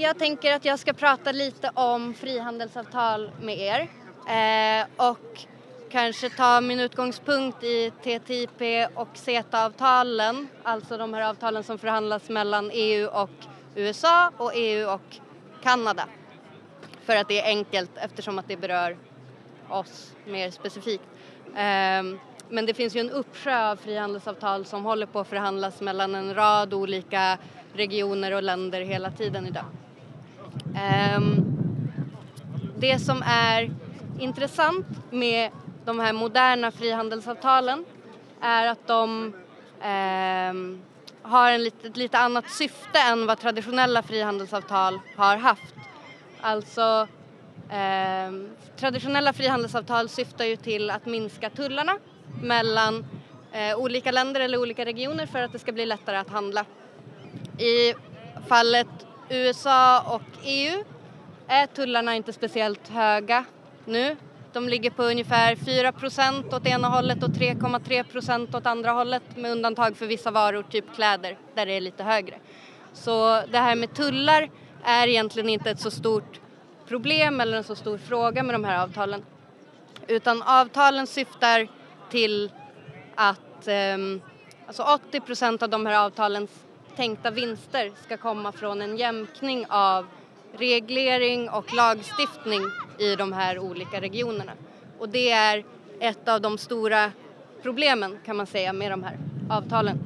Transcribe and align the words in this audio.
jag 0.00 0.18
tänker 0.18 0.54
att 0.54 0.64
jag 0.64 0.78
ska 0.78 0.92
prata 0.92 1.32
lite 1.32 1.70
om 1.74 2.14
frihandelsavtal 2.14 3.30
med 3.40 3.58
er 3.58 3.80
eh, 4.26 4.86
och 5.08 5.46
kanske 5.88 6.30
ta 6.30 6.60
min 6.60 6.80
utgångspunkt 6.80 7.62
i 7.62 7.90
TTIP 7.90 8.62
och 8.94 9.08
CETA-avtalen, 9.14 10.48
alltså 10.62 10.96
de 10.98 11.14
här 11.14 11.22
avtalen 11.22 11.64
som 11.64 11.78
förhandlas 11.78 12.28
mellan 12.28 12.70
EU 12.74 13.08
och 13.08 13.30
USA 13.74 14.30
och 14.36 14.52
EU 14.54 14.88
och 14.88 15.16
Kanada. 15.62 16.08
För 17.04 17.16
att 17.16 17.28
det 17.28 17.40
är 17.40 17.46
enkelt 17.46 17.90
eftersom 17.96 18.38
att 18.38 18.48
det 18.48 18.56
berör 18.56 18.96
oss 19.68 20.12
mer 20.26 20.50
specifikt. 20.50 21.04
Um, 21.46 22.20
men 22.50 22.66
det 22.66 22.74
finns 22.74 22.96
ju 22.96 23.00
en 23.00 23.10
uppsjö 23.10 23.70
av 23.70 23.76
frihandelsavtal 23.76 24.64
som 24.64 24.84
håller 24.84 25.06
på 25.06 25.20
att 25.20 25.28
förhandlas 25.28 25.80
mellan 25.80 26.14
en 26.14 26.34
rad 26.34 26.74
olika 26.74 27.38
regioner 27.72 28.32
och 28.32 28.42
länder 28.42 28.80
hela 28.80 29.10
tiden 29.10 29.46
idag. 29.46 29.64
Ehm, 30.78 31.44
det 32.76 32.98
som 32.98 33.22
är 33.26 33.70
intressant 34.18 34.86
med 35.10 35.50
de 35.84 36.00
här 36.00 36.12
moderna 36.12 36.70
frihandelsavtalen 36.70 37.84
är 38.40 38.66
att 38.66 38.86
de 38.86 39.32
ehm, 39.82 40.82
har 41.22 41.52
en 41.52 41.62
lite, 41.62 41.88
ett 41.88 41.96
lite 41.96 42.18
annat 42.18 42.50
syfte 42.50 42.98
än 42.98 43.26
vad 43.26 43.38
traditionella 43.38 44.02
frihandelsavtal 44.02 45.00
har 45.16 45.36
haft. 45.36 45.74
Alltså 46.40 47.08
eh, 47.70 48.32
traditionella 48.76 49.32
frihandelsavtal 49.32 50.08
syftar 50.08 50.44
ju 50.44 50.56
till 50.56 50.90
att 50.90 51.06
minska 51.06 51.50
tullarna 51.50 51.98
mellan 52.42 53.06
eh, 53.52 53.76
olika 53.78 54.10
länder 54.10 54.40
eller 54.40 54.60
olika 54.60 54.84
regioner 54.84 55.26
för 55.26 55.42
att 55.42 55.52
det 55.52 55.58
ska 55.58 55.72
bli 55.72 55.86
lättare 55.86 56.16
att 56.16 56.30
handla. 56.30 56.64
I 57.58 57.94
fallet 58.48 59.07
USA 59.30 60.14
och 60.14 60.22
EU 60.44 60.84
är 61.48 61.66
tullarna 61.66 62.14
inte 62.14 62.32
speciellt 62.32 62.88
höga 62.88 63.44
nu. 63.84 64.16
De 64.52 64.68
ligger 64.68 64.90
på 64.90 65.02
ungefär 65.02 65.54
4% 65.54 66.56
åt 66.56 66.66
ena 66.66 66.88
hållet 66.88 67.22
och 67.22 67.30
3,3% 67.30 68.56
åt 68.56 68.66
andra 68.66 68.90
hållet 68.90 69.22
med 69.36 69.52
undantag 69.52 69.96
för 69.96 70.06
vissa 70.06 70.30
varor, 70.30 70.62
typ 70.62 70.94
kläder, 70.94 71.38
där 71.54 71.66
det 71.66 71.72
är 71.72 71.80
lite 71.80 72.02
högre. 72.02 72.38
Så 72.92 73.42
det 73.50 73.58
här 73.58 73.76
med 73.76 73.94
tullar 73.94 74.50
är 74.84 75.08
egentligen 75.08 75.48
inte 75.48 75.70
ett 75.70 75.80
så 75.80 75.90
stort 75.90 76.40
problem 76.88 77.40
eller 77.40 77.56
en 77.56 77.64
så 77.64 77.74
stor 77.74 77.98
fråga 77.98 78.42
med 78.42 78.54
de 78.54 78.64
här 78.64 78.82
avtalen. 78.82 79.24
Utan 80.06 80.42
avtalen 80.42 81.06
syftar 81.06 81.68
till 82.10 82.52
att 83.14 83.68
eh, 83.68 83.98
alltså 84.66 84.82
80 84.82 85.20
procent 85.20 85.62
av 85.62 85.68
de 85.68 85.86
här 85.86 86.04
avtalens 86.06 86.50
tänkta 86.98 87.30
vinster 87.30 87.92
ska 88.04 88.16
komma 88.16 88.52
från 88.52 88.82
en 88.82 88.96
jämkning 88.96 89.66
av 89.68 90.06
reglering 90.58 91.50
och 91.50 91.74
lagstiftning 91.74 92.60
i 92.98 93.16
de 93.16 93.32
här 93.32 93.58
olika 93.58 94.00
regionerna. 94.00 94.52
Och 94.98 95.08
det 95.08 95.30
är 95.30 95.64
ett 96.00 96.28
av 96.28 96.40
de 96.40 96.58
stora 96.58 97.12
problemen 97.62 98.18
kan 98.24 98.36
man 98.36 98.46
säga 98.46 98.72
med 98.72 98.92
de 98.92 99.02
här 99.02 99.18
avtalen. 99.50 99.98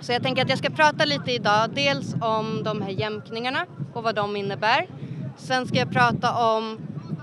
Så 0.00 0.12
jag 0.12 0.22
tänker 0.22 0.42
att 0.42 0.48
jag 0.48 0.58
ska 0.58 0.70
prata 0.70 1.04
lite 1.04 1.32
idag, 1.32 1.70
dels 1.70 2.14
om 2.22 2.62
de 2.64 2.82
här 2.82 2.90
jämkningarna 2.90 3.66
och 3.94 4.02
vad 4.02 4.14
de 4.14 4.36
innebär. 4.36 4.88
Sen 5.38 5.66
ska 5.66 5.78
jag 5.78 5.92
prata 5.92 6.54
om 6.54 6.78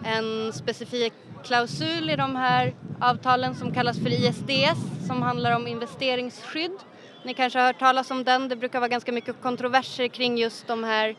en 0.05 0.53
specifik 0.53 1.13
klausul 1.43 2.09
i 2.09 2.15
de 2.15 2.35
här 2.35 2.73
avtalen 2.99 3.55
som 3.55 3.73
kallas 3.73 3.99
för 3.99 4.09
ISDS 4.09 5.07
som 5.07 5.21
handlar 5.21 5.55
om 5.55 5.67
investeringsskydd. 5.67 6.77
Ni 7.23 7.33
kanske 7.33 7.59
har 7.59 7.65
hört 7.65 7.79
talas 7.79 8.11
om 8.11 8.23
den, 8.23 8.47
det 8.47 8.55
brukar 8.55 8.79
vara 8.79 8.87
ganska 8.87 9.11
mycket 9.11 9.41
kontroverser 9.41 10.07
kring 10.07 10.37
just 10.37 10.67
de 10.67 10.83
här 10.83 11.15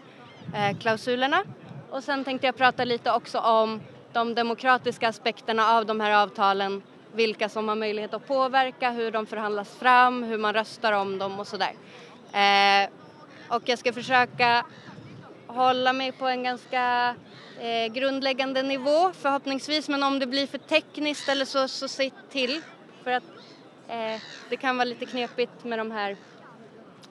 eh, 0.54 0.78
klausulerna. 0.78 1.43
Och 1.91 2.04
sen 2.04 2.25
tänkte 2.25 2.47
jag 2.47 2.56
prata 2.56 2.84
lite 2.84 3.12
också 3.12 3.38
om 3.38 3.81
de 4.12 4.34
demokratiska 4.34 5.09
aspekterna 5.09 5.69
av 5.69 5.87
de 5.87 6.00
här 6.00 6.22
avtalen, 6.22 6.82
vilka 7.12 7.49
som 7.49 7.69
har 7.69 7.76
möjlighet 7.76 8.15
att 8.15 8.26
påverka, 8.28 8.91
hur 8.91 9.10
de 9.10 9.26
förhandlas 9.26 9.76
fram, 9.76 10.22
hur 10.22 10.38
man 10.38 10.54
röstar 10.54 10.93
om 10.93 11.19
dem 11.19 11.41
och 11.41 11.47
sådär. 11.47 11.72
Eh, 12.32 12.91
och 13.49 13.62
jag 13.65 13.78
ska 13.78 13.93
försöka 13.93 14.65
hålla 15.47 15.93
mig 15.93 16.12
på 16.12 16.28
en 16.28 16.43
ganska 16.43 17.15
eh, 17.60 17.93
grundläggande 17.93 18.62
nivå 18.62 19.12
förhoppningsvis 19.12 19.88
men 19.88 20.03
om 20.03 20.19
det 20.19 20.26
blir 20.26 20.47
för 20.47 20.59
tekniskt 20.59 21.28
eller 21.28 21.44
så, 21.44 21.69
så 21.69 21.88
se 21.88 22.10
till 22.31 22.62
för 23.05 23.10
att 23.10 23.41
Eh, 23.88 24.20
det 24.48 24.56
kan 24.56 24.76
vara 24.76 24.84
lite 24.84 25.06
knepigt 25.06 25.65
med 25.65 25.78
de 25.78 25.91
här 25.91 26.16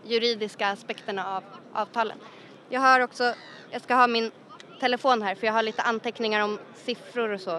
juridiska 0.04 0.68
aspekterna 0.68 1.28
av 1.28 1.44
avtalen. 1.74 2.18
Jag 2.70 2.82
har 2.82 3.00
också, 3.00 3.34
jag 3.72 3.82
ska 3.82 3.96
ha 3.96 4.08
min 4.08 4.32
telefon 4.80 5.22
här 5.22 5.36
för 5.36 5.48
jag 5.48 5.54
har 5.54 5.64
lite 5.64 5.82
anteckningar 5.82 6.44
om 6.44 6.60
siffror 6.76 7.30
och 7.30 7.42
så 7.42 7.56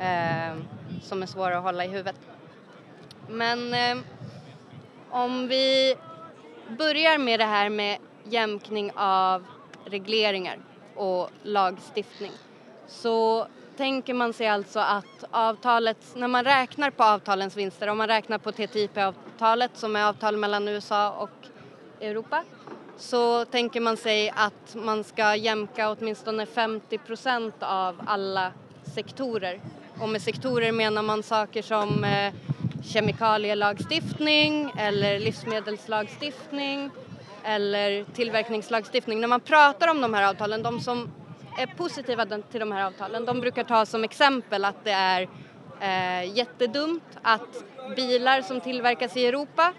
eh, 0.00 0.56
som 1.02 1.22
är 1.22 1.26
svåra 1.26 1.58
att 1.58 1.64
hålla 1.64 1.84
i 1.84 1.88
huvudet. 1.88 2.16
Men 3.28 3.74
eh, 3.74 3.98
om 5.10 5.48
vi 5.48 5.96
börjar 6.78 7.18
med 7.18 7.40
det 7.40 7.44
här 7.44 7.68
med 7.68 7.98
jämkning 8.24 8.92
av 8.96 9.44
regleringar 9.84 10.58
och 10.94 11.30
lagstiftning 11.42 12.32
så 12.86 13.46
tänker 13.76 14.14
man 14.14 14.32
sig 14.32 14.48
alltså 14.48 14.80
att 14.80 15.24
avtalet, 15.30 15.96
när 16.14 16.28
man 16.28 16.44
räknar 16.44 16.90
på 16.90 17.04
avtalens 17.04 17.56
vinster, 17.56 17.88
om 17.88 17.98
man 17.98 18.08
räknar 18.08 18.38
på 18.38 18.52
TTIP-avtalet 18.52 19.70
som 19.74 19.96
är 19.96 20.04
avtal 20.04 20.36
mellan 20.36 20.68
USA 20.68 21.10
och 21.10 21.48
Europa, 22.00 22.44
så 22.98 23.44
tänker 23.44 23.80
man 23.80 23.96
sig 23.96 24.32
att 24.36 24.74
man 24.74 25.04
ska 25.04 25.36
jämka 25.36 25.90
åtminstone 25.90 26.46
50 26.46 26.98
procent 26.98 27.54
av 27.60 28.02
alla 28.06 28.52
sektorer. 28.94 29.60
Och 30.00 30.08
med 30.08 30.22
sektorer 30.22 30.72
menar 30.72 31.02
man 31.02 31.22
saker 31.22 31.62
som 31.62 32.04
eh, 32.04 32.32
kemikalielagstiftning 32.84 34.72
eller 34.78 35.18
livsmedelslagstiftning 35.18 36.90
eller 37.44 38.04
tillverkningslagstiftning. 38.04 39.20
När 39.20 39.28
man 39.28 39.40
pratar 39.40 39.88
om 39.88 40.00
de 40.00 40.14
här 40.14 40.30
avtalen, 40.30 40.62
de 40.62 40.80
som 40.80 41.10
är 41.56 41.66
positiva 41.66 42.26
till 42.26 42.60
de 42.60 42.72
här 42.72 42.84
avtalen, 42.84 43.24
de 43.24 43.40
brukar 43.40 43.64
ta 43.64 43.86
som 43.86 44.04
exempel 44.04 44.64
att 44.64 44.84
det 44.84 44.90
är 44.90 45.28
eh, 45.80 46.36
jättedumt 46.36 47.18
att 47.22 47.64
bilar 47.96 48.42
som 48.42 48.60
tillverkas 48.60 49.16
i 49.16 49.26
Europa 49.26 49.72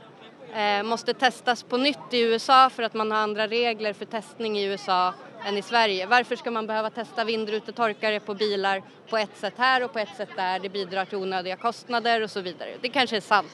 eh, 0.54 0.84
måste 0.84 1.14
testas 1.14 1.64
på 1.64 1.78
nytt 1.78 2.14
i 2.14 2.22
USA 2.22 2.70
för 2.70 2.84
att 2.84 2.94
man 2.94 3.12
har 3.12 3.18
andra 3.18 3.48
regler 3.48 3.94
för 3.94 4.06
testning 4.06 4.58
i 4.58 4.66
USA 4.66 5.14
än 5.46 5.58
i 5.58 5.62
Sverige. 5.62 6.06
Varför 6.06 6.36
ska 6.36 6.52
man 6.52 6.68
behöva 6.68 6.90
testa 6.90 7.24
vindrutetorkare 7.24 8.20
på 8.20 8.34
bilar 8.34 8.84
på 9.10 9.18
ett 9.18 9.38
sätt 9.38 9.54
här 9.58 9.84
och 9.84 9.94
på 9.94 10.00
ett 10.00 10.16
sätt 10.18 10.30
där? 10.36 10.60
Det 10.60 10.70
bidrar 10.70 11.06
till 11.06 11.18
onödiga 11.18 11.56
kostnader 11.56 12.24
och 12.24 12.32
så 12.32 12.42
vidare. 12.42 12.70
Det 12.82 12.90
kanske 12.90 13.18
är 13.18 13.22
sant. 13.22 13.52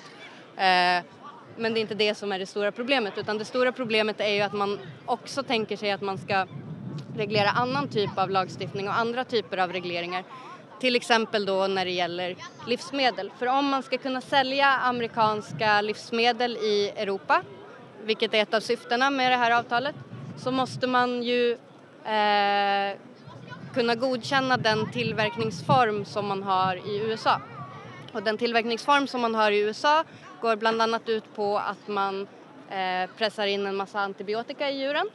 Eh, 0.55 1.03
men 1.57 1.73
det 1.73 1.79
är 1.79 1.81
inte 1.81 1.95
det 1.95 2.15
som 2.15 2.31
är 2.31 2.39
det 2.39 2.45
stora 2.45 2.71
problemet 2.71 3.17
utan 3.17 3.37
det 3.37 3.45
stora 3.45 3.71
problemet 3.71 4.19
är 4.19 4.33
ju 4.33 4.41
att 4.41 4.53
man 4.53 4.79
också 5.05 5.43
tänker 5.43 5.77
sig 5.77 5.91
att 5.91 6.01
man 6.01 6.17
ska 6.17 6.47
reglera 7.15 7.49
annan 7.49 7.87
typ 7.87 8.17
av 8.17 8.29
lagstiftning 8.29 8.87
och 8.87 8.97
andra 8.97 9.23
typer 9.23 9.57
av 9.57 9.71
regleringar. 9.71 10.23
Till 10.79 10.95
exempel 10.95 11.45
då 11.45 11.67
när 11.67 11.85
det 11.85 11.91
gäller 11.91 12.35
livsmedel. 12.67 13.31
För 13.39 13.47
om 13.47 13.65
man 13.65 13.83
ska 13.83 13.97
kunna 13.97 14.21
sälja 14.21 14.67
amerikanska 14.67 15.81
livsmedel 15.81 16.57
i 16.57 16.91
Europa, 16.95 17.41
vilket 18.03 18.33
är 18.33 18.41
ett 18.41 18.53
av 18.53 18.59
syftena 18.59 19.09
med 19.09 19.31
det 19.31 19.37
här 19.37 19.51
avtalet, 19.51 19.95
så 20.37 20.51
måste 20.51 20.87
man 20.87 21.23
ju 21.23 21.51
eh, 22.05 22.97
kunna 23.73 23.95
godkänna 23.95 24.57
den 24.57 24.91
tillverkningsform 24.91 26.05
som 26.05 26.27
man 26.27 26.43
har 26.43 26.75
i 26.75 26.97
USA. 26.97 27.41
Och 28.13 28.23
den 28.23 28.37
tillverkningsform 28.37 29.07
som 29.07 29.21
man 29.21 29.35
har 29.35 29.51
i 29.51 29.59
USA 29.59 30.03
går 30.41 30.55
bland 30.55 30.81
annat 30.81 31.09
ut 31.09 31.35
på 31.35 31.57
att 31.57 31.87
man 31.87 32.27
eh, 32.69 33.09
pressar 33.17 33.45
in 33.45 33.67
en 33.67 33.75
massa 33.75 33.99
antibiotika 33.99 34.69
i 34.69 34.79
djuren. 34.79 35.09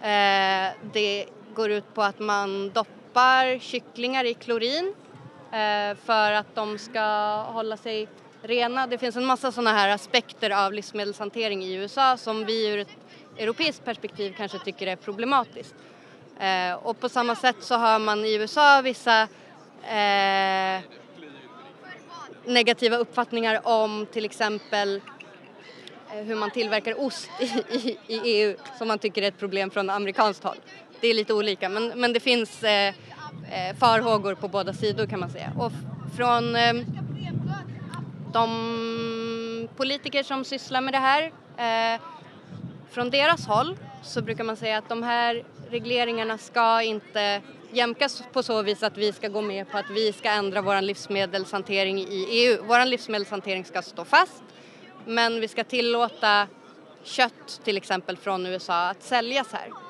Eh, 0.00 0.74
det 0.92 1.26
går 1.56 1.70
ut 1.70 1.94
på 1.94 2.02
att 2.02 2.18
man 2.18 2.70
doppar 2.70 3.58
kycklingar 3.58 4.24
i 4.24 4.34
klorin 4.34 4.94
eh, 5.52 5.96
för 6.04 6.32
att 6.32 6.54
de 6.54 6.78
ska 6.78 7.00
hålla 7.42 7.76
sig 7.76 8.08
rena. 8.42 8.86
Det 8.86 8.98
finns 8.98 9.16
en 9.16 9.24
massa 9.24 9.52
sådana 9.52 9.72
här 9.72 9.88
aspekter 9.88 10.50
av 10.50 10.72
livsmedelshantering 10.72 11.64
i 11.64 11.74
USA 11.74 12.16
som 12.16 12.44
vi 12.44 12.68
ur 12.68 12.78
ett 12.78 12.96
europeiskt 13.38 13.84
perspektiv 13.84 14.34
kanske 14.36 14.58
tycker 14.58 14.86
är 14.86 14.96
problematiskt. 14.96 15.74
Eh, 16.40 16.74
och 16.74 17.00
på 17.00 17.08
samma 17.08 17.34
sätt 17.34 17.56
så 17.60 17.74
har 17.74 17.98
man 17.98 18.24
i 18.24 18.34
USA 18.34 18.80
vissa 18.80 19.22
eh, 19.82 20.80
negativa 22.44 22.96
uppfattningar 22.96 23.60
om 23.64 24.06
till 24.12 24.24
exempel 24.24 25.00
eh, 26.12 26.22
hur 26.24 26.34
man 26.34 26.50
tillverkar 26.50 27.00
ost 27.00 27.30
i, 27.40 27.44
i, 27.76 27.98
i, 28.06 28.20
EU 28.24 28.56
som 28.78 28.88
man 28.88 28.98
tycker 28.98 29.22
är 29.22 29.28
ett 29.28 29.38
problem 29.38 29.70
från 29.70 29.90
amerikanskt 29.90 30.44
håll. 30.44 30.58
Det 31.00 31.08
är 31.08 31.14
lite 31.14 31.34
olika 31.34 31.68
men, 31.68 32.00
men 32.00 32.12
det 32.12 32.20
finns 32.20 32.62
eh, 32.62 32.88
eh 32.88 33.76
farhågor 33.78 34.34
på 34.34 34.48
båda 34.48 34.72
sidor 34.72 35.06
kan 35.06 35.20
man 35.20 35.30
säga. 35.30 35.52
Och 35.58 35.72
från 36.16 36.56
eh, 36.56 36.74
de 38.32 39.68
politiker 39.76 40.22
som 40.22 40.44
sysslar 40.44 40.80
med 40.80 40.94
det 40.94 40.98
här, 40.98 41.22
eh, 41.56 42.00
från 42.90 43.10
deras 43.10 43.46
håll 43.46 43.76
så 44.02 44.22
brukar 44.22 44.44
man 44.44 44.56
säga 44.56 44.78
att 44.78 44.88
de 44.88 45.02
här 45.02 45.44
regleringarna 45.70 46.38
ska 46.38 46.82
inte 46.82 47.42
jämkas 47.72 48.22
på 48.32 48.42
så 48.42 48.62
vis 48.62 48.82
att 48.82 48.96
vi 48.96 49.12
ska 49.12 49.28
gå 49.28 49.40
med 49.40 49.70
på 49.70 49.78
att 49.78 49.90
vi 49.90 50.12
ska 50.12 50.30
ändra 50.30 50.62
vår 50.62 50.80
livsmedelshantering 50.80 51.98
i 51.98 52.26
EU. 52.30 52.58
Vår 52.62 52.84
livsmedelshantering 52.84 53.64
ska 53.64 53.82
stå 53.82 54.04
fast 54.04 54.42
men 55.06 55.40
vi 55.40 55.48
ska 55.48 55.64
tillåta 55.64 56.46
kött 57.04 57.60
till 57.64 57.76
exempel 57.76 58.16
från 58.16 58.46
USA 58.46 58.88
att 58.88 59.02
säljas 59.02 59.52
här. 59.52 59.85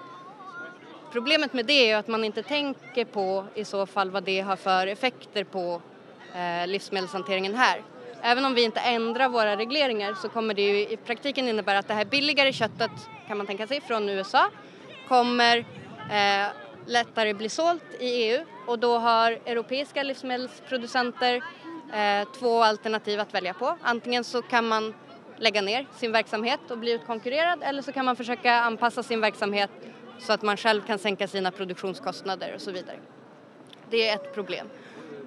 Problemet 1.12 1.53
med 1.53 1.67
det 1.67 1.91
är 1.91 1.97
att 1.97 2.08
man 2.08 2.25
inte 2.25 2.43
tänker 2.43 3.05
på 3.05 3.44
i 3.55 3.64
så 3.64 3.87
fall 3.87 4.11
vad 4.11 4.23
det 4.23 4.41
har 4.41 4.56
för 4.56 4.87
effekter 4.87 5.44
på 5.44 5.82
eh, 6.35 6.67
livsmedelshanteringen 6.67 7.55
här. 7.55 7.82
Även 8.23 8.44
om 8.44 8.55
vi 8.55 8.62
inte 8.62 8.81
ändrar 8.81 9.29
våra 9.29 9.56
regleringar 9.56 10.14
så 10.14 10.29
kommer 10.29 10.55
det 10.55 10.62
ju 10.62 10.81
i 10.81 10.97
praktiken 10.97 11.49
innebära 11.49 11.79
att 11.79 11.88
det 11.88 11.94
här 11.94 12.05
billigare 12.05 12.53
köttet 12.53 12.91
kan 13.29 13.38
man 13.38 13.47
tänka 13.47 13.67
sig 13.67 13.81
från 13.81 14.08
USA 14.08 14.50
kommer 15.08 15.58
eh, 16.11 16.47
lättare 16.87 17.35
bli 17.35 17.49
sålt 17.49 17.85
i 18.00 18.06
EU 18.06 18.44
och 18.67 18.79
då 18.79 18.99
har 18.99 19.32
europeiska 19.32 20.02
livsmedelsproducenter 20.02 21.35
eh, 21.93 22.29
två 22.38 22.62
alternativ 22.62 23.20
att 23.20 23.35
välja 23.35 23.55
på. 23.55 23.76
Antingen 23.82 24.25
så 24.25 24.43
kan 24.43 24.69
man 24.69 24.94
lägga 25.37 25.62
ner 25.62 25.87
sin 25.97 26.12
verksamhet 26.12 26.61
och 26.70 26.79
bli 26.79 26.93
utkonkurrerad 26.93 27.62
eller 27.62 27.82
så 27.82 27.93
kan 27.93 28.05
man 28.05 28.17
försöka 28.17 28.52
anpassa 28.52 29.02
sin 29.02 29.20
verksamhet 29.20 29.70
så 30.18 30.32
att 30.32 30.42
man 30.42 30.56
själv 30.56 30.82
kan 30.86 30.98
sänka 30.98 31.28
sina 31.28 31.50
produktionskostnader 31.50 32.54
och 32.54 32.60
så 32.60 32.70
vidare. 32.70 32.96
Det 33.90 34.08
är 34.08 34.14
ett 34.14 34.34
problem. 34.34 34.66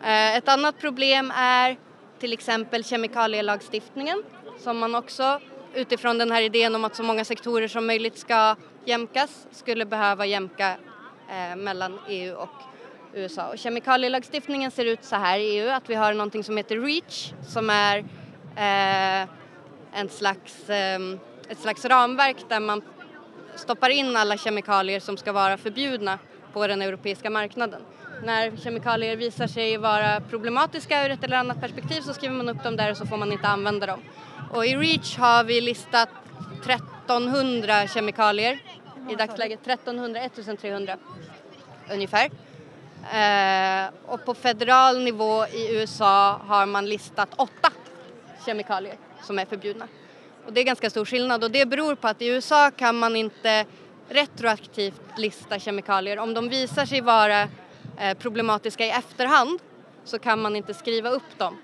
Eh, 0.04 0.38
ett 0.38 0.48
annat 0.48 0.80
problem 0.80 1.32
är 1.36 1.78
till 2.20 2.34
exempel 2.34 2.84
kemikalielagstiftningen 2.84 4.24
som 4.60 4.78
man 4.78 4.96
också 4.96 5.40
utifrån 5.74 6.18
den 6.18 6.32
här 6.32 6.42
idén 6.42 6.76
om 6.76 6.86
att 6.86 6.96
så 6.96 7.04
många 7.04 7.26
sektorer 7.26 7.68
som 7.68 7.88
möjligt 7.88 8.18
ska 8.18 8.56
jämkas 8.86 9.48
skulle 9.52 9.86
behöva 9.86 10.26
jämka 10.26 10.78
eh, 11.30 11.56
mellan 11.56 12.00
EU 12.08 12.36
och 12.36 12.50
USA. 13.14 13.48
Och 13.48 13.58
kemikalielagstiftningen 13.58 14.72
ser 14.72 14.86
ut 14.86 15.04
så 15.04 15.16
här 15.16 15.40
i 15.40 15.60
EU 15.60 15.70
att 15.70 15.90
vi 15.90 15.96
har 15.96 16.14
någonting 16.14 16.44
som 16.44 16.58
heter 16.58 16.78
REACH 16.78 17.34
som 17.48 17.70
är 17.70 17.98
eh, 18.56 19.30
en 19.94 20.10
slags, 20.10 20.70
eh, 20.70 21.00
ett 21.50 21.60
slags 21.60 21.86
ramverk 21.86 22.38
där 22.50 22.60
man 22.60 22.82
stoppar 23.60 23.90
in 23.90 24.18
alla 24.18 24.38
kemikalier 24.38 25.00
som 25.00 25.18
ska 25.18 25.32
vara 25.32 25.58
förbjudna 25.58 26.20
på 26.54 26.68
den 26.68 26.82
europeiska 26.82 27.30
marknaden. 27.30 27.82
När 28.24 28.58
kemikalier 28.58 29.16
visar 29.16 29.48
sig 29.48 29.78
vara 29.78 30.22
problematiska 30.22 31.06
ur 31.06 31.12
ett 31.12 31.24
eller 31.24 31.38
annat 31.38 31.62
perspektiv 31.62 32.02
så 32.02 32.14
skriver 32.14 32.36
man 32.36 32.50
upp 32.50 32.64
dem 32.64 32.76
där 32.76 32.92
och 32.92 32.98
så 32.98 33.06
får 33.06 33.18
man 33.18 33.32
inte 33.32 33.48
använda 33.48 33.86
dem. 33.86 34.00
Och 34.52 34.66
i 34.66 34.76
REACH 34.76 35.20
har 35.20 35.44
vi 35.44 35.62
listat 35.62 36.10
1300 36.66 37.88
kemikalier 37.88 38.60
i 39.10 39.16
dagsläget, 39.16 39.60
1300, 39.68 40.22
1300 40.22 40.98
ungefär. 41.92 42.30
Eh, 43.14 43.90
och 44.06 44.26
på 44.26 44.34
federal 44.34 45.00
nivå 45.00 45.46
i 45.46 45.76
USA 45.76 46.42
har 46.48 46.66
man 46.66 46.86
listat 46.86 47.30
åtta 47.36 47.72
kemikalier 48.46 48.98
som 49.22 49.40
är 49.40 49.46
förbjudna. 49.46 49.88
Och 50.46 50.54
det 50.54 50.62
är 50.62 50.64
ganska 50.64 50.90
stor 50.90 51.06
skillnad 51.06 51.44
och 51.44 51.52
det 51.52 51.66
beror 51.66 51.96
på 51.96 52.08
att 52.08 52.22
i 52.22 52.28
USA 52.28 52.72
kan 52.72 52.96
man 52.96 53.16
inte 53.16 53.66
retroaktivt 54.10 55.02
lista 55.18 55.60
kemikalier. 55.60 56.20
Om 56.20 56.34
de 56.34 56.50
visar 56.50 56.86
sig 56.86 57.02
vara 57.02 57.42
eh, 57.98 58.18
problematiska 58.20 58.86
i 58.86 58.90
efterhand 58.90 59.60
så 60.04 60.20
kan 60.20 60.42
man 60.42 60.56
inte 60.56 60.74
skriva 60.74 61.10
upp 61.10 61.38
dem. 61.38 61.58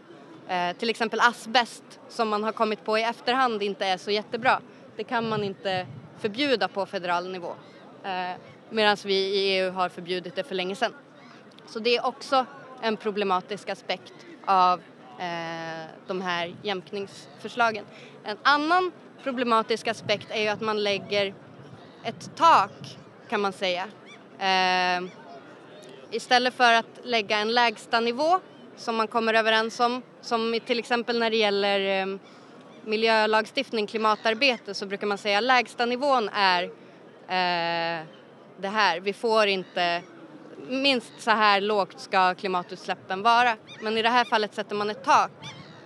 Eh, 0.47 0.77
till 0.77 0.89
exempel 0.89 1.19
asbest 1.19 1.83
som 2.09 2.29
man 2.29 2.43
har 2.43 2.51
kommit 2.51 2.85
på 2.85 2.97
i 2.97 3.03
efterhand 3.03 3.63
inte 3.63 3.85
är 3.85 3.97
så 3.97 4.11
jättebra. 4.11 4.61
Det 4.95 5.03
kan 5.03 5.29
man 5.29 5.43
inte 5.43 5.87
förbjuda 6.19 6.67
på 6.67 6.85
federal 6.85 7.31
nivå. 7.31 7.55
Eh, 8.03 8.37
Medan 8.69 8.97
vi 9.05 9.13
i 9.13 9.59
EU 9.59 9.71
har 9.71 9.89
förbjudit 9.89 10.35
det 10.35 10.43
för 10.43 10.55
länge 10.55 10.75
sedan. 10.75 10.93
Så 11.67 11.79
det 11.79 11.95
är 11.95 12.05
också 12.05 12.45
en 12.81 12.97
problematisk 12.97 13.69
aspekt 13.69 14.13
av 14.45 14.79
eh, 15.19 15.85
de 16.07 16.21
här 16.21 16.55
jämkningsförslagen. 16.61 17.85
En 18.27 18.37
annan 18.43 18.91
problematisk 19.23 19.87
aspekt 19.87 20.27
är 20.31 20.41
ju 20.41 20.47
att 20.47 20.61
man 20.61 20.83
lägger 20.83 21.33
ett 22.03 22.35
tak 22.35 22.97
kan 23.29 23.41
man 23.41 23.53
säga. 23.53 23.87
Eh, 24.39 25.09
istället 26.11 26.53
för 26.53 26.73
att 26.73 26.99
lägga 27.03 27.37
en 27.37 27.53
lägsta 27.53 27.99
nivå 27.99 28.39
som 28.75 28.95
man 28.95 29.07
kommer 29.07 29.33
överens 29.33 29.79
om, 29.79 30.01
som 30.21 30.59
till 30.65 30.79
exempel 30.79 31.19
när 31.19 31.29
det 31.29 31.37
gäller 31.37 32.01
eh, 32.01 32.17
miljölagstiftning, 32.83 33.87
klimatarbete 33.87 34.73
så 34.73 34.85
brukar 34.85 35.07
man 35.07 35.17
säga 35.17 35.39
lägsta 35.39 35.85
nivån 35.85 36.29
är 36.33 36.63
eh, 36.63 38.05
det 38.57 38.67
här, 38.67 38.99
vi 38.99 39.13
får 39.13 39.47
inte 39.47 40.01
minst 40.67 41.13
så 41.17 41.31
här 41.31 41.61
lågt 41.61 41.99
ska 41.99 42.33
klimatutsläppen 42.33 43.21
vara. 43.21 43.57
Men 43.81 43.97
i 43.97 44.01
det 44.01 44.09
här 44.09 44.25
fallet 44.25 44.53
sätter 44.53 44.75
man 44.75 44.89
ett 44.89 45.03
tak 45.03 45.31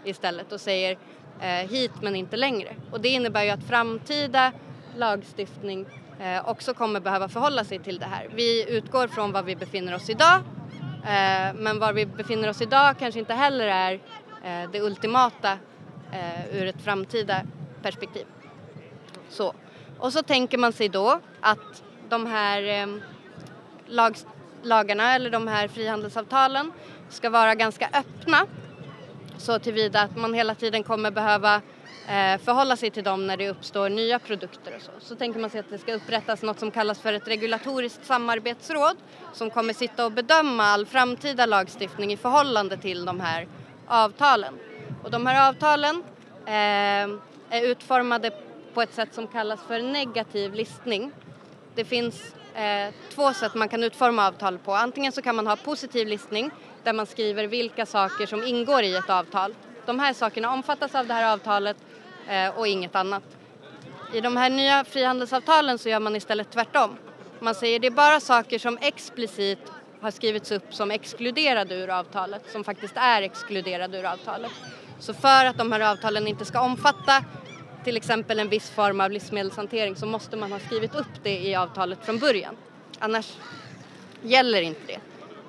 istället 0.04 0.52
och 0.52 0.62
säger 0.62 0.98
Eh, 1.42 1.70
hit 1.70 1.92
men 2.02 2.16
inte 2.16 2.38
längre. 2.38 2.76
Och 2.92 3.02
det 3.02 3.10
innebär 3.10 3.44
ju 3.44 3.50
att 3.50 3.64
framtida 3.64 4.52
lagstiftning 4.98 5.86
eh, 6.20 6.50
också 6.50 6.74
kommer 6.74 7.00
behöva 7.00 7.30
förhålla 7.30 7.64
sig 7.64 7.80
till 7.80 8.00
det 8.00 8.06
här. 8.06 8.30
Vi 8.34 8.70
utgår 8.70 9.08
från 9.08 9.32
var 9.32 9.44
vi 9.44 9.56
befinner 9.56 9.96
oss 9.96 10.10
idag 10.10 10.36
eh, 11.04 11.54
men 11.56 11.80
var 11.80 11.94
vi 11.94 12.06
befinner 12.06 12.50
oss 12.50 12.62
idag 12.62 12.96
kanske 13.00 13.20
inte 13.20 13.34
heller 13.34 13.68
är 13.68 13.94
eh, 14.44 14.72
det 14.72 14.82
ultimata 14.82 15.52
eh, 16.12 16.58
ur 16.58 16.68
ett 16.68 16.82
framtida 16.82 17.42
perspektiv. 17.82 18.26
Så. 19.30 19.54
Och 19.98 20.14
så 20.14 20.24
tänker 20.24 20.58
man 20.58 20.74
sig 20.74 20.90
då 20.90 21.20
att 21.40 21.84
de 22.10 22.26
här 22.26 22.64
eh, 22.64 22.88
lag, 23.88 24.16
lagarna 24.64 25.16
eller 25.16 25.30
de 25.30 25.48
här 25.48 25.68
frihandelsavtalen 25.68 26.72
ska 27.10 27.30
vara 27.30 27.56
ganska 27.56 27.90
öppna 27.94 28.46
så 29.40 29.60
tillvida 29.60 30.02
att 30.02 30.18
man 30.18 30.34
hela 30.34 30.56
tiden 30.56 30.84
kommer 30.84 31.12
behöva 31.12 31.56
eh, 32.08 32.38
förhålla 32.44 32.76
sig 32.76 32.92
till 32.92 33.04
dem 33.04 33.28
när 33.28 33.38
det 33.38 33.50
uppstår 33.50 33.90
nya 33.90 34.20
produkter 34.20 34.76
och 34.76 34.82
så. 34.82 34.92
Så 35.00 35.16
tänker 35.16 35.40
man 35.40 35.50
sig 35.50 35.60
att 35.60 35.70
det 35.70 35.78
ska 35.78 35.94
upprättas 35.94 36.42
något 36.42 36.60
som 36.60 36.72
kallas 36.72 37.00
för 37.00 37.14
ett 37.14 37.28
regulatoriskt 37.28 38.06
samarbetsråd 38.06 38.98
som 39.34 39.50
kommer 39.50 39.74
sitta 39.74 40.06
och 40.06 40.12
bedöma 40.12 40.64
all 40.64 40.86
framtida 40.86 41.46
lagstiftning 41.46 42.14
i 42.14 42.18
förhållande 42.18 42.78
till 42.78 43.06
de 43.06 43.20
här 43.20 43.48
avtalen. 43.88 44.54
Och 45.04 45.12
de 45.12 45.26
här 45.26 45.50
avtalen 45.50 46.04
eh, 46.46 47.20
är 47.50 47.62
utformade 47.62 48.32
på 48.74 48.82
ett 48.82 48.94
sätt 48.94 49.14
som 49.14 49.28
kallas 49.28 49.60
för 49.68 49.80
negativ 49.80 50.54
listning. 50.54 51.12
Det 51.76 51.86
finns 51.86 52.34
eh, 52.54 52.94
två 53.16 53.34
sätt 53.34 53.56
man 53.56 53.70
kan 53.70 53.84
utforma 53.84 54.28
avtal 54.28 54.58
på. 54.58 54.74
Antingen 54.74 55.12
så 55.12 55.22
kan 55.22 55.36
man 55.36 55.48
ha 55.48 55.56
positiv 55.56 56.08
listning 56.08 56.52
där 56.84 56.94
man 56.94 57.06
skriver 57.06 57.48
vilka 57.48 57.86
saker 57.86 58.26
som 58.26 58.44
ingår 58.44 58.84
i 58.84 58.96
ett 58.96 59.10
avtal. 59.10 59.56
De 59.86 60.00
här 60.00 60.14
sakerna 60.14 60.54
omfattas 60.54 60.96
av 60.96 61.08
det 61.08 61.14
här 61.14 61.34
avtalet 61.34 61.78
eh, 62.28 62.58
och 62.60 62.68
inget 62.68 62.96
annat. 62.96 63.24
I 64.14 64.22
de 64.22 64.38
här 64.38 64.50
nya 64.50 64.84
frihandelsavtalen 64.84 65.78
så 65.78 65.90
gör 65.90 66.00
man 66.00 66.16
istället 66.16 66.52
tvärtom. 66.52 66.98
Man 67.40 67.56
säger 67.56 67.80
det 67.80 67.88
är 67.88 67.92
bara 67.92 68.20
saker 68.20 68.60
som 68.60 68.78
explicit 68.82 69.60
har 70.02 70.12
skrivits 70.12 70.52
upp 70.52 70.74
som 70.74 70.92
exkluderade 70.92 71.76
ur 71.76 71.90
avtalet, 71.90 72.52
som 72.52 72.64
faktiskt 72.64 72.98
är 72.98 73.22
exkluderade 73.22 74.00
ur 74.00 74.06
avtalet. 74.06 74.52
Så 75.00 75.14
för 75.14 75.46
att 75.46 75.58
de 75.58 75.72
här 75.72 75.92
avtalen 75.92 76.28
inte 76.28 76.46
ska 76.46 76.62
omfatta 76.62 77.24
till 77.84 77.98
exempel 77.98 78.40
en 78.40 78.50
viss 78.50 78.70
form 78.70 79.02
av 79.02 79.12
livsmedelshantering 79.12 79.96
så 79.96 80.06
måste 80.06 80.38
man 80.38 80.52
ha 80.52 80.60
skrivit 80.60 80.96
upp 80.96 81.24
det 81.24 81.40
i 81.40 81.56
avtalet 81.56 82.06
från 82.06 82.20
början. 82.20 82.58
Annars 83.00 83.38
gäller 84.22 84.62
inte 84.62 84.82
det. 84.88 85.00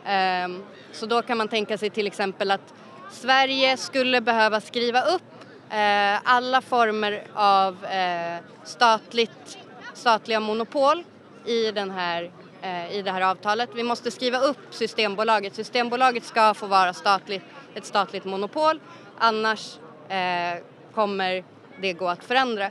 Ehm, 0.04 0.62
så 0.92 1.06
då 1.06 1.22
kan 1.22 1.38
man 1.38 1.48
tänka 1.48 1.78
sig 1.78 1.90
till 1.90 2.06
exempel 2.06 2.50
att 2.50 2.74
Sverige 3.10 3.76
skulle 3.76 4.20
behöva 4.20 4.60
skriva 4.60 5.02
upp 5.02 5.22
eh, 5.70 6.18
alla 6.24 6.60
former 6.60 7.22
av 7.34 7.84
eh, 7.84 8.38
statligt, 8.64 9.58
statliga 9.94 10.40
monopol 10.40 11.04
i, 11.44 11.72
den 11.72 11.90
här, 11.90 12.30
eh, 12.62 12.96
i 12.96 13.02
det 13.02 13.10
här 13.10 13.20
avtalet. 13.20 13.70
Vi 13.74 13.82
måste 13.82 14.10
skriva 14.10 14.38
upp 14.38 14.58
Systembolaget. 14.70 15.54
Systembolaget 15.54 16.24
ska 16.24 16.54
få 16.54 16.66
vara 16.66 16.92
statligt, 16.92 17.42
ett 17.74 17.84
statligt 17.84 18.24
monopol 18.24 18.80
annars 19.20 19.78
eh, 20.08 20.62
kommer 20.94 21.44
det 21.80 21.92
gå 21.92 22.08
att 22.08 22.24
förändra. 22.24 22.70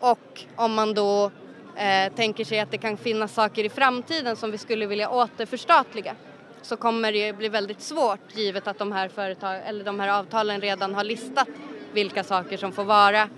Och 0.00 0.44
om 0.56 0.74
man 0.74 0.94
då 0.94 1.30
eh, 1.76 2.12
tänker 2.12 2.44
sig 2.44 2.60
att 2.60 2.70
det 2.70 2.78
kan 2.78 2.96
finnas 2.96 3.34
saker 3.34 3.64
i 3.64 3.68
framtiden 3.68 4.36
som 4.36 4.50
vi 4.50 4.58
skulle 4.58 4.86
vilja 4.86 5.10
återförstatliga 5.10 6.14
så 6.62 6.76
kommer 6.76 7.12
det 7.12 7.32
bli 7.32 7.48
väldigt 7.48 7.80
svårt 7.80 8.36
givet 8.36 8.66
att 8.66 8.78
de 8.78 8.92
här, 8.92 9.08
företag, 9.08 9.60
eller 9.66 9.84
de 9.84 10.00
här 10.00 10.08
avtalen 10.08 10.60
redan 10.60 10.94
har 10.94 11.04
listat 11.04 11.48
vilka 11.92 12.24
saker 12.24 12.56
som 12.56 12.72
får 12.72 12.84
vara 12.84 13.28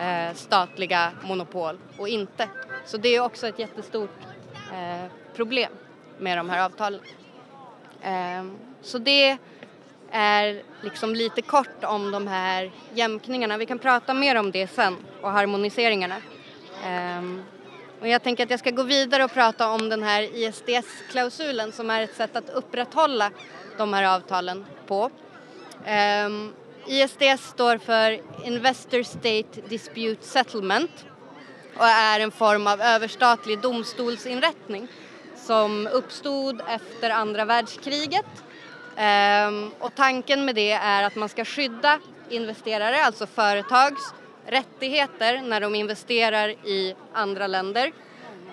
eh, 0.00 0.34
statliga 0.34 1.12
monopol 1.24 1.78
och 1.98 2.08
inte. 2.08 2.48
Så 2.84 2.96
det 2.96 3.08
är 3.08 3.20
också 3.20 3.46
ett 3.46 3.58
jättestort 3.58 4.18
eh, 4.72 5.10
problem 5.36 5.72
med 6.18 6.38
de 6.38 6.50
här 6.50 6.64
avtalen. 6.64 7.00
Eh, 8.02 8.44
så 8.82 8.98
det 8.98 9.38
är 10.10 10.62
liksom 10.82 11.14
lite 11.14 11.42
kort 11.42 11.84
om 11.84 12.10
de 12.10 12.26
här 12.26 12.70
jämkningarna. 12.94 13.56
Vi 13.56 13.66
kan 13.66 13.78
prata 13.78 14.14
mer 14.14 14.36
om 14.36 14.50
det 14.50 14.66
sen 14.66 14.96
och 15.20 15.30
harmoniseringarna. 15.30 16.16
Ehm, 16.86 17.42
och 18.02 18.08
jag 18.08 18.22
tänker 18.22 18.44
att 18.44 18.50
jag 18.50 18.58
ska 18.58 18.70
gå 18.70 18.82
vidare 18.82 19.24
och 19.24 19.32
prata 19.32 19.70
om 19.70 19.88
den 19.88 20.02
här 20.02 20.22
ISDS-klausulen 20.22 21.72
som 21.72 21.90
är 21.90 22.02
ett 22.02 22.16
sätt 22.16 22.36
att 22.36 22.50
upprätthålla 22.50 23.30
de 23.76 23.92
här 23.92 24.16
avtalen 24.16 24.66
på. 24.86 25.10
Ehm, 25.86 26.32
um, 26.32 26.54
ISDS 26.86 27.48
står 27.48 27.78
för 27.78 28.20
Investor 28.44 29.02
State 29.02 29.68
Dispute 29.68 30.26
Settlement 30.26 31.06
och 31.76 31.86
är 31.86 32.20
en 32.20 32.30
form 32.30 32.66
av 32.66 32.80
överstatlig 32.80 33.60
domstolsinrättning 33.60 34.88
som 35.36 35.88
uppstod 35.92 36.62
efter 36.68 37.10
andra 37.10 37.44
världskriget. 37.44 38.26
Um, 39.48 39.70
och 39.78 39.94
tanken 39.94 40.44
med 40.44 40.54
det 40.54 40.72
är 40.72 41.02
att 41.02 41.16
man 41.16 41.28
ska 41.28 41.44
skydda 41.44 41.98
investerare, 42.28 43.04
alltså 43.04 43.26
företags 43.26 44.14
rättigheter 44.52 45.42
när 45.42 45.60
de 45.60 45.74
investerar 45.74 46.48
i 46.48 46.94
andra 47.12 47.46
länder. 47.46 47.92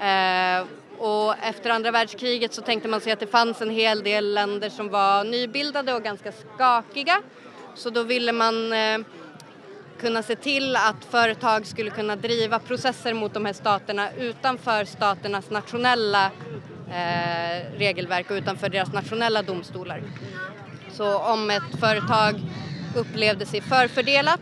Eh, 0.01 0.67
och 0.97 1.35
efter 1.43 1.69
andra 1.69 1.91
världskriget 1.91 2.53
så 2.53 2.61
tänkte 2.61 2.89
man 2.89 3.01
sig 3.01 3.11
att 3.11 3.19
det 3.19 3.27
fanns 3.27 3.61
en 3.61 3.69
hel 3.69 4.03
del 4.03 4.33
länder 4.33 4.69
som 4.69 4.89
var 4.89 5.23
nybildade 5.23 5.93
och 5.93 6.03
ganska 6.03 6.31
skakiga. 6.31 7.21
Så 7.75 7.89
då 7.89 8.03
ville 8.03 8.31
man 8.31 8.73
eh, 8.73 8.99
kunna 9.99 10.23
se 10.23 10.35
till 10.35 10.75
att 10.75 11.05
företag 11.09 11.65
skulle 11.65 11.89
kunna 11.89 12.15
driva 12.15 12.59
processer 12.59 13.13
mot 13.13 13.33
de 13.33 13.45
här 13.45 13.53
staterna 13.53 14.11
utanför 14.11 14.85
staternas 14.85 15.49
nationella 15.49 16.25
eh, 16.89 17.77
regelverk 17.77 18.31
och 18.31 18.35
utanför 18.35 18.69
deras 18.69 18.93
nationella 18.93 19.41
domstolar. 19.41 20.03
Så 20.91 21.17
om 21.19 21.49
ett 21.49 21.79
företag 21.79 22.35
upplevde 22.95 23.45
sig 23.45 23.61
förfördelat 23.61 24.41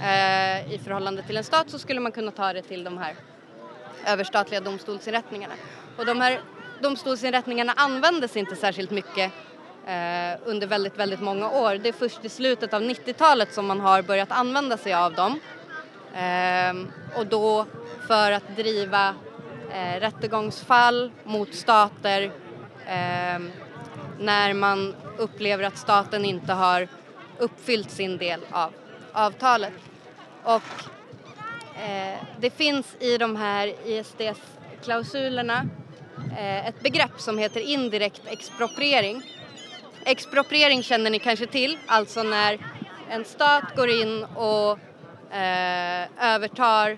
eh, 0.00 0.72
i 0.72 0.80
förhållande 0.84 1.22
till 1.22 1.36
en 1.36 1.44
stat 1.44 1.70
så 1.70 1.78
skulle 1.78 2.00
man 2.00 2.12
kunna 2.12 2.30
ta 2.30 2.52
det 2.52 2.62
till 2.62 2.84
de 2.84 2.98
här 2.98 3.14
överstatliga 4.06 4.60
domstolsinrättningarna. 4.60 5.54
Och 5.96 6.06
de 6.06 6.20
här 6.20 6.40
domstolsinrättningarna 6.82 7.72
användes 7.76 8.36
inte 8.36 8.56
särskilt 8.56 8.90
mycket 8.90 9.32
eh, 9.86 10.40
under 10.44 10.66
väldigt, 10.66 10.98
väldigt 10.98 11.20
många 11.20 11.50
år. 11.50 11.74
Det 11.74 11.88
är 11.88 11.92
först 11.92 12.24
i 12.24 12.28
slutet 12.28 12.74
av 12.74 12.82
90-talet 12.82 13.52
som 13.52 13.66
man 13.66 13.80
har 13.80 14.02
börjat 14.02 14.32
använda 14.32 14.76
sig 14.76 14.94
av 14.94 15.14
dem. 15.14 15.40
Eh, 16.14 16.74
och 17.18 17.26
då 17.26 17.66
för 18.06 18.32
att 18.32 18.56
driva 18.56 19.14
eh, 19.70 20.00
rättegångsfall 20.00 21.12
mot 21.24 21.54
stater 21.54 22.22
eh, 22.86 23.40
när 24.18 24.54
man 24.54 24.94
upplever 25.18 25.64
att 25.64 25.78
staten 25.78 26.24
inte 26.24 26.52
har 26.52 26.88
uppfyllt 27.38 27.90
sin 27.90 28.18
del 28.18 28.40
av 28.50 28.72
avtalet. 29.16 29.72
Och 30.42 30.62
eh, 31.76 32.18
det 32.40 32.50
finns 32.50 32.96
i 33.00 33.18
de 33.18 33.36
här 33.36 33.74
ISDS-klausulerna 33.84 35.68
eh, 36.38 36.66
ett 36.66 36.82
begrepp 36.82 37.20
som 37.20 37.38
heter 37.38 37.60
indirekt 37.60 38.22
expropriering. 38.26 39.22
Expropriering 40.04 40.82
känner 40.82 41.10
ni 41.10 41.18
kanske 41.18 41.46
till, 41.46 41.78
alltså 41.86 42.22
när 42.22 42.58
en 43.10 43.24
stat 43.24 43.64
går 43.76 43.88
in 43.88 44.24
och 44.24 44.78
eh, 45.36 46.08
övertar 46.20 46.90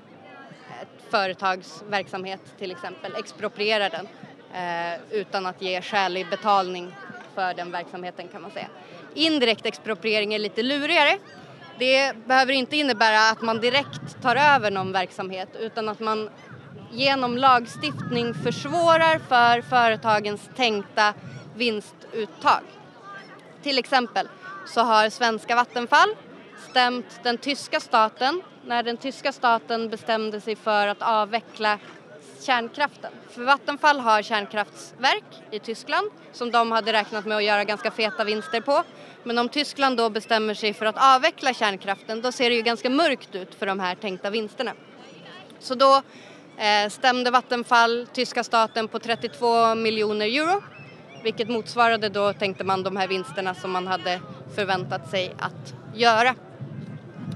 ett 0.83 1.11
företags 1.11 1.83
verksamhet 1.89 2.41
till 2.59 2.71
exempel, 2.71 3.15
exproprierar 3.17 3.91
den 3.91 4.09
eh, 4.55 5.01
utan 5.11 5.47
att 5.47 5.63
ge 5.63 5.83
skälig 5.83 6.31
betalning 6.31 6.95
för 7.35 7.55
den 7.55 7.71
verksamheten 7.71 8.29
kan 8.29 8.43
man 8.43 8.51
säga. 8.51 8.69
Indirekt 9.15 9.67
expropriering 9.67 10.35
är 10.35 10.39
lite 10.39 10.63
lurigare. 10.63 11.19
Det 11.79 12.13
behöver 12.27 12.53
inte 12.53 12.77
innebära 12.77 13.31
att 13.31 13.43
man 13.43 13.61
direkt 13.61 14.23
tar 14.23 14.37
över 14.37 14.71
någon 14.71 14.93
verksamhet 14.93 15.49
utan 15.61 15.89
att 15.89 16.01
man 16.01 16.31
genom 16.91 17.37
lagstiftning 17.37 18.35
försvårar 18.35 19.19
för 19.29 19.63
företagens 19.63 20.51
tänkta 20.57 21.15
vinstuttag. 21.57 22.63
Till 23.63 23.79
exempel 23.79 24.29
så 24.67 24.81
har 24.81 25.11
svenska 25.11 25.57
Vattenfall 25.57 26.09
stämt 26.71 27.21
den 27.23 27.39
tyska 27.39 27.81
staten 27.81 28.43
när 28.67 28.83
den 28.83 28.97
tyska 28.97 29.33
staten 29.33 29.89
bestämde 29.89 30.41
sig 30.41 30.57
för 30.57 30.87
att 30.87 31.03
avveckla 31.03 31.79
kärnkraften. 32.41 33.13
För 33.31 33.43
Vattenfall 33.43 34.01
har 34.01 34.23
kärnkraftsverk 34.23 35.43
i 35.51 35.59
Tyskland 35.59 36.11
som 36.33 36.51
de 36.51 36.73
hade 36.73 36.93
räknat 36.93 37.27
med 37.27 37.37
att 37.37 37.45
göra 37.45 37.65
ganska 37.65 37.91
feta 37.91 38.25
vinster 38.25 38.61
på. 38.61 38.85
Men 39.29 39.39
om 39.39 39.49
Tyskland 39.49 39.97
då 39.97 40.11
bestämmer 40.11 40.55
sig 40.55 40.75
för 40.75 40.87
att 40.87 41.17
avveckla 41.17 41.55
kärnkraften 41.55 42.23
då 42.23 42.33
ser 42.33 42.51
det 42.51 42.57
ju 42.57 42.63
ganska 42.63 42.91
mörkt 42.91 43.35
ut 43.35 43.55
för 43.55 43.67
de 43.67 43.81
här 43.81 43.95
tänkta 43.95 44.31
vinsterna. 44.31 44.73
Så 45.59 45.75
då 45.75 46.03
eh, 46.59 46.91
stämde 46.91 47.31
Vattenfall 47.31 48.07
tyska 48.13 48.45
staten 48.45 48.89
på 48.89 48.99
32 48.99 49.75
miljoner 49.75 50.27
euro 50.27 50.63
vilket 51.23 51.49
motsvarade 51.49 52.09
då, 52.09 52.33
tänkte 52.33 52.65
man, 52.65 52.83
de 52.83 52.97
här 52.97 53.09
vinsterna 53.09 53.55
som 53.55 53.71
man 53.71 53.87
hade 53.87 54.21
förväntat 54.55 55.11
sig 55.11 55.35
att 55.39 55.75
göra. 55.95 56.35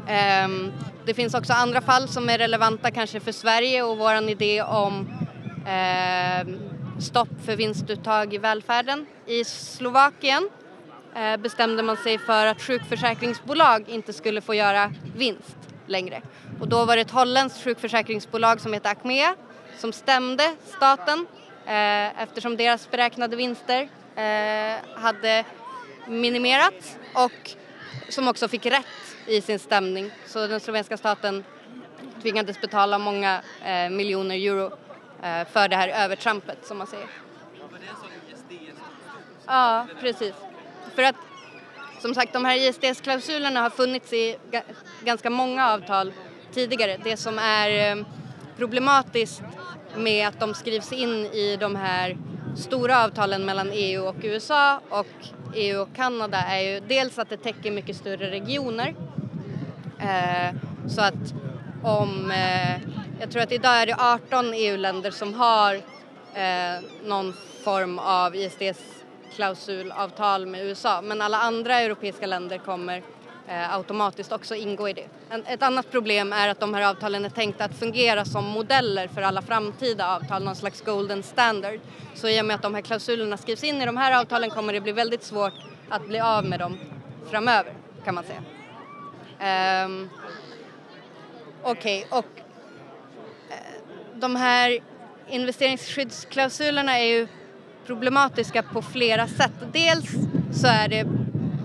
Ehm, 0.08 0.72
det 1.06 1.14
finns 1.14 1.34
också 1.34 1.52
andra 1.52 1.80
fall 1.80 2.08
som 2.08 2.28
är 2.28 2.38
relevanta 2.38 2.90
kanske 2.90 3.20
för 3.20 3.32
Sverige 3.32 3.82
och 3.82 3.98
vår 3.98 4.30
idé 4.30 4.62
om 4.62 5.08
eh, 5.66 6.46
stopp 7.00 7.44
för 7.44 7.56
vinstuttag 7.56 8.34
i 8.34 8.38
välfärden. 8.38 9.06
I 9.26 9.44
Slovakien 9.44 10.48
bestämde 11.38 11.82
man 11.82 11.96
sig 11.96 12.18
för 12.18 12.46
att 12.46 12.62
sjukförsäkringsbolag 12.62 13.88
inte 13.88 14.12
skulle 14.12 14.40
få 14.40 14.54
göra 14.54 14.92
vinst 15.16 15.56
längre. 15.86 16.22
Och 16.60 16.68
då 16.68 16.84
var 16.84 16.96
det 16.96 17.02
ett 17.02 17.10
holländskt 17.10 17.64
sjukförsäkringsbolag 17.64 18.60
som 18.60 18.72
heter 18.72 18.90
Achmea 18.90 19.36
som 19.78 19.92
stämde 19.92 20.56
staten 20.76 21.26
eh, 21.66 22.22
eftersom 22.22 22.56
deras 22.56 22.90
beräknade 22.90 23.36
vinster 23.36 23.88
eh, 24.16 25.00
hade 25.00 25.44
minimerats 26.06 26.98
och 27.14 27.50
som 28.08 28.28
också 28.28 28.48
fick 28.48 28.66
rätt 28.66 28.86
i 29.26 29.40
sin 29.40 29.58
stämning. 29.58 30.10
Så 30.26 30.46
den 30.46 30.60
slovenska 30.60 30.96
staten 30.96 31.44
tvingades 32.22 32.60
betala 32.60 32.98
många 32.98 33.42
eh, 33.64 33.90
miljoner 33.90 34.34
euro 34.34 34.64
eh, 35.22 35.48
för 35.48 35.68
det 35.68 35.76
här 35.76 35.88
övertrampet 35.88 36.66
som 36.66 36.78
man 36.78 36.86
säger. 36.86 37.06
Ja, 39.46 39.86
precis. 40.00 40.34
För 40.94 41.02
att 41.02 41.16
som 42.02 42.14
sagt, 42.14 42.32
de 42.32 42.44
här 42.44 42.56
ISDS-klausulerna 42.56 43.60
har 43.60 43.70
funnits 43.70 44.12
i 44.12 44.36
ganska 45.04 45.30
många 45.30 45.70
avtal 45.70 46.12
tidigare. 46.52 46.96
Det 47.04 47.16
som 47.16 47.38
är 47.38 47.90
eh, 47.90 48.04
problematiskt 48.56 49.42
med 49.96 50.28
att 50.28 50.40
de 50.40 50.54
skrivs 50.54 50.92
in 50.92 51.26
i 51.26 51.56
de 51.60 51.76
här 51.76 52.16
stora 52.56 53.04
avtalen 53.04 53.44
mellan 53.44 53.70
EU 53.72 54.04
och 54.04 54.16
USA 54.22 54.80
och 54.88 55.06
EU 55.54 55.80
och 55.80 55.88
Kanada 55.94 56.38
är 56.38 56.60
ju 56.60 56.80
dels 56.80 57.18
att 57.18 57.28
det 57.28 57.36
täcker 57.36 57.70
mycket 57.70 57.96
större 57.96 58.30
regioner. 58.30 58.94
Eh, 59.98 60.54
så 60.88 61.00
att 61.00 61.34
om, 61.82 62.30
eh, 62.30 62.80
jag 63.20 63.30
tror 63.30 63.42
att 63.42 63.52
idag 63.52 63.82
är 63.82 63.86
det 63.86 63.96
18 63.98 64.54
EU-länder 64.54 65.10
som 65.10 65.34
har 65.34 65.80
någon 67.04 67.34
form 67.64 67.98
av 67.98 68.36
ISDS 68.36 69.01
klausulavtal 69.36 70.46
med 70.46 70.66
USA 70.66 71.02
men 71.02 71.22
alla 71.22 71.38
andra 71.38 71.80
europeiska 71.80 72.26
länder 72.26 72.58
kommer 72.58 73.02
eh, 73.48 73.74
automatiskt 73.74 74.32
också 74.32 74.54
ingå 74.54 74.88
i 74.88 74.92
det. 74.92 75.06
Ett 75.46 75.62
annat 75.62 75.90
problem 75.90 76.32
är 76.32 76.48
att 76.48 76.60
de 76.60 76.74
här 76.74 76.90
avtalen 76.90 77.24
är 77.24 77.30
tänkta 77.30 77.64
att 77.64 77.78
fungera 77.78 78.24
som 78.24 78.44
modeller 78.44 79.08
för 79.08 79.22
alla 79.22 79.42
framtida 79.42 80.16
avtal, 80.16 80.44
någon 80.44 80.56
slags 80.56 80.80
golden 80.80 81.22
standard. 81.22 81.80
Så 82.14 82.28
i 82.28 82.40
och 82.40 82.44
med 82.44 82.56
att 82.56 82.62
de 82.62 82.74
här 82.74 82.82
klausulerna 82.82 83.36
skrivs 83.36 83.64
in 83.64 83.82
i 83.82 83.86
de 83.86 83.96
här 83.96 84.20
avtalen 84.20 84.50
kommer 84.50 84.72
det 84.72 84.80
bli 84.80 84.92
väldigt 84.92 85.22
svårt 85.22 85.54
att 85.88 86.06
bli 86.06 86.20
av 86.20 86.44
med 86.44 86.58
dem 86.58 86.78
framöver 87.30 87.72
kan 88.04 88.14
man 88.14 88.24
säga. 88.24 88.42
Um, 89.84 90.10
Okej, 91.64 92.06
okay, 92.06 92.18
och 92.18 92.40
eh, 93.50 93.82
de 94.14 94.36
här 94.36 94.78
investeringsskyddsklausulerna 95.28 96.98
är 96.98 97.04
ju 97.04 97.28
problematiska 97.86 98.62
på 98.62 98.82
flera 98.82 99.28
sätt. 99.28 99.52
Dels 99.72 100.10
så 100.52 100.66
är 100.66 100.88
det 100.88 101.06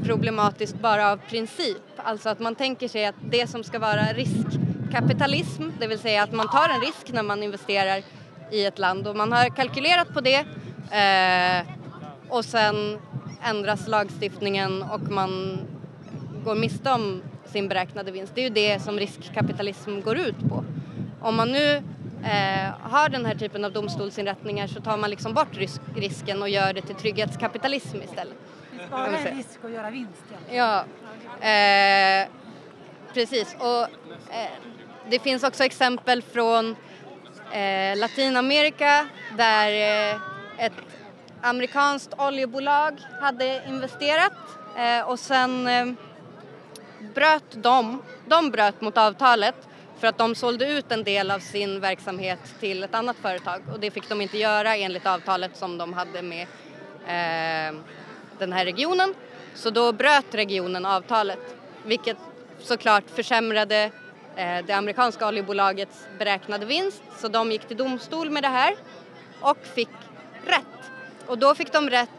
problematiskt 0.04 0.80
bara 0.80 1.12
av 1.12 1.18
princip. 1.18 1.78
Alltså 1.96 2.30
att 2.30 2.40
man 2.40 2.56
tänker 2.56 2.88
sig 2.88 3.06
att 3.06 3.16
det 3.30 3.48
som 3.48 3.64
ska 3.64 3.80
vara 3.80 4.04
riskkapitalism, 4.14 5.64
det 5.80 5.88
vill 5.88 6.00
säga 6.00 6.24
att 6.24 6.32
man 6.32 6.50
tar 6.50 6.70
en 6.70 6.82
risk 6.82 7.14
när 7.14 7.24
man 7.24 7.44
investerar 7.44 8.04
i 8.52 8.66
ett 8.66 8.80
land 8.80 9.08
och 9.08 9.16
man 9.16 9.32
har 9.32 9.50
kalkylerat 9.50 10.14
på 10.14 10.22
det 10.22 10.46
eh, 10.92 11.68
och 12.30 12.46
sen 12.46 13.00
ändras 13.44 13.88
lagstiftningen 13.88 14.84
och 14.84 15.12
man 15.12 15.60
går 16.44 16.56
miste 16.56 16.92
om 16.92 17.22
sin 17.46 17.68
beräknade 17.68 18.12
vinst. 18.12 18.36
Det 18.36 18.42
är 18.42 18.44
ju 18.44 18.50
det 18.50 18.80
som 18.80 19.00
riskkapitalism 19.00 20.02
går 20.02 20.18
ut 20.18 20.40
på. 20.50 20.64
Om 21.22 21.36
man 21.36 21.52
nu 21.52 21.84
eh, 22.24 22.72
har 22.82 23.10
den 23.10 23.26
här 23.26 23.36
typen 23.36 23.66
av 23.66 23.72
domstolsinrättningar 23.72 24.68
så 24.68 24.82
tar 24.82 24.98
man 24.98 25.10
liksom 25.10 25.34
bort 25.34 25.58
risk 25.58 25.82
risken 25.96 26.42
och 26.42 26.50
gör 26.50 26.74
det 26.74 26.82
till 26.82 26.96
trygghetskapitalism 26.96 27.98
istället 28.02 28.38
bara 28.90 29.08
en 29.08 29.38
risk 29.38 29.60
att 29.64 29.72
göra 29.72 29.90
vinst. 29.90 30.24
Ja, 30.52 30.86
eh, 31.48 32.28
precis. 33.14 33.56
Och 33.60 33.82
eh, 34.34 34.52
det 35.10 35.20
finns 35.20 35.44
också 35.44 35.64
exempel 35.64 36.22
från 36.22 36.76
eh, 37.52 37.98
Latinamerika 37.98 39.08
där 39.38 39.72
eh, 40.14 40.20
ett 40.66 40.74
amerikanskt 41.42 42.14
oljebolag 42.18 43.00
hade 43.22 43.64
investerat 43.68 44.34
eh, 44.78 45.10
och 45.10 45.20
sen 45.20 45.70
bröt 47.16 47.64
de, 47.64 48.02
de 48.26 48.52
bröt 48.52 48.82
mot 48.82 48.98
avtalet 48.98 49.56
för 50.00 50.08
att 50.08 50.18
de 50.18 50.36
sålde 50.36 50.72
ut 50.72 50.92
en 50.92 51.04
del 51.04 51.32
av 51.32 51.40
sin 51.40 51.80
verksamhet 51.80 52.40
till 52.60 52.84
ett 52.84 52.96
annat 52.96 53.18
företag 53.22 53.62
och 53.74 53.80
det 53.80 53.92
fick 53.92 54.10
de 54.10 54.22
inte 54.22 54.38
göra 54.38 54.76
enligt 54.76 55.06
avtalet 55.06 55.58
som 55.58 55.78
de 55.78 55.94
hade 55.94 56.22
med 56.22 56.42
eh, 57.08 57.80
den 58.40 58.54
här 58.54 58.66
regionen. 58.66 59.14
Så 59.54 59.70
då 59.70 59.92
bröt 59.92 60.36
regionen 60.36 60.86
avtalet 60.86 61.56
vilket 61.84 62.18
såklart 62.60 63.04
försämrade 63.16 63.92
eh, 64.36 64.66
det 64.66 64.74
amerikanska 64.74 65.28
oljebolagets 65.28 66.08
beräknade 66.20 66.66
vinst 66.66 67.04
så 67.18 67.28
de 67.28 67.52
gick 67.52 67.68
till 67.68 67.78
domstol 67.78 68.30
med 68.30 68.44
det 68.44 68.48
här 68.48 68.76
och 69.42 69.58
fick 69.76 69.90
rätt. 70.46 70.92
Och 71.26 71.38
då 71.38 71.56
fick 71.56 71.72
de 71.72 71.90
rätt 71.90 72.10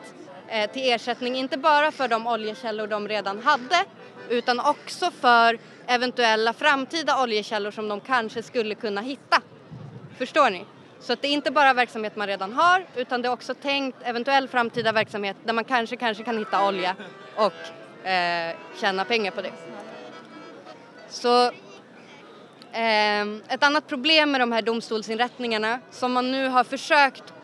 eh, 0.48 0.70
till 0.70 0.92
ersättning 0.92 1.36
inte 1.36 1.58
bara 1.58 1.92
för 1.92 2.08
de 2.08 2.26
oljekällor 2.26 2.86
de 2.86 3.08
redan 3.08 3.42
hade 3.42 3.84
utan 4.28 4.60
också 4.60 5.10
för 5.10 5.58
eventuella 5.88 6.52
framtida 6.52 7.22
oljekällor 7.22 7.70
som 7.70 7.88
de 7.88 8.00
kanske 8.00 8.42
skulle 8.42 8.74
kunna 8.74 9.00
hitta. 9.00 9.42
Förstår 10.18 10.50
ni? 10.50 10.64
Så 11.00 11.12
att 11.12 11.22
det 11.22 11.28
är 11.28 11.32
inte 11.32 11.50
bara 11.50 11.74
verksamhet 11.74 12.16
man 12.16 12.26
redan 12.26 12.52
har 12.52 12.86
utan 12.96 13.22
det 13.22 13.28
är 13.28 13.32
också 13.32 13.54
tänkt 13.54 13.96
eventuell 14.02 14.48
framtida 14.48 14.92
verksamhet 14.92 15.36
där 15.44 15.52
man 15.52 15.64
kanske, 15.64 15.96
kanske 15.96 16.24
kan 16.24 16.38
hitta 16.38 16.68
olja 16.68 16.96
och 17.36 18.06
eh, 18.06 18.56
tjäna 18.80 19.04
pengar 19.04 19.30
på 19.30 19.42
det. 19.42 19.52
Så 21.08 21.44
eh, 22.72 23.22
ett 23.48 23.62
annat 23.62 23.86
problem 23.86 24.30
med 24.30 24.40
de 24.40 24.52
här 24.52 24.62
domstolsinrättningarna 24.62 25.80
som 25.90 26.12
man 26.12 26.30
nu 26.30 26.48
har 26.48 26.64
försökt 26.64 27.34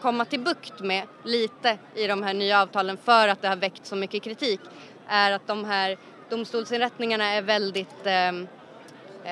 komma 0.00 0.24
till 0.24 0.40
bukt 0.40 0.80
med 0.80 1.02
lite 1.24 1.78
i 1.94 2.06
de 2.06 2.22
här 2.22 2.34
nya 2.34 2.62
avtalen 2.62 2.96
för 2.96 3.28
att 3.28 3.42
det 3.42 3.48
har 3.48 3.56
väckt 3.56 3.86
så 3.86 3.96
mycket 3.96 4.22
kritik 4.22 4.60
är 5.08 5.32
att 5.32 5.46
de 5.46 5.64
här 5.64 5.96
domstolsinrättningarna 6.28 7.24
är 7.24 7.42
väldigt 7.42 8.06
eh, 8.06 8.28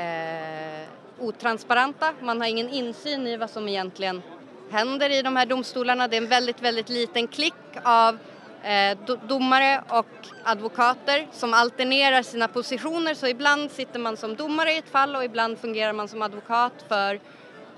eh, 0.00 0.88
otransparenta. 1.18 2.12
Man 2.20 2.40
har 2.40 2.48
ingen 2.48 2.68
insyn 2.68 3.26
i 3.26 3.36
vad 3.36 3.50
som 3.50 3.68
egentligen 3.68 4.22
händer 4.70 5.10
i 5.10 5.22
de 5.22 5.36
här 5.36 5.46
domstolarna. 5.46 6.08
Det 6.08 6.16
är 6.16 6.22
en 6.22 6.28
väldigt, 6.28 6.62
väldigt 6.62 6.88
liten 6.88 7.28
klick 7.28 7.54
av 7.82 8.18
eh, 8.62 8.98
domare 9.26 9.82
och 9.88 10.28
advokater 10.44 11.28
som 11.32 11.54
alternerar 11.54 12.22
sina 12.22 12.48
positioner 12.48 13.14
så 13.14 13.26
ibland 13.26 13.70
sitter 13.70 13.98
man 13.98 14.16
som 14.16 14.36
domare 14.36 14.72
i 14.72 14.78
ett 14.78 14.90
fall 14.90 15.16
och 15.16 15.24
ibland 15.24 15.58
fungerar 15.58 15.92
man 15.92 16.08
som 16.08 16.22
advokat 16.22 16.84
för 16.88 17.14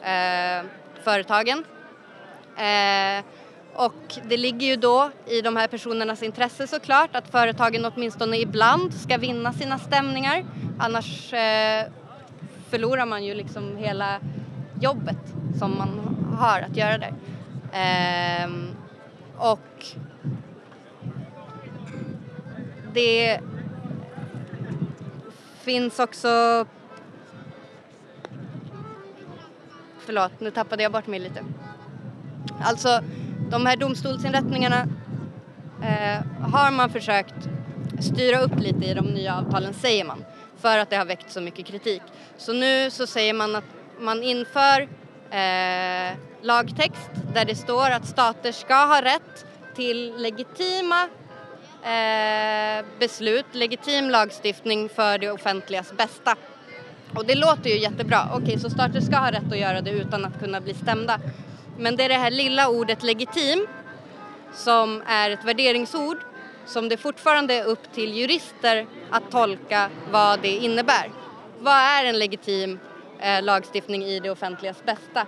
eh, 0.03 0.65
företagen. 1.05 1.65
Eh, 2.57 3.25
och 3.75 4.19
det 4.29 4.37
ligger 4.37 4.67
ju 4.67 4.77
då 4.77 5.11
i 5.27 5.41
de 5.41 5.57
här 5.57 5.69
personernas 5.69 6.23
intresse 6.23 6.67
såklart 6.67 7.17
att 7.17 7.29
företagen 7.29 7.85
åtminstone 7.85 8.39
ibland 8.39 8.95
ska 8.95 9.19
vinna 9.19 9.53
sina 9.53 9.79
stämningar. 9.79 10.45
Annars 10.79 11.33
eh, 11.33 11.85
förlorar 12.71 13.07
man 13.07 13.25
ju 13.25 13.35
liksom 13.35 13.77
hela 13.77 14.21
jobbet 14.81 15.35
som 15.59 15.79
man 15.79 16.17
har 16.39 16.61
att 16.61 16.77
göra 16.77 16.99
där. 16.99 17.15
Eh, 17.73 18.51
och 19.37 19.87
det 22.93 23.41
finns 25.63 25.99
också 25.99 26.65
Förlåt, 29.99 30.41
nu 30.41 30.51
tappade 30.51 30.83
jag 30.83 30.93
bort 30.93 31.07
mig 31.07 31.21
lite. 31.21 31.45
Alltså 32.63 33.01
de 33.51 33.67
här 33.67 33.77
domstolsinrättningarna 33.77 34.87
eh, 35.83 36.49
har 36.51 36.71
man 36.71 36.91
försökt 36.91 37.35
styra 38.01 38.39
upp 38.39 38.61
lite 38.61 38.87
i 38.87 38.95
de 38.95 39.07
nya 39.07 39.37
avtalen 39.37 39.75
säger 39.75 40.05
man 40.05 40.25
för 40.61 40.79
att 40.79 40.91
det 40.91 40.97
har 40.97 41.05
väckt 41.05 41.33
så 41.33 41.41
mycket 41.41 41.67
kritik. 41.67 42.03
Så 42.37 42.53
nu 42.53 42.91
så 42.91 43.07
säger 43.07 43.35
man 43.35 43.57
att 43.57 43.65
man 44.01 44.23
inför 44.23 44.81
eh, 45.31 46.17
lagtext 46.43 47.11
där 47.35 47.45
det 47.45 47.55
står 47.55 47.91
att 47.91 48.07
stater 48.07 48.53
ska 48.53 48.75
ha 48.75 49.03
rätt 49.03 49.47
till 49.75 50.15
legitima 50.17 51.09
eh, 51.83 52.85
beslut, 52.99 53.47
legitim 53.53 54.11
lagstiftning 54.11 54.89
för 54.89 55.19
det 55.19 55.31
offentligas 55.31 55.93
bästa. 55.97 56.37
Och 57.15 57.27
det 57.27 57.35
låter 57.35 57.71
ju 57.71 57.79
jättebra. 57.79 58.29
Okej, 58.33 58.59
så 58.59 58.71
stater 58.71 59.01
ska 59.01 59.17
ha 59.17 59.31
rätt 59.31 59.53
att 59.53 59.59
göra 59.59 59.81
det 59.81 59.91
utan 59.91 60.25
att 60.25 60.41
kunna 60.41 60.61
bli 60.61 60.75
stämda. 60.75 61.21
Men 61.79 61.97
det 61.97 62.05
är 62.05 62.09
det 62.09 62.15
här 62.15 62.31
lilla 62.31 62.69
ordet 62.69 63.03
legitim 63.03 63.67
som 64.53 65.03
är 65.07 65.31
ett 65.31 65.45
värderingsord 65.45 66.19
som 66.67 66.89
det 66.89 66.97
fortfarande 66.97 67.55
är 67.55 67.65
upp 67.65 67.93
till 67.93 68.15
jurister 68.15 68.87
att 69.11 69.31
tolka 69.31 69.91
vad 70.11 70.41
det 70.41 70.57
innebär. 70.57 71.11
Vad 71.59 71.75
är 71.75 72.05
en 72.05 72.19
legitim 72.19 72.79
eh, 73.21 73.43
lagstiftning 73.43 74.05
i 74.05 74.21
det 74.21 74.31
offentligas 74.31 74.85
bästa? 74.85 75.27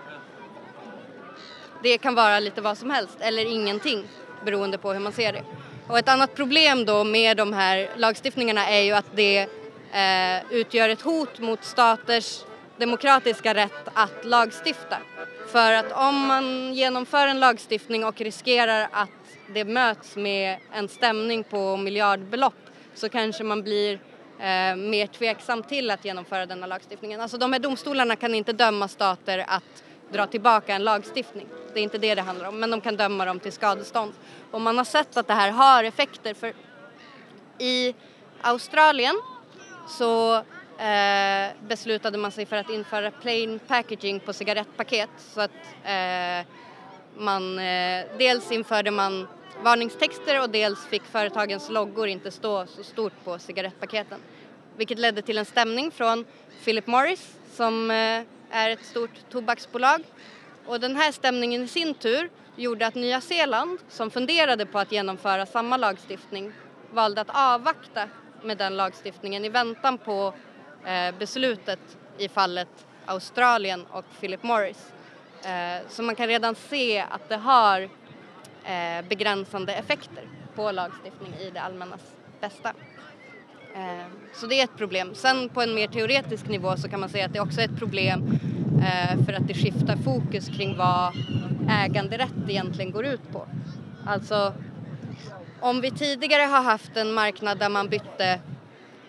Det 1.83 1.99
kan 1.99 2.15
vara 2.15 2.41
lite 2.41 2.61
vad 2.61 2.79
som 2.79 2.91
helst 2.91 3.17
eller 3.21 3.45
ingenting 3.45 4.05
beroende 4.45 4.79
på 4.79 4.93
hur 4.93 5.01
man 5.01 5.13
ser 5.13 5.33
det. 5.33 5.43
Och 5.89 5.99
ett 5.99 6.09
annat 6.09 6.35
problem 6.35 6.85
då 6.85 7.05
med 7.05 7.37
de 7.37 7.53
här 7.53 7.91
lagstiftningarna 7.97 8.69
är 8.69 8.81
ju 8.81 8.93
att 8.93 9.17
det 9.17 9.49
eh, 9.93 10.53
utgör 10.53 10.89
ett 10.89 11.03
hot 11.03 11.39
mot 11.39 11.65
staters 11.65 12.45
demokratiska 12.77 13.55
rätt 13.55 13.89
att 13.95 14.25
lagstifta. 14.25 14.97
För 15.47 15.73
att 15.73 15.93
om 15.93 16.27
man 16.27 16.75
genomför 16.75 17.27
en 17.27 17.41
lagstiftning 17.41 18.05
och 18.05 18.21
riskerar 18.21 18.89
att 18.93 19.09
det 19.55 19.65
möts 19.65 20.17
med 20.17 20.59
en 20.73 20.89
stämning 20.89 21.45
på 21.45 21.77
miljardbelopp 21.77 22.55
så 22.95 23.09
kanske 23.09 23.45
man 23.45 23.63
blir 23.63 23.95
eh, 24.39 24.77
mer 24.77 25.07
tveksam 25.07 25.63
till 25.63 25.91
att 25.91 26.05
genomföra 26.05 26.47
denna 26.47 26.67
lagstiftningen. 26.67 27.21
Alltså 27.21 27.39
de 27.39 27.53
här 27.53 27.61
domstolarna 27.61 28.17
kan 28.17 28.35
inte 28.35 28.53
döma 28.53 28.89
stater 28.89 29.45
att 29.49 29.85
dra 30.13 30.27
tillbaka 30.27 30.75
en 30.75 30.85
lagstiftning. 30.85 31.47
Det 31.75 31.81
är 31.81 31.85
inte 31.85 31.99
det 31.99 32.15
det 32.15 32.23
handlar 32.23 32.49
om, 32.49 32.61
men 32.61 32.71
de 32.71 32.81
kan 32.81 32.97
döma 32.97 33.25
dem 33.25 33.41
till 33.41 33.53
skadestånd. 33.53 34.13
Och 34.51 34.61
man 34.61 34.79
har 34.79 34.85
sett 34.85 35.17
att 35.17 35.27
det 35.27 35.35
här 35.35 35.51
har 35.51 35.85
effekter 35.85 36.35
för 36.35 36.53
i 37.59 37.95
Australien 38.43 39.21
så 39.89 40.43
eh, 40.79 41.69
beslutade 41.69 42.19
man 42.19 42.31
sig 42.31 42.47
för 42.47 42.57
att 42.57 42.71
införa 42.71 43.11
plain 43.11 43.59
packaging 43.59 44.21
på 44.21 44.33
cigarettpaket 44.33 45.11
så 45.19 45.41
att 45.41 45.51
eh, 45.85 46.47
man 47.17 47.59
eh, 47.59 48.05
dels 48.19 48.53
införde 48.53 48.91
man 48.91 49.29
varningstexter 49.63 50.43
och 50.43 50.51
dels 50.51 50.87
fick 50.87 51.03
företagens 51.03 51.71
loggor 51.71 52.09
inte 52.09 52.31
stå 52.31 52.67
så 52.67 52.85
stort 52.85 53.25
på 53.25 53.39
cigarettpaketen. 53.39 54.21
Vilket 54.77 54.99
ledde 54.99 55.23
till 55.23 55.39
en 55.39 55.45
stämning 55.45 55.91
från 55.91 56.25
Philip 56.65 56.87
Morris 56.87 57.37
som 57.53 57.91
eh, 57.91 58.23
är 58.51 58.71
ett 58.71 58.85
stort 58.85 59.31
tobaksbolag. 59.31 60.03
Och 60.67 60.81
den 60.81 60.97
här 60.97 61.13
stämningen 61.13 61.63
i 61.63 61.69
sin 61.69 61.95
tur 61.95 62.31
gjorde 62.57 62.87
att 62.87 62.95
Nya 62.95 63.21
Zeeland, 63.21 63.79
som 63.89 64.11
funderade 64.11 64.67
på 64.67 64.79
att 64.79 64.93
genomföra 64.93 65.47
samma 65.47 65.77
lagstiftning, 65.77 66.53
valde 66.91 67.21
att 67.21 67.31
avvakta 67.33 68.09
med 68.43 68.59
den 68.59 68.77
lagstiftningen 68.77 69.45
i 69.45 69.49
väntan 69.49 69.99
på 69.99 70.35
Eh, 70.87 71.15
beslutet 71.19 71.79
i 72.19 72.29
fallet 72.29 72.87
Australien 73.07 73.87
och 73.91 74.05
Philip 74.21 74.43
Morris. 74.43 74.93
Eh, 75.45 75.89
så 75.89 76.03
man 76.03 76.15
kan 76.15 76.27
redan 76.27 76.55
se 76.55 77.01
att 77.01 77.29
det 77.29 77.37
har 77.37 77.81
eh, 78.65 79.09
begränsande 79.09 79.75
effekter 79.75 80.25
på 80.55 80.71
lagstiftning 80.71 81.35
i 81.41 81.51
det 81.51 81.61
allmännas 81.61 82.01
bästa. 82.41 82.73
Så 84.35 84.47
det 84.47 84.61
är 84.61 84.65
ett 84.65 84.77
problem. 84.77 85.15
Sen 85.15 85.49
på 85.49 85.63
en 85.63 85.75
mer 85.75 85.89
teoretisk 85.89 86.49
nivå 86.49 86.77
så 86.77 86.89
kan 86.89 87.01
man 87.01 87.09
säga 87.09 87.27
att 87.27 87.33
det 87.33 87.41
också 87.41 87.61
är 87.61 87.65
ett 87.65 87.79
problem 87.79 88.39
för 89.27 89.33
att 89.33 89.49
det 89.49 89.55
skiftar 89.55 89.97
fokus 89.97 90.49
kring 90.49 90.77
vad 90.77 91.13
äganderätt 91.71 92.49
egentligen 92.49 92.93
går 92.93 93.05
ut 93.07 93.33
på. 93.33 93.47
Alltså 94.07 94.53
om 95.61 95.81
vi 95.81 95.91
tidigare 95.91 96.43
har 96.43 96.63
haft 96.63 96.97
en 96.97 97.13
marknad 97.13 97.59
där 97.59 97.69
man 97.69 97.89
bytte 97.89 98.41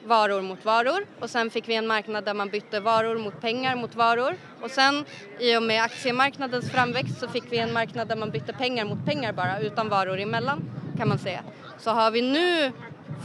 varor 0.07 0.41
mot 0.41 0.65
varor 0.65 1.05
och 1.19 1.29
sen 1.29 1.49
fick 1.49 1.69
vi 1.69 1.75
en 1.75 1.87
marknad 1.87 2.25
där 2.25 2.33
man 2.33 2.49
bytte 2.49 2.79
varor 2.79 3.17
mot 3.17 3.41
pengar 3.41 3.75
mot 3.75 3.95
varor 3.95 4.35
och 4.61 4.71
sen 4.71 5.05
i 5.39 5.57
och 5.57 5.63
med 5.63 5.83
aktiemarknadens 5.83 6.71
framväxt 6.71 7.19
så 7.19 7.27
fick 7.27 7.43
vi 7.51 7.57
en 7.57 7.73
marknad 7.73 8.07
där 8.07 8.15
man 8.15 8.31
bytte 8.31 8.53
pengar 8.53 8.85
mot 8.85 9.05
pengar 9.05 9.33
bara 9.33 9.59
utan 9.59 9.89
varor 9.89 10.19
emellan 10.19 10.63
kan 10.97 11.07
man 11.07 11.19
säga. 11.19 11.43
Så 11.77 11.89
har 11.91 12.11
vi 12.11 12.21
nu 12.21 12.71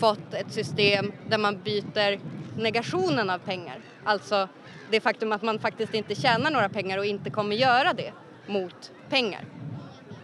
fått 0.00 0.34
ett 0.34 0.52
system 0.52 1.12
där 1.28 1.38
man 1.38 1.62
byter 1.62 2.20
negationen 2.56 3.30
av 3.30 3.38
pengar, 3.38 3.80
alltså 4.04 4.48
det 4.90 5.00
faktum 5.00 5.32
att 5.32 5.42
man 5.42 5.58
faktiskt 5.58 5.94
inte 5.94 6.14
tjänar 6.14 6.50
några 6.50 6.68
pengar 6.68 6.98
och 6.98 7.04
inte 7.04 7.30
kommer 7.30 7.56
göra 7.56 7.92
det 7.92 8.12
mot 8.46 8.92
pengar. 9.08 9.44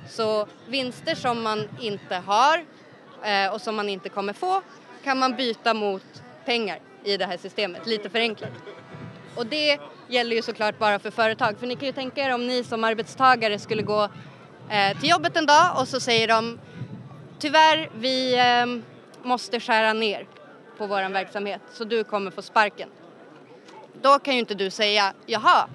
Så 0.09 0.47
vinster 0.69 1.15
som 1.15 1.43
man 1.43 1.69
inte 1.81 2.17
har 2.17 2.65
eh, 3.23 3.53
och 3.55 3.61
som 3.61 3.77
man 3.77 3.89
inte 3.89 4.09
kommer 4.09 4.33
få 4.33 4.63
kan 5.05 5.19
man 5.19 5.37
byta 5.37 5.75
mot 5.75 6.23
pengar 6.49 6.79
i 7.05 7.17
det 7.17 7.27
här 7.27 7.37
systemet, 7.37 7.87
lite 7.87 8.11
förenklat. 8.11 8.51
Och 9.37 9.47
det 9.47 9.79
gäller 10.09 10.37
ju 10.37 10.43
såklart 10.43 10.79
bara 10.79 10.99
för 10.99 11.11
företag. 11.11 11.59
För 11.59 11.67
ni 11.67 11.77
kan 11.77 11.87
ju 11.87 11.93
tänka 11.93 12.21
er 12.21 12.35
om 12.35 12.47
ni 12.47 12.65
som 12.65 12.85
arbetstagare 12.85 13.59
skulle 13.59 13.83
gå 13.83 14.09
eh, 14.71 14.99
till 15.01 15.11
jobbet 15.11 15.37
en 15.37 15.47
dag 15.47 15.81
och 15.81 15.89
så 15.89 16.01
säger 16.01 16.29
de 16.29 16.59
tyvärr, 17.39 17.91
vi 17.95 18.39
eh, 18.39 18.67
måste 19.29 19.61
skära 19.61 19.93
ner 19.93 20.27
på 20.79 20.87
vår 20.87 21.09
verksamhet 21.09 21.61
så 21.73 21.85
du 21.85 22.05
kommer 22.05 22.31
få 22.31 22.43
sparken. 22.43 22.89
Då 24.03 24.19
kan 24.19 24.35
ju 24.35 24.41
inte 24.41 24.55
du 24.55 24.71
säga 24.71 25.13
jaha, 25.27 25.69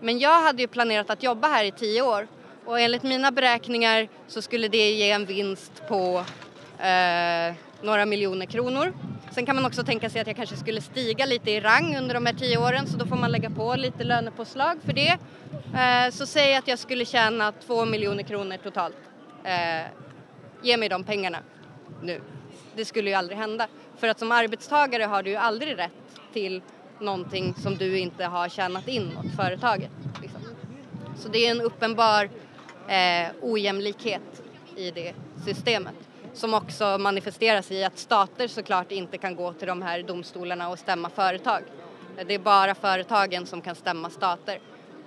men 0.00 0.18
jag 0.18 0.42
hade 0.42 0.62
ju 0.62 0.68
planerat 0.68 1.10
att 1.10 1.22
jobba 1.22 1.48
här 1.48 1.64
i 1.64 1.72
tio 1.72 2.02
år 2.02 2.28
och 2.64 2.80
enligt 2.80 3.02
mina 3.02 3.30
beräkningar 3.30 4.08
så 4.26 4.42
skulle 4.42 4.68
det 4.68 4.90
ge 4.90 5.10
en 5.10 5.24
vinst 5.24 5.82
på 5.88 6.24
eh, 6.78 7.54
några 7.82 8.06
miljoner 8.06 8.46
kronor. 8.46 8.92
Sen 9.30 9.46
kan 9.46 9.56
man 9.56 9.66
också 9.66 9.84
tänka 9.84 10.10
sig 10.10 10.20
att 10.20 10.26
jag 10.26 10.36
kanske 10.36 10.56
skulle 10.56 10.80
stiga 10.80 11.26
lite 11.26 11.50
i 11.50 11.60
rang 11.60 11.96
under 11.96 12.14
de 12.14 12.26
här 12.26 12.32
tio 12.32 12.58
åren 12.58 12.86
så 12.86 12.96
då 12.96 13.06
får 13.06 13.16
man 13.16 13.32
lägga 13.32 13.50
på 13.50 13.74
lite 13.76 14.04
lönepåslag 14.04 14.78
för 14.84 14.92
det. 14.92 15.18
Eh, 15.74 16.10
så 16.10 16.26
säg 16.26 16.56
att 16.56 16.68
jag 16.68 16.78
skulle 16.78 17.04
tjäna 17.04 17.52
två 17.52 17.84
miljoner 17.84 18.22
kronor 18.22 18.56
totalt. 18.56 18.96
Eh, 19.44 19.86
ge 20.62 20.76
mig 20.76 20.88
de 20.88 21.04
pengarna 21.04 21.38
nu. 22.02 22.20
Det 22.76 22.84
skulle 22.84 23.10
ju 23.10 23.16
aldrig 23.16 23.38
hända. 23.38 23.68
För 23.98 24.08
att 24.08 24.18
som 24.18 24.32
arbetstagare 24.32 25.04
har 25.04 25.22
du 25.22 25.30
ju 25.30 25.36
aldrig 25.36 25.78
rätt 25.78 26.20
till 26.32 26.62
någonting 27.00 27.54
som 27.54 27.76
du 27.76 27.98
inte 27.98 28.24
har 28.24 28.48
tjänat 28.48 28.88
in 28.88 29.16
åt 29.18 29.36
företaget. 29.36 29.90
Liksom. 30.22 30.40
Så 31.16 31.28
det 31.28 31.46
är 31.46 31.50
en 31.50 31.60
uppenbar 31.60 32.30
eh, 32.88 33.30
ojämlikhet 33.40 34.42
i 34.76 34.90
det 34.90 35.14
systemet 35.44 36.07
som 36.38 36.54
också 36.54 36.98
manifesteras 36.98 37.72
i 37.72 37.84
att 37.84 37.98
stater 37.98 38.48
såklart 38.48 38.92
inte 38.92 39.18
kan 39.18 39.36
gå 39.36 39.52
till 39.52 39.68
de 39.68 39.82
här 39.82 40.02
domstolarna 40.02 40.68
och 40.68 40.78
stämma 40.78 41.10
företag. 41.10 41.62
Det 42.26 42.34
är 42.34 42.38
bara 42.38 42.74
företagen 42.74 43.46
som 43.46 43.62
kan 43.62 43.74
stämma 43.74 44.10
stater, 44.10 44.58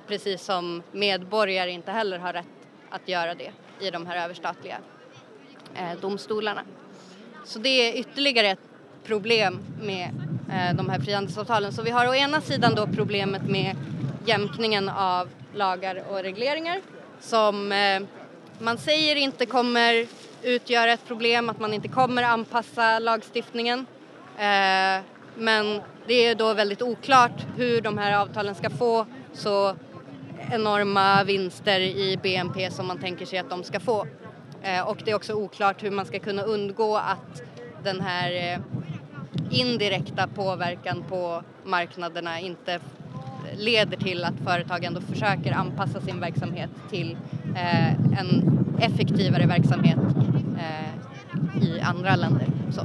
precis 0.08 0.44
som 0.44 0.84
medborgare 0.92 1.72
inte 1.72 1.92
heller 1.92 2.20
har 2.20 2.34
rätt 2.34 2.46
att 2.90 3.08
göra 3.08 3.36
det 3.36 3.52
i 3.80 3.92
de 3.92 4.06
här 4.08 4.26
överstatliga 4.26 4.78
eh, 5.76 6.00
domstolarna. 6.02 6.62
Så 7.46 7.60
det 7.60 7.70
är 7.70 8.00
ytterligare 8.00 8.48
ett 8.48 8.70
problem 9.04 9.60
med 9.82 10.10
eh, 10.52 10.76
de 10.76 10.90
här 10.90 11.00
frihandelsavtalen. 11.00 11.74
Så 11.74 11.82
vi 11.82 11.90
har 11.90 12.08
å 12.08 12.16
ena 12.16 12.42
sidan 12.42 12.76
då 12.76 12.88
problemet 12.88 13.44
med 13.50 13.76
jämkningen 14.26 14.90
av 14.90 15.30
lagar 15.54 16.04
och 16.10 16.24
regleringar 16.24 16.82
som 17.20 17.72
eh, 17.72 18.02
man 18.60 18.78
säger 18.78 19.16
inte 19.16 19.46
kommer 19.46 20.08
utgöra 20.44 20.92
ett 20.92 21.08
problem, 21.08 21.50
att 21.50 21.60
man 21.60 21.74
inte 21.74 21.88
kommer 21.88 22.24
anpassa 22.24 23.00
lagstiftningen. 23.00 23.86
Eh, 24.38 25.02
men 25.36 25.82
det 26.08 26.14
är 26.14 26.36
då 26.36 26.54
väldigt 26.54 26.82
oklart 26.82 27.46
hur 27.58 27.82
de 27.82 27.98
här 27.98 28.22
avtalen 28.22 28.56
ska 28.56 28.70
få 28.70 29.06
så 29.34 29.76
enorma 30.52 31.24
vinster 31.24 31.80
i 31.80 32.20
BNP 32.24 32.72
som 32.72 32.88
man 32.88 32.98
tänker 32.98 33.26
sig 33.26 33.40
att 33.40 33.50
de 33.50 33.64
ska 33.64 33.80
få. 33.80 34.08
Eh, 34.62 34.88
och 34.88 34.98
det 35.06 35.12
är 35.12 35.16
också 35.16 35.34
oklart 35.34 35.84
hur 35.84 35.92
man 35.92 36.06
ska 36.06 36.20
kunna 36.20 36.44
undgå 36.44 36.98
att 36.98 37.42
den 37.84 38.02
här 38.02 38.32
eh, 38.32 38.60
indirekta 39.52 40.28
påverkan 40.28 41.04
på 41.10 41.44
marknaderna 41.64 42.40
inte 42.40 42.80
leder 43.58 43.98
till 43.98 44.24
att 44.24 44.40
företag 44.44 44.84
ändå 44.84 45.02
försöker 45.02 45.52
anpassa 45.52 46.02
sin 46.02 46.20
verksamhet 46.20 46.70
till 46.90 47.18
eh, 47.56 47.92
en 47.92 48.60
effektivare 48.80 49.46
verksamhet 49.46 50.00
eh, 50.60 51.64
i 51.64 51.82
andra 51.82 52.16
länder. 52.16 52.48
Så. 52.72 52.82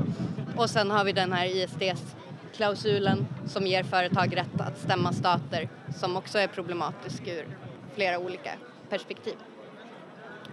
Och 0.56 0.70
sen 0.70 0.90
har 0.90 1.04
vi 1.04 1.12
den 1.12 1.32
här 1.32 1.46
ISDS-klausulen 1.46 3.26
som 3.46 3.66
ger 3.66 3.82
företag 3.82 4.36
rätt 4.36 4.60
att 4.60 4.78
stämma 4.78 5.12
stater 5.12 5.68
som 5.96 6.16
också 6.16 6.38
är 6.38 6.46
problematisk 6.46 7.22
ur 7.26 7.46
flera 7.94 8.18
olika 8.18 8.50
perspektiv. 8.90 9.34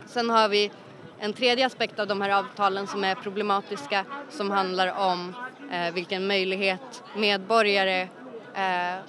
Sen 0.06 0.30
har 0.30 0.50
vi 0.50 0.72
en 1.20 1.34
tredje 1.34 1.66
aspekt 1.66 2.00
av 2.00 2.08
de 2.08 2.22
här 2.22 2.30
avtalen 2.30 2.88
som 2.88 3.04
är 3.04 3.16
problematiska 3.16 4.06
som 4.30 4.52
handlar 4.52 5.10
om 5.10 5.36
eh, 5.72 5.94
vilken 5.94 6.28
möjlighet 6.28 7.04
medborgare 7.16 8.02
eh, 8.56 9.00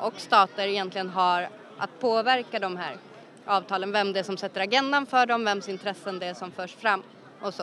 och 0.00 0.14
stater 0.16 0.66
egentligen 0.66 1.08
har 1.08 1.48
att 1.78 2.00
påverka 2.00 2.58
de 2.58 2.76
här 2.76 2.96
avtalen, 3.44 3.92
vem 3.92 4.12
det 4.12 4.18
är 4.18 4.24
som 4.24 4.36
sätter 4.36 4.60
agendan 4.60 5.06
för 5.06 5.26
dem, 5.26 5.44
vems 5.44 5.68
intressen 5.68 6.18
det 6.18 6.26
är 6.26 6.34
som 6.34 6.52
förs 6.52 6.74
fram 6.74 7.02
och 7.40 7.54
så. 7.54 7.62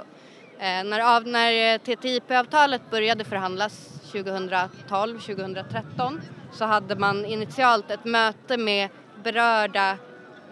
Eh, 0.60 0.84
när, 0.84 1.16
av, 1.16 1.28
när 1.28 1.74
eh, 1.74 1.78
TTIP-avtalet 1.78 2.82
började 2.92 3.24
förhandlas 3.24 4.02
2012-2013 4.12 6.20
så 6.52 6.66
hade 6.66 6.96
man 6.96 7.26
initialt 7.26 7.92
ett 7.92 8.06
möte 8.06 8.58
med 8.58 8.90
berörda 9.24 9.98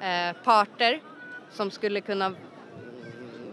eh, 0.02 0.36
parter 0.44 1.02
som 1.52 1.72
skulle 1.72 2.02
kunna 2.02 2.34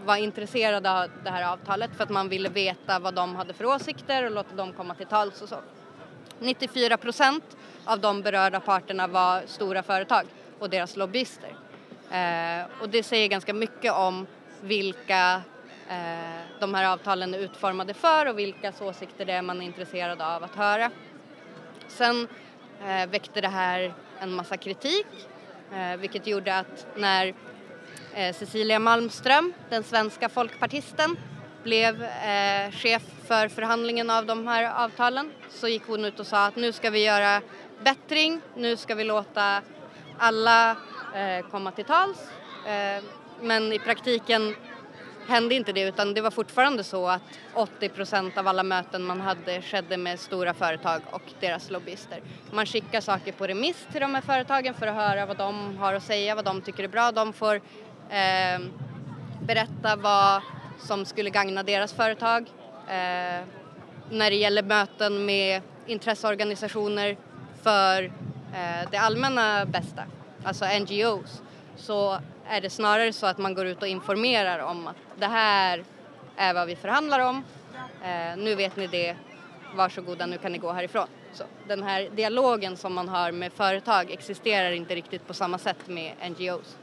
vara 0.04 0.18
intresserade 0.18 0.90
av 0.90 1.08
det 1.24 1.30
här 1.30 1.52
avtalet 1.52 1.90
för 1.96 2.04
att 2.04 2.10
man 2.10 2.28
ville 2.28 2.48
veta 2.48 2.98
vad 2.98 3.14
de 3.14 3.36
hade 3.36 3.52
för 3.52 3.64
åsikter 3.64 4.24
och 4.24 4.30
låta 4.30 4.54
dem 4.54 4.72
komma 4.72 4.94
till 4.94 5.06
tals 5.06 5.42
och 5.42 5.48
så. 5.48 5.56
94 6.38 6.96
procent 6.96 7.56
av 7.84 8.00
de 8.00 8.22
berörda 8.22 8.60
parterna 8.60 9.06
var 9.06 9.42
stora 9.46 9.82
företag 9.82 10.26
och 10.58 10.70
deras 10.70 10.96
lobbyister. 10.96 11.54
Eh, 12.10 12.64
och 12.80 12.88
det 12.88 13.02
säger 13.02 13.28
ganska 13.28 13.54
mycket 13.54 13.92
om 13.92 14.26
vilka 14.60 15.42
eh, 15.88 16.60
de 16.60 16.74
här 16.74 16.92
avtalen 16.92 17.34
är 17.34 17.38
utformade 17.38 17.94
för 17.94 18.26
och 18.26 18.38
vilkas 18.38 18.80
åsikter 18.80 19.24
det 19.24 19.32
är 19.32 19.42
man 19.42 19.62
är 19.62 19.66
intresserad 19.66 20.20
av 20.20 20.44
att 20.44 20.54
höra. 20.54 20.90
Sen 21.88 22.28
eh, 22.86 23.10
väckte 23.10 23.40
det 23.40 23.48
här 23.48 23.94
en 24.20 24.32
massa 24.32 24.56
kritik 24.56 25.06
eh, 25.72 25.96
vilket 25.96 26.26
gjorde 26.26 26.58
att 26.58 26.86
när 26.96 27.34
eh, 28.14 28.34
Cecilia 28.34 28.78
Malmström, 28.78 29.52
den 29.70 29.84
svenska 29.84 30.28
folkpartisten, 30.28 31.16
blev 31.62 32.02
eh, 32.02 32.70
chef 32.72 33.02
för 33.26 33.48
förhandlingen 33.48 34.10
av 34.10 34.26
de 34.26 34.46
här 34.46 34.84
avtalen 34.84 35.30
så 35.50 35.68
gick 35.68 35.82
hon 35.86 36.04
ut 36.04 36.20
och 36.20 36.26
sa 36.26 36.46
att 36.46 36.56
nu 36.56 36.72
ska 36.72 36.90
vi 36.90 37.04
göra 37.04 37.42
bättring, 37.82 38.40
nu 38.54 38.76
ska 38.76 38.94
vi 38.94 39.04
låta 39.04 39.62
alla 40.18 40.70
eh, 41.14 41.46
komma 41.50 41.70
till 41.70 41.84
tals. 41.84 42.18
Eh, 42.66 43.04
men 43.40 43.72
i 43.72 43.78
praktiken 43.78 44.54
hände 45.26 45.54
inte 45.54 45.72
det 45.72 45.82
utan 45.82 46.14
det 46.14 46.20
var 46.20 46.30
fortfarande 46.30 46.84
så 46.84 47.08
att 47.08 47.22
80 47.54 47.88
procent 47.88 48.38
av 48.38 48.48
alla 48.48 48.62
möten 48.62 49.04
man 49.04 49.20
hade 49.20 49.62
skedde 49.62 49.96
med 49.96 50.20
stora 50.20 50.54
företag 50.54 51.02
och 51.10 51.22
deras 51.40 51.70
lobbyister. 51.70 52.20
Man 52.50 52.66
skickar 52.66 53.00
saker 53.00 53.32
på 53.32 53.46
remiss 53.46 53.86
till 53.92 54.00
de 54.00 54.14
här 54.14 54.22
företagen 54.22 54.74
för 54.74 54.86
att 54.86 54.94
höra 54.94 55.26
vad 55.26 55.36
de 55.36 55.76
har 55.76 55.94
att 55.94 56.02
säga, 56.02 56.34
vad 56.34 56.44
de 56.44 56.60
tycker 56.60 56.84
är 56.84 56.88
bra. 56.88 57.12
De 57.12 57.32
får 57.32 57.54
eh, 58.10 58.60
berätta 59.42 59.96
vad 59.96 60.42
som 60.78 61.04
skulle 61.04 61.30
gagna 61.30 61.62
deras 61.62 61.92
företag. 61.92 62.46
Eh, 62.88 63.44
när 64.10 64.30
det 64.30 64.36
gäller 64.36 64.62
möten 64.62 65.24
med 65.24 65.62
intresseorganisationer 65.86 67.16
för 67.62 68.02
eh, 68.54 68.90
det 68.90 68.96
allmänna 68.96 69.66
bästa, 69.66 70.04
alltså 70.44 70.64
NGOs, 70.80 71.42
så 71.76 72.18
är 72.48 72.60
det 72.60 72.70
snarare 72.70 73.12
så 73.12 73.26
att 73.26 73.38
man 73.38 73.54
går 73.54 73.66
ut 73.66 73.82
och 73.82 73.88
informerar 73.88 74.58
om 74.58 74.86
att 74.86 74.96
det 75.18 75.26
här 75.26 75.84
är 76.36 76.54
vad 76.54 76.66
vi 76.66 76.76
förhandlar 76.76 77.20
om, 77.20 77.44
eh, 78.04 78.36
nu 78.36 78.54
vet 78.54 78.76
ni 78.76 78.86
det, 78.86 79.16
varsågoda 79.74 80.26
nu 80.26 80.38
kan 80.38 80.52
ni 80.52 80.58
gå 80.58 80.72
härifrån. 80.72 81.06
Så 81.32 81.44
den 81.68 81.82
här 81.82 82.08
dialogen 82.14 82.76
som 82.76 82.94
man 82.94 83.08
har 83.08 83.32
med 83.32 83.52
företag 83.52 84.10
existerar 84.10 84.72
inte 84.72 84.94
riktigt 84.94 85.26
på 85.26 85.34
samma 85.34 85.58
sätt 85.58 85.88
med 85.88 86.12
NGOs. 86.30 86.76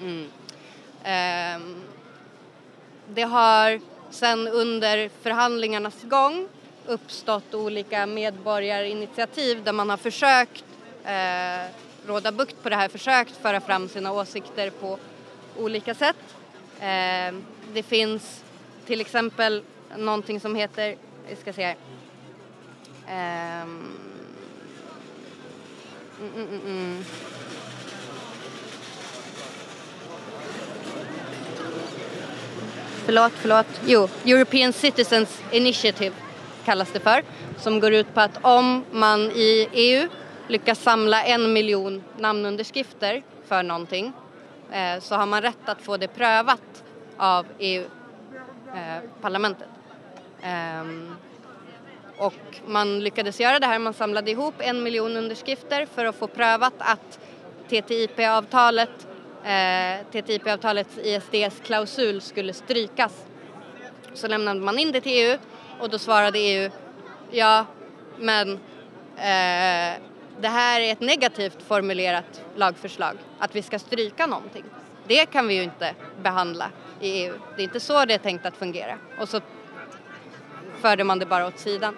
Mm. 0.00 0.28
Ehm, 1.04 1.82
det 3.08 3.22
har 3.22 3.80
sen 4.10 4.48
under 4.48 5.10
förhandlingarnas 5.22 6.02
gång 6.02 6.48
uppstått 6.86 7.54
olika 7.54 8.06
medborgarinitiativ 8.06 9.64
där 9.64 9.72
man 9.72 9.90
har 9.90 9.96
försökt 9.96 10.64
eh, 11.04 11.70
råda 12.06 12.32
bukt 12.32 12.62
på 12.62 12.68
det 12.68 12.76
här, 12.76 12.88
försökt 12.88 13.36
föra 13.36 13.60
fram 13.60 13.88
sina 13.88 14.12
åsikter 14.12 14.70
på 14.70 14.98
olika 15.58 15.94
sätt. 15.94 16.16
Eh, 16.80 17.34
det 17.74 17.82
finns 17.82 18.44
till 18.86 19.00
exempel 19.00 19.62
någonting 19.96 20.40
som 20.40 20.54
heter, 20.54 20.96
vi 21.28 21.36
ska 21.36 21.52
se 21.52 21.62
här, 21.62 21.76
eh, 23.06 23.62
mm, 23.62 23.96
mm, 26.20 26.48
mm, 26.48 26.60
mm. 26.66 27.04
förlåt, 33.04 33.32
förlåt, 33.36 33.66
jo, 33.86 34.08
European 34.24 34.72
Citizens 34.72 35.42
Initiative 35.50 36.14
kallas 36.64 36.92
det 36.92 37.00
för, 37.00 37.24
som 37.58 37.80
går 37.80 37.92
ut 37.92 38.14
på 38.14 38.20
att 38.20 38.38
om 38.42 38.84
man 38.90 39.20
i 39.20 39.68
EU 39.72 40.08
lyckas 40.48 40.82
samla 40.82 41.24
en 41.24 41.52
miljon 41.52 42.02
namnunderskrifter 42.18 43.22
för 43.48 43.62
någonting 43.62 44.12
eh, 44.72 45.00
så 45.00 45.14
har 45.14 45.26
man 45.26 45.42
rätt 45.42 45.68
att 45.68 45.82
få 45.82 45.96
det 45.96 46.08
prövat 46.08 46.84
av 47.16 47.46
EU-parlamentet. 47.58 49.68
Eh, 50.42 50.78
ehm, 50.78 51.14
och 52.16 52.60
man 52.66 53.00
lyckades 53.00 53.40
göra 53.40 53.58
det 53.58 53.66
här, 53.66 53.78
man 53.78 53.94
samlade 53.94 54.30
ihop 54.30 54.54
en 54.58 54.82
miljon 54.82 55.16
underskrifter 55.16 55.86
för 55.94 56.04
att 56.04 56.16
få 56.16 56.26
prövat 56.26 56.74
att 56.78 57.20
TTIP-avtalet, 57.68 59.06
eh, 59.44 59.96
TTIP-avtalets 60.12 60.98
ISDS-klausul 60.98 62.20
skulle 62.20 62.52
strykas. 62.52 63.24
Så 64.14 64.28
lämnade 64.28 64.60
man 64.60 64.78
in 64.78 64.92
det 64.92 65.00
till 65.00 65.12
EU 65.12 65.38
och 65.80 65.90
då 65.90 65.98
svarade 65.98 66.38
EU 66.38 66.70
ja, 67.30 67.66
men 68.18 68.52
eh, 69.16 70.00
det 70.40 70.48
här 70.48 70.80
är 70.80 70.92
ett 70.92 71.00
negativt 71.00 71.62
formulerat 71.62 72.42
lagförslag, 72.56 73.16
att 73.38 73.56
vi 73.56 73.62
ska 73.62 73.78
stryka 73.78 74.26
någonting. 74.26 74.64
Det 75.06 75.26
kan 75.26 75.48
vi 75.48 75.54
ju 75.54 75.62
inte 75.62 75.94
behandla 76.22 76.70
i 77.00 77.08
EU. 77.08 77.34
Det 77.56 77.62
är 77.62 77.64
inte 77.64 77.80
så 77.80 78.04
det 78.04 78.14
är 78.14 78.18
tänkt 78.18 78.46
att 78.46 78.56
fungera. 78.56 78.98
Och 79.18 79.28
så 79.28 79.40
förde 80.80 81.04
man 81.04 81.18
det 81.18 81.26
bara 81.26 81.46
åt 81.46 81.58
sidan. 81.58 81.96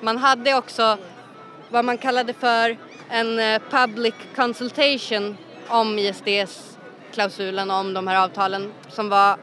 Man 0.00 0.18
hade 0.18 0.54
också 0.54 0.98
vad 1.70 1.84
man 1.84 1.98
kallade 1.98 2.32
för 2.32 2.76
en 3.08 3.38
eh, 3.38 3.62
public 3.70 4.14
consultation 4.36 5.36
om 5.68 5.98
ISDS-klausulen 5.98 7.70
och 7.70 7.76
om 7.76 7.94
de 7.94 8.06
här 8.06 8.24
avtalen 8.24 8.72
som 8.88 9.08
var 9.08 9.36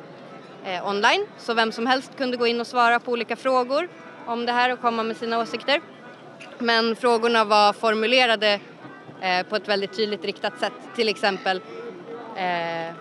eh, 0.65 0.88
online 0.88 1.26
så 1.38 1.54
vem 1.54 1.71
som 1.71 1.88
helst 1.88 2.17
kunde 2.17 2.38
gå 2.38 2.47
in 2.47 2.60
och 2.60 2.67
svara 2.67 3.00
på 3.00 3.12
olika 3.12 3.36
frågor 3.36 3.89
om 4.26 4.45
det 4.45 4.52
här 4.52 4.74
och 4.74 4.82
komma 4.82 5.04
med 5.04 5.17
sina 5.17 5.39
åsikter. 5.39 5.82
Men 6.60 6.95
frågorna 6.95 7.43
var 7.43 7.74
formulerade 7.74 8.60
eh, 9.21 9.45
på 9.47 9.56
ett 9.56 9.67
väldigt 9.67 9.95
tydligt 9.95 10.26
riktat 10.26 10.60
sätt. 10.60 10.74
Till 10.95 11.10
exempel, 11.10 11.62
eh, 12.36 12.95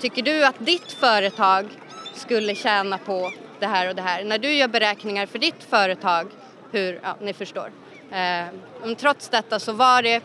tycker 0.00 0.22
du 0.22 0.44
att 0.44 0.58
ditt 0.58 0.92
företag 0.92 1.66
skulle 2.14 2.54
tjäna 2.54 2.98
på 2.98 3.32
det 3.60 3.66
här 3.66 3.88
och 3.88 3.94
det 3.94 4.02
här? 4.02 4.24
När 4.24 4.38
du 4.38 4.52
gör 4.52 4.68
beräkningar 4.68 5.26
för 5.26 5.38
ditt 5.38 5.64
företag, 5.64 6.26
hur, 6.72 7.00
ja 7.02 7.16
ni 7.20 7.32
förstår. 7.32 7.72
Eh, 8.10 8.46
men 8.82 8.96
trots 8.96 9.28
detta 9.28 9.58
så 9.58 9.72
var 9.72 10.02
det 10.02 10.22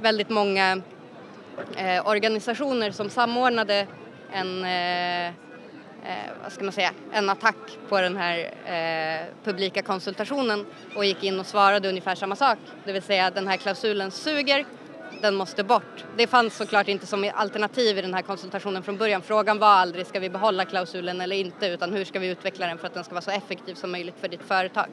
väldigt 0.00 0.30
många 0.30 0.82
eh, 1.76 2.08
organisationer 2.08 2.90
som 2.90 3.10
samordnade 3.10 3.86
en 4.32 4.64
eh, 4.64 5.32
eh, 6.04 6.32
vad 6.42 6.52
ska 6.52 6.64
man 6.64 6.72
säga, 6.72 6.92
en 7.12 7.30
attack 7.30 7.78
på 7.88 8.00
den 8.00 8.16
här 8.16 8.38
eh, 8.64 9.26
publika 9.44 9.82
konsultationen 9.82 10.66
och 10.96 11.04
gick 11.04 11.24
in 11.24 11.40
och 11.40 11.46
svarade 11.46 11.88
ungefär 11.88 12.14
samma 12.14 12.36
sak. 12.36 12.58
Det 12.84 12.92
vill 12.92 13.02
säga 13.02 13.30
den 13.30 13.48
här 13.48 13.56
klausulen 13.56 14.10
suger, 14.10 14.64
den 15.20 15.34
måste 15.34 15.64
bort. 15.64 16.04
Det 16.16 16.26
fanns 16.26 16.56
såklart 16.56 16.88
inte 16.88 17.06
som 17.06 17.30
alternativ 17.34 17.98
i 17.98 18.02
den 18.02 18.14
här 18.14 18.22
konsultationen 18.22 18.82
från 18.82 18.96
början. 18.96 19.22
Frågan 19.22 19.58
var 19.58 19.68
aldrig 19.68 20.06
ska 20.06 20.20
vi 20.20 20.30
behålla 20.30 20.64
klausulen 20.64 21.20
eller 21.20 21.36
inte 21.36 21.66
utan 21.66 21.92
hur 21.92 22.04
ska 22.04 22.18
vi 22.18 22.28
utveckla 22.28 22.66
den 22.66 22.78
för 22.78 22.86
att 22.86 22.94
den 22.94 23.04
ska 23.04 23.14
vara 23.14 23.22
så 23.22 23.30
effektiv 23.30 23.74
som 23.74 23.92
möjligt 23.92 24.14
för 24.20 24.28
ditt 24.28 24.42
företag. 24.42 24.88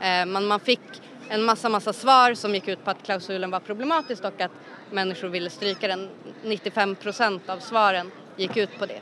Eh, 0.00 0.26
men 0.26 0.46
man 0.46 0.60
fick 0.60 0.80
en 1.28 1.42
massa, 1.42 1.68
massa 1.68 1.92
svar 1.92 2.34
som 2.34 2.54
gick 2.54 2.68
ut 2.68 2.84
på 2.84 2.90
att 2.90 3.02
klausulen 3.02 3.50
var 3.50 3.60
problematisk 3.60 4.24
och 4.24 4.40
att 4.40 4.50
människor 4.90 5.28
ville 5.28 5.50
stryka 5.50 5.88
den. 5.88 6.08
95 6.44 6.94
procent 6.94 7.48
av 7.48 7.58
svaren 7.58 8.10
gick 8.36 8.56
ut 8.56 8.78
på 8.78 8.86
det. 8.86 9.00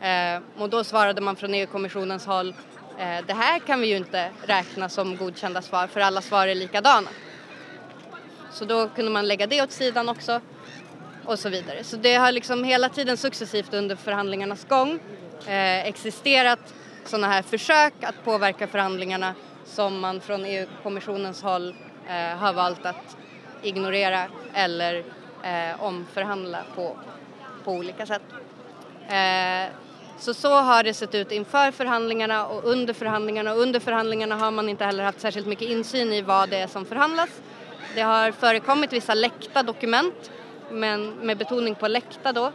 Eh, 0.00 0.40
och 0.58 0.70
då 0.70 0.84
svarade 0.84 1.20
man 1.20 1.36
från 1.36 1.54
EU-kommissionens 1.54 2.26
håll 2.26 2.54
eh, 2.98 3.26
det 3.26 3.34
här 3.34 3.58
kan 3.58 3.80
vi 3.80 3.86
ju 3.86 3.96
inte 3.96 4.30
räkna 4.46 4.88
som 4.88 5.16
godkända 5.16 5.62
svar 5.62 5.86
för 5.86 6.00
alla 6.00 6.20
svar 6.20 6.46
är 6.46 6.54
likadana. 6.54 7.08
Så 8.50 8.64
då 8.64 8.88
kunde 8.88 9.10
man 9.10 9.28
lägga 9.28 9.46
det 9.46 9.62
åt 9.62 9.72
sidan 9.72 10.08
också 10.08 10.40
och 11.24 11.38
så 11.38 11.48
vidare. 11.48 11.84
Så 11.84 11.96
det 11.96 12.14
har 12.14 12.32
liksom 12.32 12.64
hela 12.64 12.88
tiden 12.88 13.16
successivt 13.16 13.74
under 13.74 13.96
förhandlingarnas 13.96 14.64
gång 14.64 15.00
eh, 15.46 15.86
existerat 15.86 16.74
sådana 17.04 17.26
här 17.26 17.42
försök 17.42 17.94
att 18.02 18.24
påverka 18.24 18.66
förhandlingarna 18.66 19.34
som 19.64 20.00
man 20.00 20.20
från 20.20 20.44
EU-kommissionens 20.44 21.42
håll 21.42 21.74
eh, 22.08 22.38
har 22.38 22.52
valt 22.52 22.86
att 22.86 23.16
ignorera 23.62 24.24
eller 24.54 25.04
eh, 25.42 25.82
omförhandla 25.82 26.62
på, 26.74 26.96
på 27.64 27.72
olika 27.72 28.06
sätt. 28.06 28.22
Eh, 29.08 29.89
så 30.20 30.34
så 30.34 30.54
har 30.54 30.82
det 30.82 30.94
sett 30.94 31.14
ut 31.14 31.32
inför 31.32 31.70
förhandlingarna 31.70 32.46
och 32.46 32.64
under 32.64 32.94
förhandlingarna 32.94 33.52
och 33.52 33.60
under 33.60 33.80
förhandlingarna 33.80 34.36
har 34.36 34.50
man 34.50 34.68
inte 34.68 34.84
heller 34.84 35.04
haft 35.04 35.20
särskilt 35.20 35.46
mycket 35.46 35.68
insyn 35.68 36.12
i 36.12 36.22
vad 36.22 36.50
det 36.50 36.56
är 36.56 36.66
som 36.66 36.84
förhandlas. 36.84 37.28
Det 37.94 38.00
har 38.00 38.32
förekommit 38.32 38.92
vissa 38.92 39.14
läckta 39.14 39.62
dokument, 39.62 40.30
men 40.70 41.10
med 41.10 41.38
betoning 41.38 41.74
på 41.74 41.88
läckta 41.88 42.32
då, 42.32 42.46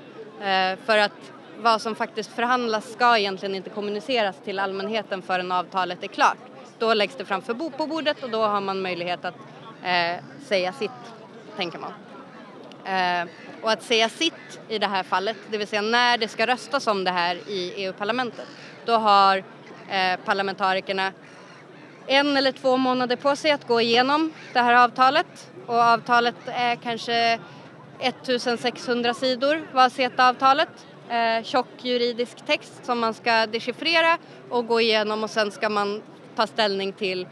eh, 0.45 0.78
för 0.86 0.97
att 0.97 1.32
vad 1.58 1.82
som 1.82 1.95
faktiskt 1.95 2.32
förhandlas 2.36 2.91
ska 2.91 3.17
egentligen 3.17 3.56
inte 3.56 3.69
kommuniceras 3.69 4.36
till 4.43 4.60
allmänheten 4.60 5.21
förrän 5.21 5.51
avtalet 5.51 6.04
är 6.04 6.08
klart. 6.08 6.38
Då 6.80 6.93
läggs 6.93 7.15
det 7.15 7.25
fram 7.25 7.41
för 7.41 7.54
bo 7.54 7.69
på 7.69 7.88
bordet 7.88 8.23
och 8.23 8.30
då 8.30 8.41
har 8.41 8.62
man 8.62 8.82
möjlighet 8.82 9.25
att 9.25 9.36
eh, 9.84 10.23
säga 10.47 10.73
sitt, 10.73 10.91
tänker 11.56 11.80
man. 11.80 11.91
Eh, 12.86 13.28
och 13.62 13.71
att 13.71 13.84
säga 13.84 14.10
sitt 14.10 14.60
i 14.69 14.80
det 14.80 14.88
här 14.88 15.04
fallet, 15.04 15.38
det 15.52 15.58
vill 15.58 15.67
säga 15.67 15.82
när 15.82 16.17
det 16.17 16.28
ska 16.28 16.48
röstas 16.48 16.88
om 16.88 17.04
det 17.04 17.12
här 17.12 17.36
i 17.36 17.74
EU-parlamentet, 17.76 18.48
då 18.86 18.93
har 18.93 19.38
eh, 19.89 20.19
parlamentarikerna 20.26 21.12
en 22.08 22.38
eller 22.38 22.52
två 22.52 22.78
månader 22.78 23.15
på 23.15 23.36
sig 23.36 23.52
att 23.52 23.67
gå 23.67 23.82
igenom 23.82 24.34
det 24.54 24.60
här 24.60 24.84
avtalet 24.84 25.52
och 25.65 25.76
avtalet 25.76 26.36
är 26.45 26.76
kanske 26.76 27.39
1600 28.00 29.13
sidor 29.13 29.67
var 29.74 29.89
CETA-avtalet. 29.89 30.69
Eh, 31.10 31.43
tjock 31.43 31.67
juridisk 31.82 32.45
text 32.45 32.86
som 32.86 33.00
man 33.00 33.13
ska 33.13 33.45
dechiffrera 33.45 34.17
och 34.50 34.67
gå 34.67 34.82
igenom 34.82 35.24
och 35.24 35.30
sen 35.30 35.52
ska 35.52 35.69
man 35.69 36.02
ta 36.36 36.48
ställning 36.48 36.93
till 36.93 37.28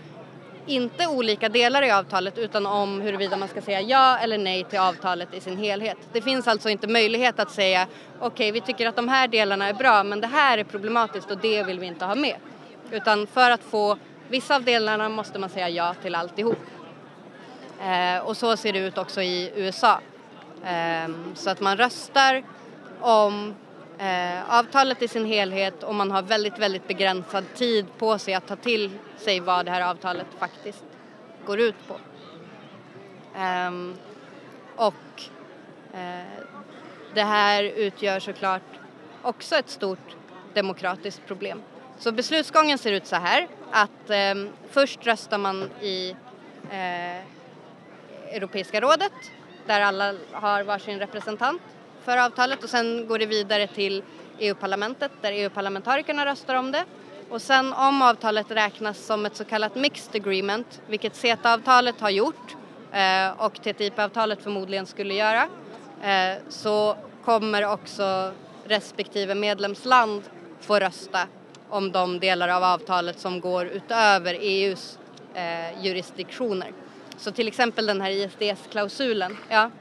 inte 0.66 1.08
olika 1.08 1.50
delar 1.50 1.82
i 1.82 1.92
avtalet 1.92 2.38
utan 2.38 2.66
om 2.66 3.02
huruvida 3.02 3.38
man 3.38 3.48
ska 3.48 3.62
säga 3.62 3.82
ja 3.82 4.18
eller 4.18 4.38
nej 4.38 4.64
till 4.64 4.80
avtalet 4.80 5.34
i 5.34 5.40
sin 5.40 5.58
helhet. 5.58 5.98
Det 6.14 6.22
finns 6.22 6.48
alltså 6.48 6.70
inte 6.70 6.88
möjlighet 6.88 7.40
att 7.40 7.52
säga 7.52 7.88
okej 8.20 8.28
okay, 8.28 8.52
vi 8.52 8.62
tycker 8.62 8.88
att 8.88 8.96
de 8.96 9.08
här 9.08 9.28
delarna 9.28 9.68
är 9.68 9.74
bra 9.74 10.04
men 10.04 10.22
det 10.22 10.28
här 10.28 10.58
är 10.58 10.64
problematiskt 10.64 11.32
och 11.32 11.38
det 11.38 11.64
vill 11.64 11.80
vi 11.80 11.86
inte 11.86 12.06
ha 12.06 12.16
med. 12.16 12.36
Utan 12.92 13.28
för 13.28 13.52
att 13.52 13.64
få 13.64 13.98
vissa 14.30 14.56
av 14.56 14.64
delarna 14.64 15.10
måste 15.10 15.40
man 15.40 15.50
säga 15.50 15.70
ja 15.70 15.94
till 16.02 16.16
alltihop. 16.16 16.60
Eh, 17.82 18.26
och 18.26 18.38
så 18.38 18.58
ser 18.58 18.74
det 18.74 18.80
ut 18.80 18.98
också 18.98 19.22
i 19.22 19.52
USA. 19.56 20.00
Eh, 20.66 21.12
så 21.36 21.50
att 21.50 21.60
man 21.60 21.78
röstar 21.78 22.44
om 23.02 23.56
eh, 23.98 24.58
avtalet 24.60 25.02
i 25.02 25.08
sin 25.08 25.26
helhet 25.26 25.84
och 25.84 25.96
man 25.96 26.12
har 26.12 26.22
väldigt, 26.22 26.60
väldigt 26.60 26.88
begränsad 26.88 27.44
tid 27.56 27.86
på 27.98 28.18
sig 28.20 28.34
att 28.34 28.48
ta 28.48 28.56
till 28.56 28.92
sig 29.18 29.40
vad 29.40 29.66
det 29.66 29.72
här 29.72 29.82
avtalet 29.82 30.28
faktiskt 30.40 30.84
går 31.46 31.60
ut 31.60 31.88
på. 31.88 31.94
Um, 33.40 33.96
och 34.76 35.22
uh, 35.94 36.44
det 37.14 37.24
här 37.24 37.64
utgör 37.64 38.20
såklart 38.20 38.62
också 39.22 39.56
ett 39.56 39.70
stort 39.70 40.16
demokratiskt 40.54 41.26
problem. 41.28 41.62
Så 42.00 42.12
beslutsgången 42.12 42.78
ser 42.78 42.92
ut 42.92 43.08
så 43.08 43.16
här 43.16 43.48
att 43.72 44.36
um, 44.36 44.50
först 44.70 45.06
röstar 45.06 45.38
man 45.38 45.70
i 45.82 46.16
uh, 46.64 47.24
Europeiska 48.36 48.82
rådet 48.82 49.14
där 49.66 49.82
alla 49.82 50.14
har 50.32 50.64
varsin 50.64 51.00
representant 51.00 51.62
för 52.06 52.18
avtalet 52.18 52.64
och 52.64 52.70
sen 52.70 53.08
går 53.08 53.20
det 53.20 53.26
vidare 53.26 53.68
till 53.68 54.04
EU-parlamentet 54.40 55.12
där 55.22 55.32
EU-parlamentarikerna 55.32 56.26
röstar 56.26 56.56
om 56.56 56.72
det. 56.72 56.86
Och 57.30 57.42
sen 57.42 57.74
om 57.74 58.02
avtalet 58.02 58.52
räknas 58.52 59.06
som 59.06 59.26
ett 59.26 59.36
så 59.36 59.46
kallat 59.46 59.76
mixed 59.76 60.16
agreement, 60.16 60.82
vilket 60.88 61.16
CETA-avtalet 61.16 62.00
har 62.00 62.10
gjort 62.10 62.56
eh, 62.92 63.46
och 63.46 63.54
TTIP-avtalet 63.54 64.44
förmodligen 64.44 64.86
skulle 64.86 65.14
göra, 65.14 65.48
eh, 66.04 66.38
så 66.50 66.98
kommer 67.26 67.68
också 67.74 68.32
respektive 68.66 69.36
medlemsland 69.36 70.22
få 70.62 70.80
rösta 70.80 71.28
om 71.70 71.92
de 71.92 72.20
delar 72.20 72.50
av 72.50 72.64
avtalet 72.64 73.20
som 73.20 73.40
går 73.40 73.66
utöver 73.66 74.38
EUs 74.42 75.00
eh, 75.34 75.86
jurisdiktioner. 75.86 76.72
Så 77.18 77.32
till 77.32 77.48
exempel 77.48 77.86
den 77.86 78.02
här 78.02 78.12
ISDS-klausulen, 78.12 79.38
ja, 79.50 79.72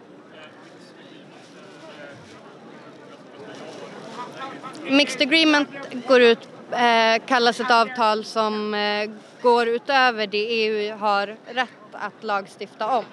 Mixed 4.90 5.22
agreement 5.22 5.68
går 6.08 6.20
ut, 6.20 6.48
eh, 6.70 7.26
kallas 7.26 7.60
ett 7.60 7.70
avtal 7.70 8.24
som 8.24 8.74
eh, 8.74 9.10
går 9.42 9.68
utöver 9.68 10.26
det 10.26 10.38
EU 10.38 10.96
har 10.96 11.36
rätt 11.46 11.68
att 11.92 12.24
lagstifta 12.24 12.96
om. 12.98 13.04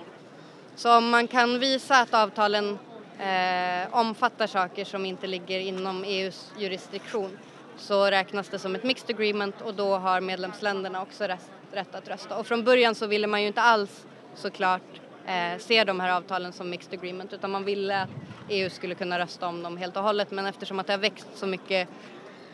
Så 0.75 0.97
om 0.97 1.09
man 1.09 1.27
kan 1.27 1.59
visa 1.59 1.95
att 2.01 2.13
avtalen 2.13 2.79
eh, 3.19 3.95
omfattar 3.95 4.47
saker 4.47 4.85
som 4.85 5.05
inte 5.05 5.27
ligger 5.27 5.59
inom 5.59 6.03
EUs 6.03 6.51
jurisdiktion 6.57 7.37
så 7.77 8.05
räknas 8.05 8.49
det 8.49 8.59
som 8.59 8.75
ett 8.75 8.83
mixed 8.83 9.15
agreement 9.15 9.61
och 9.61 9.73
då 9.73 9.95
har 9.95 10.21
medlemsländerna 10.21 11.01
också 11.01 11.23
rätt, 11.23 11.51
rätt 11.71 11.95
att 11.95 12.07
rösta. 12.07 12.35
Och 12.37 12.47
från 12.47 12.63
början 12.63 12.95
så 12.95 13.07
ville 13.07 13.27
man 13.27 13.41
ju 13.41 13.47
inte 13.47 13.61
alls 13.61 14.05
såklart 14.35 14.99
eh, 15.29 15.57
ser 15.59 15.85
de 15.85 15.99
här 15.99 16.11
avtalen 16.11 16.53
som 16.53 16.69
mixed 16.69 16.93
agreement 16.93 17.33
utan 17.33 17.51
man 17.51 17.65
ville 17.65 18.01
att 18.01 18.09
EU 18.49 18.69
skulle 18.69 18.95
kunna 18.95 19.19
rösta 19.19 19.47
om 19.47 19.63
dem 19.63 19.77
helt 19.77 19.97
och 19.97 20.03
hållet 20.03 20.31
men 20.31 20.45
eftersom 20.45 20.79
att 20.79 20.87
det 20.87 20.93
har 20.93 20.97
växt 20.97 21.27
så 21.35 21.47
mycket 21.47 21.89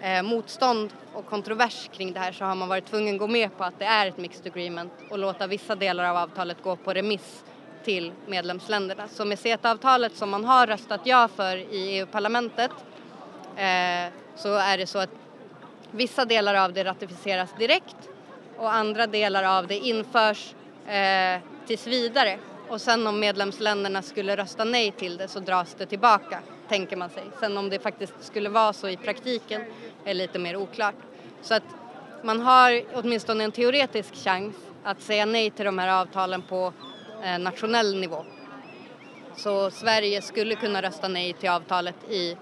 eh, 0.01 0.23
motstånd 0.23 0.93
och 1.13 1.25
kontrovers 1.25 1.89
kring 1.93 2.13
det 2.13 2.19
här 2.19 2.31
så 2.31 2.45
har 2.45 2.55
man 2.55 2.69
varit 2.69 2.85
tvungen 2.85 3.15
att 3.15 3.19
gå 3.19 3.27
med 3.27 3.57
på 3.57 3.63
att 3.63 3.79
det 3.79 3.85
är 3.85 4.07
ett 4.07 4.17
mixed 4.17 4.47
agreement 4.47 4.93
och 5.09 5.19
låta 5.19 5.47
vissa 5.47 5.75
delar 5.75 6.09
av 6.09 6.17
avtalet 6.17 6.63
gå 6.63 6.75
på 6.75 6.93
remiss 6.93 7.43
till 7.83 8.11
medlemsländerna. 8.27 9.07
Så 9.07 9.25
med 9.25 9.39
CETA-avtalet 9.39 10.15
som 10.15 10.29
man 10.29 10.45
har 10.45 10.67
röstat 10.67 11.01
ja 11.03 11.27
för 11.35 11.57
i 11.57 11.97
EU-parlamentet 11.97 12.71
eh, 13.55 14.13
så 14.35 14.55
är 14.55 14.77
det 14.77 14.88
så 14.88 14.99
att 14.99 15.09
vissa 15.91 16.25
delar 16.25 16.55
av 16.55 16.73
det 16.73 16.83
ratificeras 16.83 17.49
direkt 17.59 18.09
och 18.57 18.73
andra 18.73 19.07
delar 19.07 19.57
av 19.57 19.67
det 19.67 19.77
införs 19.77 20.53
eh, 20.88 21.39
tills 21.67 21.88
vidare 21.88 22.39
och 22.69 22.82
sen 22.82 23.08
om 23.08 23.19
medlemsländerna 23.19 24.01
skulle 24.01 24.38
rösta 24.38 24.63
nej 24.63 24.91
till 24.91 25.17
det 25.17 25.28
så 25.28 25.39
dras 25.39 25.75
det 25.78 25.86
tillbaka, 25.86 26.39
tänker 26.69 26.97
man 26.97 27.10
sig. 27.10 27.23
Sen 27.39 27.58
om 27.58 27.69
det 27.69 27.80
faktiskt 27.80 28.13
skulle 28.19 28.49
vara 28.49 28.73
så 28.73 28.89
i 28.89 28.97
praktiken 28.97 29.62
är 30.06 30.13
lite 30.13 30.39
mer 30.39 30.56
oklart. 30.56 30.95
Så 31.41 31.54
att 31.54 31.63
man 32.23 32.41
har 32.41 32.84
åtminstone 32.93 33.43
en 33.43 33.51
teoretisk 33.51 34.15
chans 34.15 34.56
att 34.84 35.01
säga 35.01 35.25
nej 35.25 35.51
till 35.51 35.65
de 35.65 35.78
här 35.78 36.01
avtalen 36.01 36.41
på 36.41 36.73
eh, 37.23 37.39
nationell 37.39 37.99
nivå. 37.99 38.25
Så 39.38 39.71
Sverige 39.71 40.21
skulle 40.21 40.56
kunna 40.56 40.82
rösta 40.82 41.08
nej 41.08 41.34
till 41.34 41.49
avtalet 41.49 41.95
i 42.10 42.38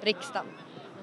riksdagen. 0.00 0.46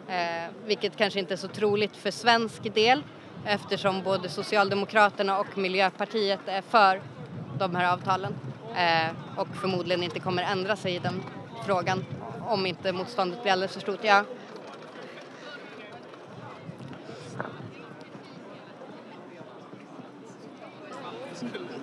Eh, 0.08 0.52
vilket 0.66 0.98
kanske 0.98 1.20
inte 1.20 1.34
är 1.34 1.38
så 1.38 1.48
troligt 1.48 1.98
för 1.98 2.12
svensk 2.12 2.74
del 2.74 3.04
eftersom 3.46 4.04
både 4.04 4.30
Socialdemokraterna 4.30 5.40
och 5.40 5.58
Miljöpartiet 5.58 6.40
är 6.46 6.62
för 6.62 7.02
de 7.60 7.76
här 7.76 7.94
avtalen 7.94 8.36
eh, 8.78 9.40
och 9.40 9.48
förmodligen 9.62 10.04
inte 10.04 10.20
kommer 10.20 10.44
ändra 10.44 10.76
sig 10.76 10.96
i 10.96 11.00
den 11.00 11.24
frågan 11.66 12.06
om 12.48 12.66
inte 12.66 12.92
motståndet 12.92 13.42
blir 13.42 13.52
alldeles 13.52 13.74
för 13.74 13.82
stort. 13.82 14.00
Ja. 14.02 14.24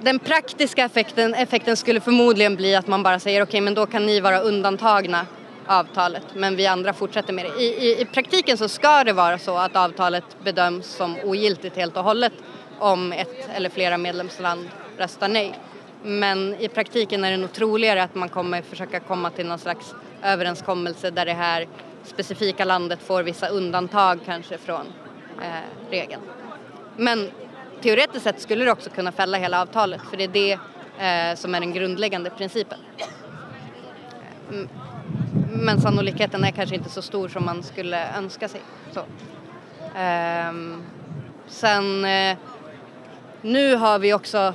Den 0.01 0.19
praktiska 0.19 0.85
effekten, 0.85 1.35
effekten 1.35 1.77
skulle 1.77 2.01
förmodligen 2.01 2.57
bli 2.57 2.75
att 2.75 2.87
man 2.87 3.03
bara 3.03 3.19
säger 3.19 3.43
okej 3.43 3.49
okay, 3.49 3.61
men 3.61 3.75
då 3.75 3.87
kan 3.87 4.07
ni 4.07 4.21
vara 4.21 4.41
undantagna 4.41 5.27
avtalet 5.67 6.23
men 6.35 6.57
vi 6.57 6.67
andra 6.67 6.93
fortsätter 6.93 7.33
med 7.33 7.45
det. 7.45 7.63
I, 7.63 7.67
i, 7.67 8.01
I 8.01 8.05
praktiken 8.05 8.59
så 8.59 8.69
ska 8.69 9.05
det 9.05 9.13
vara 9.13 9.39
så 9.39 9.59
att 9.59 9.77
avtalet 9.77 10.25
bedöms 10.45 10.87
som 10.87 11.17
ogiltigt 11.25 11.77
helt 11.77 11.97
och 11.97 12.05
hållet 12.05 12.33
om 12.79 13.13
ett 13.13 13.49
eller 13.55 13.71
flera 13.71 13.99
medlemsland 13.99 14.69
röstar 14.99 15.29
nej. 15.29 15.59
Men 16.03 16.55
i 16.55 16.69
praktiken 16.69 17.25
är 17.25 17.31
det 17.31 17.37
nog 17.37 17.53
troligare 17.53 18.03
att 18.03 18.15
man 18.15 18.29
kommer 18.29 18.63
försöka 18.63 19.01
komma 19.01 19.31
till 19.31 19.47
någon 19.47 19.59
slags 19.59 19.95
överenskommelse 20.23 21.11
där 21.11 21.27
det 21.27 21.33
här 21.33 21.67
specifika 22.05 22.65
landet 22.65 23.03
får 23.03 23.23
vissa 23.23 23.49
undantag 23.49 24.19
kanske 24.25 24.59
från 24.59 24.87
eh, 25.43 25.91
regeln. 25.91 26.23
Men 26.97 27.31
teoretiskt 27.81 28.25
sett 28.25 28.41
skulle 28.41 28.65
det 28.65 28.73
också 28.73 28.91
kunna 28.91 29.13
fälla 29.13 29.39
hela 29.39 29.63
avtalet 29.63 30.01
för 30.11 30.17
det 30.17 30.25
är 30.25 30.29
det 30.29 30.53
eh, 30.99 31.37
som 31.37 31.55
är 31.55 31.61
den 31.61 31.73
grundläggande 31.73 32.31
principen. 32.31 32.79
Eh, 32.99 33.07
men 35.53 35.81
sannolikheten 35.81 36.45
är 36.45 36.51
kanske 36.51 36.75
inte 36.75 36.91
så 36.91 37.03
stor 37.03 37.29
som 37.29 37.45
man 37.45 37.63
skulle 37.63 38.17
önska 38.17 38.49
sig. 38.49 38.61
Så. 38.93 39.01
Eh, 39.99 40.53
sen 41.47 42.05
eh, 42.05 42.37
nu 43.43 43.75
har 43.77 43.99
vi 43.99 44.15
också 44.15 44.55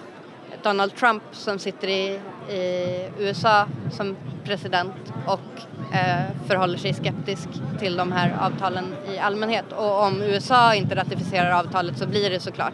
Donald 0.63 0.95
Trump 0.95 1.23
som 1.31 1.59
sitter 1.59 1.87
i, 1.87 2.19
i 2.53 3.09
USA 3.19 3.65
som 3.91 4.15
president 4.43 5.13
och 5.27 5.61
eh, 5.95 6.47
förhåller 6.47 6.77
sig 6.77 6.93
skeptisk 6.93 7.49
till 7.79 7.97
de 7.97 8.11
här 8.11 8.37
avtalen 8.41 8.95
i 9.13 9.19
allmänhet. 9.19 9.65
Och 9.71 10.03
om 10.03 10.21
USA 10.21 10.75
inte 10.75 10.95
ratificerar 10.95 11.51
avtalet 11.51 11.97
så 11.97 12.07
blir 12.07 12.29
det 12.29 12.39
såklart 12.39 12.73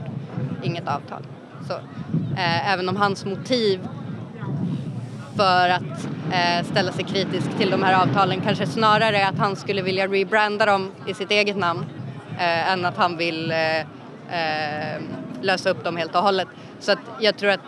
inget 0.64 0.88
avtal. 0.88 1.24
Så, 1.68 1.74
eh, 2.38 2.74
även 2.74 2.90
om 2.90 2.96
hans 2.96 3.26
motiv 3.26 3.88
för 5.36 5.70
att 5.70 6.08
eh, 6.32 6.66
ställa 6.72 6.92
sig 6.92 7.06
kritisk 7.06 7.58
till 7.58 7.70
de 7.70 7.84
här 7.84 8.04
avtalen 8.04 8.42
kanske 8.42 8.68
snarare 8.68 9.18
är 9.18 9.30
att 9.30 9.38
han 9.38 9.56
skulle 9.56 9.82
vilja 9.82 10.08
rebranda 10.08 10.66
dem 10.66 10.92
i 11.08 11.14
sitt 11.14 11.32
eget 11.32 11.58
namn 11.58 11.86
eh, 12.40 12.72
än 12.72 12.86
att 12.86 12.98
han 12.98 13.18
vill 13.18 13.52
eh, 13.52 13.80
eh, 14.30 15.02
lösa 15.42 15.70
upp 15.70 15.84
dem 15.84 15.98
helt 15.98 16.16
och 16.16 16.22
hållet. 16.22 16.48
Så 16.80 16.92
att 16.92 17.00
jag 17.20 17.38
tror 17.38 17.50
att 17.50 17.60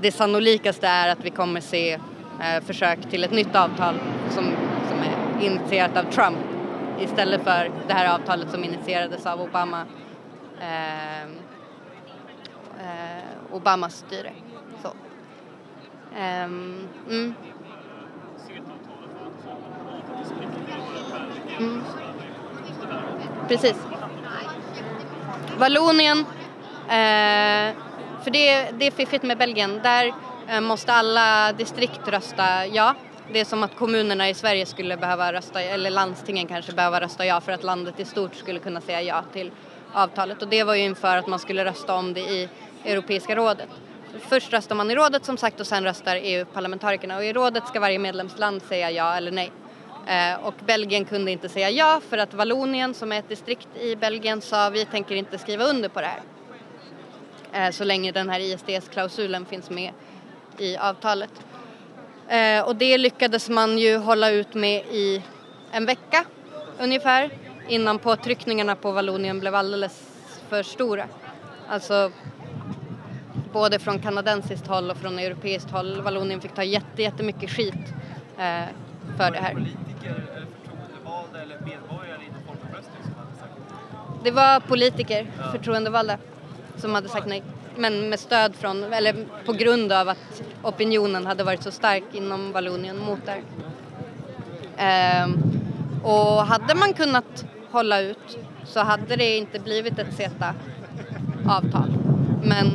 det 0.00 0.12
sannolikaste 0.12 0.88
är 0.88 1.08
att 1.08 1.24
vi 1.24 1.30
kommer 1.30 1.60
se 1.60 1.92
eh, 1.92 2.00
försök 2.66 3.10
till 3.10 3.24
ett 3.24 3.30
nytt 3.30 3.56
avtal 3.56 3.94
som, 4.30 4.44
som 4.88 4.98
är 4.98 5.46
initierat 5.46 5.96
av 5.96 6.02
Trump 6.02 6.38
istället 7.00 7.44
för 7.44 7.70
det 7.86 7.94
här 7.94 8.14
avtalet 8.14 8.50
som 8.50 8.64
initierades 8.64 9.26
av 9.26 9.40
Obama, 9.40 9.84
eh, 10.60 11.22
eh, 11.22 11.28
Obamas 13.52 13.94
styre. 13.94 14.32
Så. 14.82 14.88
Eh, 16.16 16.44
mm. 16.44 16.88
Mm. 21.58 21.82
Precis. 23.48 23.76
Vallonien 25.58 26.18
eh, 26.88 27.87
för 28.28 28.32
det, 28.32 28.70
det 28.78 28.86
är 28.86 28.90
fiffigt 28.90 29.24
med 29.24 29.38
Belgien. 29.38 29.80
Där 29.82 30.12
eh, 30.48 30.60
måste 30.60 30.92
alla 30.92 31.52
distrikt 31.52 32.08
rösta 32.08 32.66
ja. 32.66 32.94
Det 33.32 33.40
är 33.40 33.44
som 33.44 33.62
att 33.62 33.76
kommunerna 33.76 34.28
i 34.28 34.34
Sverige 34.34 34.66
skulle 34.66 34.96
behöva 34.96 35.32
rösta, 35.32 35.62
eller 35.62 35.90
landstingen 35.90 36.46
kanske 36.46 36.72
behöva 36.72 37.00
rösta 37.00 37.26
ja 37.26 37.40
för 37.40 37.52
att 37.52 37.62
landet 37.62 38.00
i 38.00 38.04
stort 38.04 38.34
skulle 38.34 38.58
kunna 38.58 38.80
säga 38.80 39.02
ja 39.02 39.24
till 39.32 39.50
avtalet. 39.92 40.42
Och 40.42 40.48
det 40.48 40.64
var 40.64 40.74
ju 40.74 40.82
inför 40.82 41.16
att 41.16 41.26
man 41.26 41.38
skulle 41.38 41.64
rösta 41.64 41.94
om 41.94 42.14
det 42.14 42.20
i 42.20 42.48
Europeiska 42.84 43.36
rådet. 43.36 43.68
Först 44.20 44.52
röstar 44.52 44.76
man 44.76 44.90
i 44.90 44.94
rådet 44.94 45.24
som 45.24 45.36
sagt 45.36 45.60
och 45.60 45.66
sen 45.66 45.84
röstar 45.84 46.16
EU-parlamentarikerna 46.22 47.16
och 47.16 47.24
i 47.24 47.32
rådet 47.32 47.66
ska 47.66 47.80
varje 47.80 47.98
medlemsland 47.98 48.62
säga 48.62 48.90
ja 48.90 49.16
eller 49.16 49.30
nej. 49.30 49.52
Eh, 50.06 50.46
och 50.46 50.54
Belgien 50.66 51.04
kunde 51.04 51.30
inte 51.30 51.48
säga 51.48 51.70
ja 51.70 52.00
för 52.08 52.18
att 52.18 52.34
Vallonien 52.34 52.94
som 52.94 53.12
är 53.12 53.18
ett 53.18 53.28
distrikt 53.28 53.68
i 53.80 53.96
Belgien 53.96 54.40
sa 54.40 54.70
vi 54.70 54.84
tänker 54.84 55.14
inte 55.14 55.38
skriva 55.38 55.64
under 55.64 55.88
på 55.88 56.00
det 56.00 56.06
här. 56.06 56.37
Eh, 57.52 57.70
så 57.70 57.84
länge 57.84 58.12
den 58.12 58.30
här 58.30 58.40
ISDS-klausulen 58.40 59.44
finns 59.46 59.70
med 59.70 59.92
i 60.58 60.76
avtalet. 60.76 61.30
Eh, 62.28 62.66
och 62.66 62.76
det 62.76 62.98
lyckades 62.98 63.48
man 63.48 63.78
ju 63.78 63.96
hålla 63.96 64.30
ut 64.30 64.54
med 64.54 64.84
i 64.86 65.22
en 65.72 65.86
vecka 65.86 66.24
ungefär 66.78 67.30
innan 67.68 67.98
påtryckningarna 67.98 68.76
på 68.76 68.92
Vallonien 68.92 69.40
blev 69.40 69.54
alldeles 69.54 70.02
för 70.48 70.62
stora. 70.62 71.04
Alltså 71.68 72.12
både 73.52 73.78
från 73.78 73.98
kanadensiskt 73.98 74.66
håll 74.66 74.90
och 74.90 74.96
från 74.96 75.18
europeiskt 75.18 75.70
håll. 75.70 76.02
Vallonien 76.02 76.40
fick 76.40 76.54
ta 76.54 76.64
jätte, 76.64 77.02
jättemycket 77.02 77.50
skit 77.50 77.74
eh, 78.38 78.64
för 79.16 79.30
det 79.30 79.38
här. 79.38 79.54
Politiker, 79.54 80.26
förtroendevalda 80.64 81.42
eller 81.42 81.60
medborgare 81.60 82.22
i 82.22 82.46
folkomröstning 82.46 83.02
som 83.02 83.14
hade 83.14 83.36
sagt 83.38 83.52
det? 84.24 84.30
var 84.30 84.60
politiker, 84.60 85.26
ja. 85.38 85.52
förtroendevalda 85.52 86.18
som 86.78 86.94
hade 86.94 87.08
sagt 87.08 87.26
nej. 87.26 87.42
Men 87.76 88.08
med 88.08 88.20
stöd 88.20 88.54
från, 88.54 88.92
eller 88.92 89.26
på 89.46 89.52
grund 89.52 89.92
av 89.92 90.08
att 90.08 90.42
opinionen 90.62 91.26
hade 91.26 91.44
varit 91.44 91.62
så 91.62 91.70
stark 91.70 92.04
inom 92.12 92.52
Vallonien 92.52 92.98
mot 92.98 93.20
det 93.26 93.42
ehm, 94.76 95.32
och 96.02 96.46
hade 96.46 96.74
man 96.74 96.92
kunnat 96.92 97.44
hålla 97.70 98.00
ut 98.00 98.38
så 98.64 98.80
hade 98.80 99.16
det 99.16 99.36
inte 99.36 99.60
blivit 99.60 99.98
ett 99.98 100.14
CETA-avtal. 100.14 101.90
Men 102.42 102.66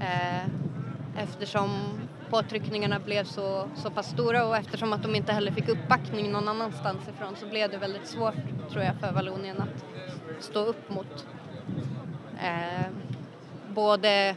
eh, 0.00 0.46
eftersom 1.22 1.70
påtryckningarna 2.30 2.98
blev 2.98 3.24
så, 3.24 3.68
så 3.76 3.90
pass 3.90 4.10
stora 4.10 4.46
och 4.46 4.56
eftersom 4.56 4.92
att 4.92 5.02
de 5.02 5.14
inte 5.14 5.32
heller 5.32 5.52
fick 5.52 5.68
uppbackning 5.68 6.32
någon 6.32 6.48
annanstans 6.48 7.08
ifrån 7.08 7.36
så 7.36 7.46
blev 7.46 7.70
det 7.70 7.78
väldigt 7.78 8.06
svårt 8.06 8.34
tror 8.70 8.84
jag 8.84 8.94
för 9.00 9.12
Vallonien 9.12 9.56
att 9.60 9.84
stå 10.44 10.58
upp 10.64 10.90
mot. 10.90 11.26
Eh, 12.42 12.86
både 13.76 14.36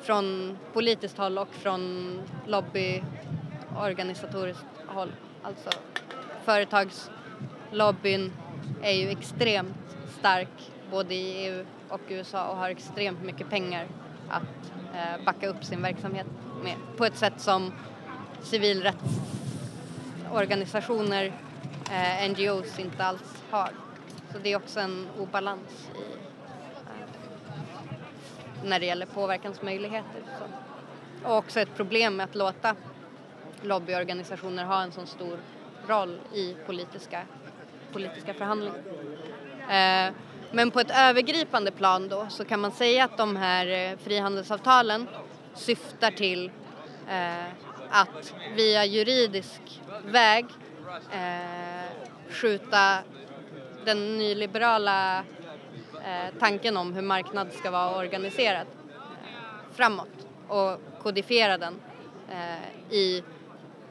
från 0.00 0.58
politiskt 0.72 1.18
håll 1.18 1.38
och 1.38 1.54
från 1.54 2.20
lobbyorganisatoriskt 2.46 4.64
håll. 4.86 5.12
Alltså 5.42 5.70
företagslobbyn 6.44 8.32
är 8.82 8.92
ju 8.92 9.08
extremt 9.08 9.96
stark 10.18 10.72
både 10.90 11.14
i 11.14 11.46
EU 11.46 11.64
och 11.88 12.00
USA 12.08 12.48
och 12.48 12.56
har 12.56 12.70
extremt 12.70 13.22
mycket 13.22 13.50
pengar 13.50 13.86
att 14.28 14.72
eh, 14.94 15.24
backa 15.24 15.48
upp 15.48 15.64
sin 15.64 15.82
verksamhet 15.82 16.26
med 16.62 16.76
på 16.96 17.04
ett 17.04 17.16
sätt 17.16 17.40
som 17.40 17.72
civilrättsorganisationer, 18.42 21.32
eh, 21.90 22.30
NGOs, 22.30 22.78
inte 22.78 23.04
alls 23.04 23.42
har. 23.50 23.70
Så 24.32 24.38
det 24.38 24.52
är 24.52 24.56
också 24.56 24.80
en 24.80 25.08
obalans 25.18 25.90
i 25.94 26.33
när 28.64 28.80
det 28.80 28.86
gäller 28.86 29.06
påverkansmöjligheter. 29.06 30.22
Så. 30.38 30.44
Och 31.28 31.36
också 31.36 31.60
ett 31.60 31.76
problem 31.76 32.16
med 32.16 32.24
att 32.24 32.34
låta 32.34 32.76
lobbyorganisationer 33.62 34.64
ha 34.64 34.82
en 34.82 34.92
så 34.92 35.06
stor 35.06 35.38
roll 35.86 36.20
i 36.34 36.56
politiska, 36.66 37.22
politiska 37.92 38.34
förhandlingar. 38.34 38.78
Eh, 39.70 40.12
men 40.52 40.70
på 40.70 40.80
ett 40.80 40.90
övergripande 40.98 41.70
plan 41.70 42.08
då 42.08 42.26
så 42.28 42.44
kan 42.44 42.60
man 42.60 42.72
säga 42.72 43.04
att 43.04 43.16
de 43.16 43.36
här 43.36 43.66
eh, 43.66 43.98
frihandelsavtalen 43.98 45.08
syftar 45.54 46.10
till 46.10 46.50
eh, 47.08 47.44
att 47.90 48.34
via 48.56 48.84
juridisk 48.84 49.82
väg 50.04 50.46
eh, 51.12 51.90
skjuta 52.30 52.98
den 53.84 54.18
nyliberala 54.18 55.24
Eh, 56.04 56.38
tanken 56.38 56.76
om 56.76 56.94
hur 56.94 57.02
marknad 57.02 57.52
ska 57.52 57.70
vara 57.70 57.96
organiserad 57.96 58.66
eh, 58.90 59.74
framåt 59.74 60.26
och 60.48 60.80
kodifiera 61.02 61.58
den 61.58 61.74
eh, 62.30 62.94
i 62.94 63.22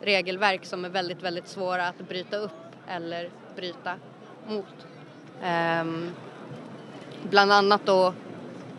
regelverk 0.02 0.66
som 0.66 0.86
är 0.86 0.90
väldigt, 0.90 1.24
väldigt 1.24 1.48
svåra 1.48 1.88
att 1.88 1.98
bryta 1.98 2.38
upp 2.38 2.52
eller 2.88 3.30
bryta 3.56 3.96
mot. 4.48 4.88
Ehm, 5.44 6.12
bland 7.30 7.52
annat 7.52 7.82
då 7.86 8.14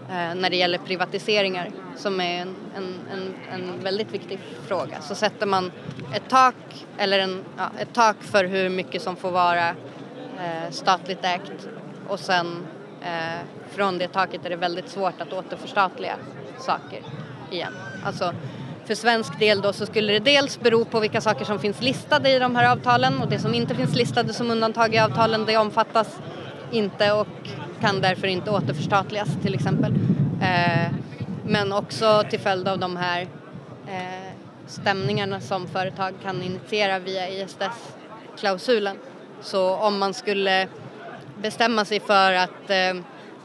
när 0.09 0.51
det 0.51 0.57
gäller 0.57 0.79
privatiseringar 0.79 1.71
som 1.97 2.21
är 2.21 2.43
en, 2.43 2.57
en, 2.77 3.01
en, 3.13 3.35
en, 3.53 3.81
väldigt 3.81 4.13
viktig 4.13 4.39
fråga 4.67 5.01
så 5.01 5.15
sätter 5.15 5.47
man 5.47 5.73
ett 6.15 6.29
tak 6.29 6.87
eller 6.99 7.19
en, 7.19 7.45
ja, 7.57 7.71
ett 7.79 7.93
tak 7.93 8.23
för 8.23 8.45
hur 8.45 8.69
mycket 8.69 9.03
som 9.03 9.17
får 9.17 9.31
vara 9.31 9.69
eh, 9.69 10.71
statligt 10.71 11.25
ägt 11.25 11.69
och 12.09 12.21
sen 12.21 12.67
Eh, 13.05 13.41
från 13.71 13.99
det 13.99 14.09
taket 14.09 14.47
är 14.47 14.51
det 14.51 14.57
väldigt 14.57 14.89
svårt 14.89 15.21
att 15.21 15.33
återförstatliga 15.33 16.17
saker 16.59 17.01
igen. 17.51 17.73
Alltså 18.05 18.35
för 18.87 18.95
svensk 18.95 19.39
del 19.39 19.61
då 19.61 19.73
så 19.73 19.87
skulle 19.87 20.13
det 20.13 20.19
dels 20.19 20.61
bero 20.61 20.85
på 20.85 21.01
vilka 21.01 21.21
saker 21.21 21.45
som 21.45 21.59
finns 21.59 21.83
listade 21.83 22.31
i 22.31 22.39
de 22.39 22.57
här 22.57 22.73
avtalen 22.73 23.23
och 23.23 23.29
det 23.29 23.39
som 23.39 23.55
inte 23.55 23.75
finns 23.75 23.95
listade 23.95 24.33
som 24.33 24.51
undantag 24.51 24.95
i 24.95 24.99
avtalen 24.99 25.45
det 25.47 25.57
omfattas 25.57 26.19
inte 26.73 27.13
och 27.13 27.29
kan 27.81 28.01
därför 28.01 28.27
inte 28.27 28.51
återförstatligas 28.51 29.29
till 29.43 29.55
exempel. 29.55 29.95
Eh, 30.43 30.93
men 31.45 31.73
också 31.73 32.23
till 32.31 32.41
följd 32.41 32.69
av 32.69 32.79
de 32.79 32.97
här 32.97 33.21
eh, 33.87 34.33
stämningarna 34.67 35.41
som 35.41 35.67
företag 35.67 36.15
kan 36.23 36.43
initiera 36.43 36.99
via 36.99 37.29
ISDS-klausulen. 37.29 38.97
Så 39.41 39.75
om 39.75 39.99
man 39.99 40.15
skulle 40.15 40.69
bestämma 41.45 41.85
sig 41.85 42.01
för 42.01 42.33
att 42.33 42.71
eh, 42.71 42.95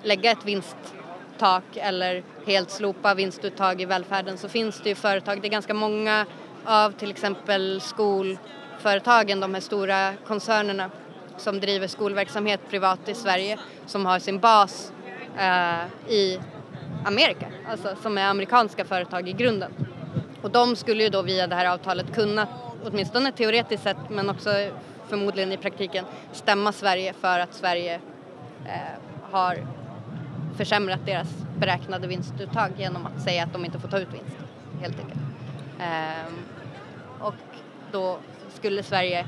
lägga 0.04 0.32
ett 0.32 0.45
vinsttak 0.45 1.64
eller 1.74 2.24
helt 2.45 2.72
slopa 2.72 3.14
vinstuttag 3.14 3.82
i 3.82 3.86
välfärden 3.86 4.38
så 4.38 4.50
finns 4.50 4.82
det 4.82 4.89
ju 4.89 4.95
företag, 4.95 5.41
det 5.41 5.47
är 5.47 5.52
ganska 5.52 5.74
många 5.74 6.26
av 6.66 6.91
till 6.91 7.12
exempel 7.12 7.82
skolföretagen, 7.82 9.39
de 9.39 9.54
här 9.54 9.62
stora 9.62 10.14
koncernerna 10.28 10.89
som 11.38 11.60
driver 11.60 11.88
skolverksamhet 11.88 12.60
privat 12.70 13.10
i 13.10 13.14
Sverige 13.14 13.60
som 13.86 14.06
har 14.06 14.20
sin 14.20 14.39
bas 14.39 14.91
eh, 15.38 16.14
i 16.14 16.39
Amerika, 17.06 17.47
alltså 17.70 17.95
som 18.02 18.18
är 18.18 18.28
amerikanska 18.28 18.86
företag 18.86 19.30
i 19.30 19.34
grunden. 19.34 19.72
Och 20.41 20.52
de 20.52 20.76
skulle 20.76 21.04
ju 21.04 21.10
då 21.10 21.22
via 21.22 21.47
det 21.47 21.56
här 21.56 21.66
avtalet 21.66 22.16
kunna, 22.16 22.47
åtminstone 22.84 23.32
teoretiskt 23.32 23.84
sett 23.84 24.10
men 24.10 24.30
också 24.30 24.50
förmodligen 25.10 25.51
i 25.51 25.57
praktiken, 25.57 26.05
stämma 26.32 26.72
Sverige 26.72 27.14
för 27.14 27.39
att 27.39 27.53
Sverige 27.53 28.01
eh, 28.66 29.32
har 29.32 29.57
försämrat 30.57 31.05
deras 31.05 31.28
beräknade 31.57 32.07
vinstuttag 32.07 32.72
genom 32.78 33.05
att 33.05 33.22
säga 33.22 33.43
att 33.43 33.53
de 33.53 33.66
inte 33.66 33.80
får 33.80 33.88
ta 33.88 33.99
ut 33.99 34.14
vinst, 34.14 34.38
helt 34.82 34.99
enkelt. 34.99 35.22
Eh, 35.80 36.34
och 37.20 37.36
då 37.91 38.18
skulle 38.53 38.84
Sverige 38.84 39.20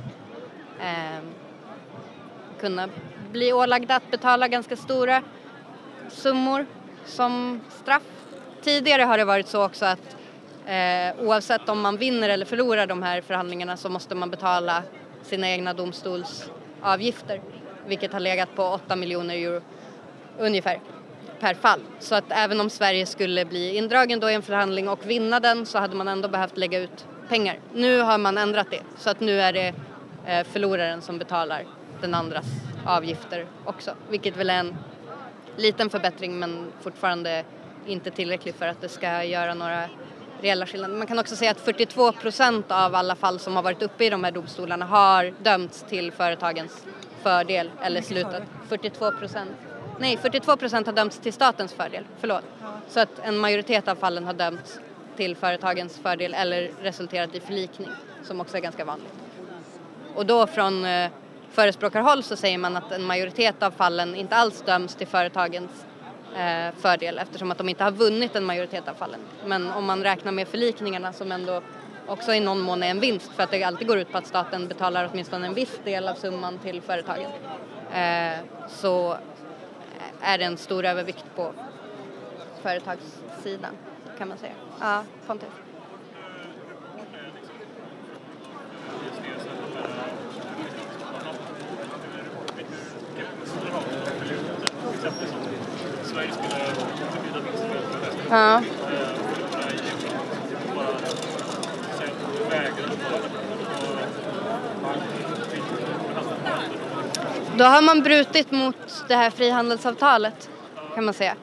eh, 0.80 1.24
kunna 2.60 2.90
bli 3.32 3.54
ålagda 3.54 3.96
att 3.96 4.12
betala 4.12 4.48
ganska 4.48 4.76
stora 4.76 5.24
summor 6.10 6.66
som 7.06 7.62
straff. 7.70 8.04
Tidigare 8.62 9.02
har 9.02 9.18
det 9.18 9.26
varit 9.26 9.48
så 9.48 9.66
också 9.66 9.86
att 9.86 10.18
eh, 10.66 11.26
oavsett 11.26 11.70
om 11.70 11.82
man 11.82 11.98
vinner 11.98 12.30
eller 12.30 12.46
förlorar 12.46 12.88
de 12.88 13.04
här 13.04 13.22
förhandlingarna 13.22 13.78
så 13.78 13.90
måste 13.90 14.16
man 14.16 14.30
betala 14.30 14.84
sina 15.32 15.50
egna 15.50 15.74
domstolsavgifter 15.74 17.42
vilket 17.88 18.14
har 18.14 18.20
legat 18.20 18.56
på 18.56 18.64
8 18.64 18.96
miljoner 18.96 19.36
euro 19.36 19.62
ungefär 20.40 20.80
per 21.40 21.54
fall. 21.54 21.80
Så 22.00 22.16
att 22.16 22.24
även 22.30 22.62
om 22.62 22.70
Sverige 22.70 23.06
skulle 23.06 23.46
bli 23.46 23.76
indragen 23.76 24.20
då 24.20 24.30
i 24.30 24.34
en 24.34 24.42
förhandling 24.42 24.90
och 24.90 25.10
vinna 25.10 25.40
den 25.40 25.66
så 25.66 25.80
hade 25.80 25.96
man 25.96 26.08
ändå 26.08 26.28
behövt 26.28 26.58
lägga 26.58 26.80
ut 26.80 27.08
pengar. 27.30 27.60
Nu 27.74 28.02
har 28.02 28.18
man 28.18 28.38
ändrat 28.38 28.68
det 28.72 28.82
så 28.98 29.10
att 29.10 29.20
nu 29.20 29.42
är 29.42 29.54
det 29.54 29.74
eh, 30.26 30.44
förloraren 30.44 31.02
som 31.02 31.18
betalar 31.18 31.66
den 32.02 32.14
andras 32.14 32.46
avgifter 32.86 33.46
också, 33.66 33.92
vilket 34.10 34.38
väl 34.38 34.50
är 34.50 34.60
en 34.60 34.76
liten 35.58 35.90
förbättring 35.90 36.40
men 36.40 36.72
fortfarande 36.82 37.44
inte 37.88 38.12
tillräckligt 38.12 38.56
för 38.56 38.68
att 38.68 38.82
det 38.82 38.90
ska 38.90 39.24
göra 39.24 39.54
några 39.54 39.90
reella 40.42 40.66
skillnader. 40.66 40.96
Man 40.96 41.08
kan 41.08 41.20
också 41.20 41.36
säga 41.36 41.52
att 41.52 41.60
42 41.60 42.12
procent 42.12 42.72
av 42.72 42.96
alla 42.96 43.16
fall 43.16 43.40
som 43.40 43.56
har 43.56 43.64
varit 43.64 43.82
uppe 43.82 44.06
i 44.06 44.10
de 44.10 44.24
här 44.24 44.32
domstolarna 44.32 44.86
har 44.86 45.34
dömts 45.44 45.86
till 45.90 46.12
företagens 46.12 46.86
fördel 47.24 47.72
eller 47.82 48.02
slutat. 48.02 48.44
42 48.70 49.12
procent. 49.12 49.52
Nej, 50.00 50.18
42 50.18 50.58
procent 50.58 50.88
har 50.88 50.94
dömts 50.94 51.20
till 51.20 51.34
statens 51.34 51.74
fördel, 51.74 52.04
förlåt. 52.20 52.44
Så 52.90 53.00
att 53.00 53.20
en 53.24 53.38
majoritet 53.38 53.88
av 53.88 53.96
fallen 53.96 54.24
har 54.24 54.34
dömts 54.34 54.80
till 55.16 55.36
företagens 55.36 55.98
fördel 55.98 56.34
eller 56.34 56.72
resulterat 56.82 57.36
i 57.36 57.40
förlikning, 57.40 57.90
som 58.24 58.42
också 58.42 58.58
är 58.58 58.62
ganska 58.62 58.86
vanligt. 58.86 59.14
Och 60.16 60.26
då 60.26 60.48
från 60.48 60.86
eh, 60.86 61.10
förespråkarhåll 61.52 62.24
så 62.24 62.36
säger 62.36 62.58
man 62.58 62.78
att 62.78 62.92
en 62.92 63.04
majoritet 63.04 63.64
av 63.64 63.72
fallen 63.72 64.16
inte 64.16 64.36
alls 64.36 64.62
döms 64.62 64.96
till 64.96 65.08
företagens 65.08 65.72
Eh, 66.36 66.76
fördel 66.78 67.18
eftersom 67.18 67.52
att 67.52 67.58
de 67.58 67.70
inte 67.70 67.84
har 67.84 67.92
vunnit 67.92 68.36
en 68.36 68.44
majoritet 68.44 68.88
av 68.88 68.94
fallen. 68.94 69.20
Men 69.46 69.72
om 69.72 69.86
man 69.86 70.04
räknar 70.04 70.32
med 70.32 70.48
förlikningarna 70.48 71.14
som 71.14 71.32
ändå 71.32 71.62
också 72.08 72.34
i 72.34 72.40
någon 72.40 72.60
mån 72.60 72.84
är 72.84 72.88
en 72.88 73.00
vinst 73.00 73.32
för 73.32 73.44
att 73.44 73.52
det 73.52 73.64
alltid 73.64 73.88
går 73.88 73.98
ut 73.98 74.12
på 74.12 74.18
att 74.18 74.28
staten 74.28 74.68
betalar 74.68 75.10
åtminstone 75.12 75.48
en 75.48 75.54
viss 75.54 75.80
del 75.84 76.08
av 76.08 76.16
summan 76.16 76.58
till 76.58 76.82
företagen 76.82 77.32
eh, 77.94 78.40
så 78.68 79.18
är 80.22 80.38
det 80.38 80.44
en 80.44 80.58
stor 80.58 80.86
övervikt 80.86 81.26
på 81.36 81.54
företagssidan 82.62 83.78
kan 84.18 84.28
man 84.28 84.38
säga. 84.38 84.54
Ja, 84.80 85.04
Pontus. 85.28 85.50
Ja. 98.30 98.62
Då 107.58 107.64
har 107.64 107.82
man 107.82 108.02
brutit 108.02 108.52
mot 108.52 108.76
det 109.08 109.16
här 109.16 109.30
frihandelsavtalet 109.30 110.50
kan 110.96 111.06
man 111.06 111.14
säga. 111.14 111.36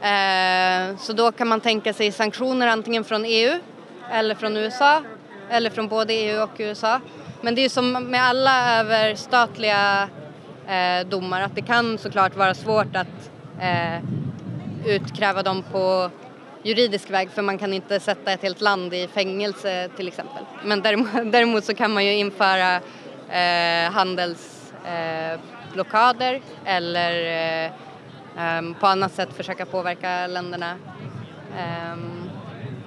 Eh, 0.00 0.96
så 0.96 1.12
då 1.12 1.32
kan 1.32 1.48
man 1.48 1.60
tänka 1.60 1.92
sig 1.92 2.12
sanktioner 2.12 2.66
antingen 2.66 3.04
från 3.04 3.24
EU 3.24 3.58
eller 4.10 4.34
från 4.34 4.56
USA 4.56 5.02
eller 5.50 5.70
från 5.70 5.88
både 5.88 6.12
EU 6.12 6.42
och 6.42 6.50
USA. 6.58 7.00
Men 7.40 7.54
det 7.54 7.60
är 7.60 7.62
ju 7.62 7.68
som 7.68 7.92
med 7.92 8.24
alla 8.24 8.80
överstatliga 8.80 10.08
eh, 10.66 11.06
domar 11.06 11.40
att 11.40 11.54
det 11.54 11.62
kan 11.62 11.98
såklart 11.98 12.36
vara 12.36 12.54
svårt 12.54 12.96
att 12.96 13.30
eh, 13.60 14.00
utkräva 14.86 15.42
dem 15.42 15.62
på 15.72 16.10
juridisk 16.64 17.10
väg 17.10 17.30
för 17.30 17.42
man 17.42 17.58
kan 17.58 17.72
inte 17.72 18.00
sätta 18.00 18.32
ett 18.32 18.42
helt 18.42 18.60
land 18.60 18.94
i 18.94 19.08
fängelse 19.08 19.88
till 19.96 20.08
exempel. 20.08 20.44
Men 20.64 20.82
däremot, 20.82 21.08
däremot 21.32 21.64
så 21.64 21.74
kan 21.74 21.94
man 21.94 22.04
ju 22.04 22.14
införa 22.14 22.76
eh, 23.28 23.90
handelsblockader 23.92 26.34
eh, 26.34 26.40
eller 26.64 27.12
eh, 27.66 27.72
ehm, 28.38 28.74
på 28.74 28.86
annat 28.86 29.12
sätt 29.12 29.28
försöka 29.36 29.66
påverka 29.66 30.26
länderna. 30.26 30.76
Ehm, 31.58 32.30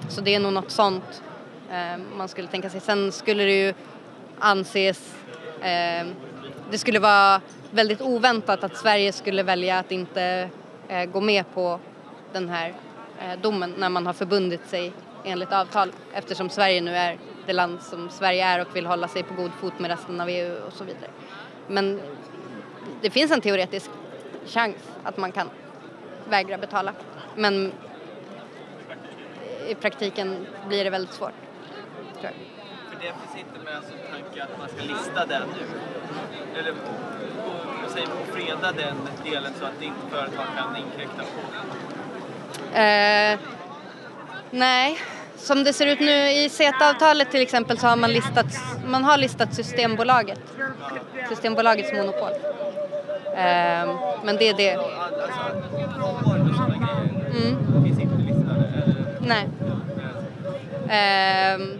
så 0.08 0.20
det 0.20 0.34
är 0.34 0.40
nog 0.40 0.52
något 0.52 0.70
sånt 0.70 1.22
ehm, 1.72 2.04
man 2.16 2.28
skulle 2.28 2.48
tänka 2.48 2.70
sig. 2.70 2.80
Sen 2.80 3.12
skulle 3.12 3.44
det 3.44 3.66
ju 3.66 3.74
anses, 4.38 5.14
det 6.70 6.78
skulle 6.78 6.98
vara 6.98 7.40
väldigt 7.70 8.00
oväntat 8.00 8.64
att 8.64 8.76
Sverige 8.76 9.12
skulle 9.12 9.42
välja 9.42 9.78
att 9.78 9.92
inte 9.92 10.50
eh, 10.88 11.04
gå 11.04 11.20
med 11.20 11.44
på 11.54 11.80
den 12.32 12.48
här 12.48 12.74
eh, 13.20 13.40
domen 13.40 13.74
när 13.78 13.88
man 13.88 14.06
har 14.06 14.12
förbundit 14.12 14.66
sig 14.66 14.92
enligt 15.24 15.52
avtal 15.52 15.92
eftersom 16.12 16.50
Sverige 16.50 16.80
nu 16.80 16.96
är 16.96 17.18
det 17.46 17.52
land 17.52 17.82
som 17.82 18.10
Sverige 18.10 18.44
är 18.44 18.60
och 18.60 18.76
vill 18.76 18.86
hålla 18.86 19.08
sig 19.08 19.22
på 19.22 19.34
god 19.34 19.50
fot 19.60 19.78
med 19.78 19.90
resten 19.90 20.20
av 20.20 20.28
EU 20.28 20.56
och 20.66 20.72
så 20.72 20.84
vidare. 20.84 21.10
Men 21.66 22.00
det 23.00 23.10
finns 23.10 23.32
en 23.32 23.40
teoretisk 23.40 23.90
chans 24.46 24.76
att 25.02 25.16
man 25.16 25.32
kan 25.32 25.50
vägra 26.28 26.58
betala. 26.58 26.92
Men 27.36 27.72
i 29.68 29.74
praktiken 29.74 30.46
blir 30.68 30.84
det 30.84 30.90
väldigt 30.90 31.14
svårt. 31.14 31.32
Tror 32.20 32.24
jag. 32.24 32.32
För 32.90 33.06
det 33.06 33.12
finns 33.12 33.46
inte 33.46 33.64
med 33.64 33.82
som 33.82 33.98
tanke 34.12 34.42
att 34.42 34.58
man 34.58 34.68
ska 34.68 34.82
lista 34.82 35.26
det 35.26 35.38
nu? 35.38 36.60
Eller 36.60 36.74
man, 38.06 38.18
att 38.22 38.34
freda 38.34 38.72
den 38.72 38.96
delen 39.24 39.52
så 39.60 39.64
att 39.64 39.82
inte 39.82 39.96
företag 40.10 40.46
kan 40.56 40.76
inkräkta 40.76 41.22
på? 41.22 42.78
Eh, 42.78 43.38
nej, 44.50 44.98
som 45.36 45.64
det 45.64 45.72
ser 45.72 45.86
ut 45.86 46.00
nu 46.00 46.30
i 46.30 46.48
CETA-avtalet 46.48 47.30
till 47.30 47.42
exempel 47.42 47.78
så 47.78 47.86
har 47.86 47.96
man 47.96 48.12
listat, 48.12 48.46
man 48.86 49.04
har 49.04 49.18
listat 49.18 49.54
Systembolaget. 49.54 50.40
Systembolagets 51.28 51.92
monopol. 51.92 52.30
Eh, 53.34 53.94
men 54.24 54.36
det 54.38 54.48
är 54.48 54.54
det. 54.56 54.74
Alltså, 54.74 55.40
Mm. 57.30 57.84
finns 57.84 57.98
inte 58.00 58.14
listade? 58.16 58.64
Nej. 59.20 59.48
Ehm, 60.90 61.78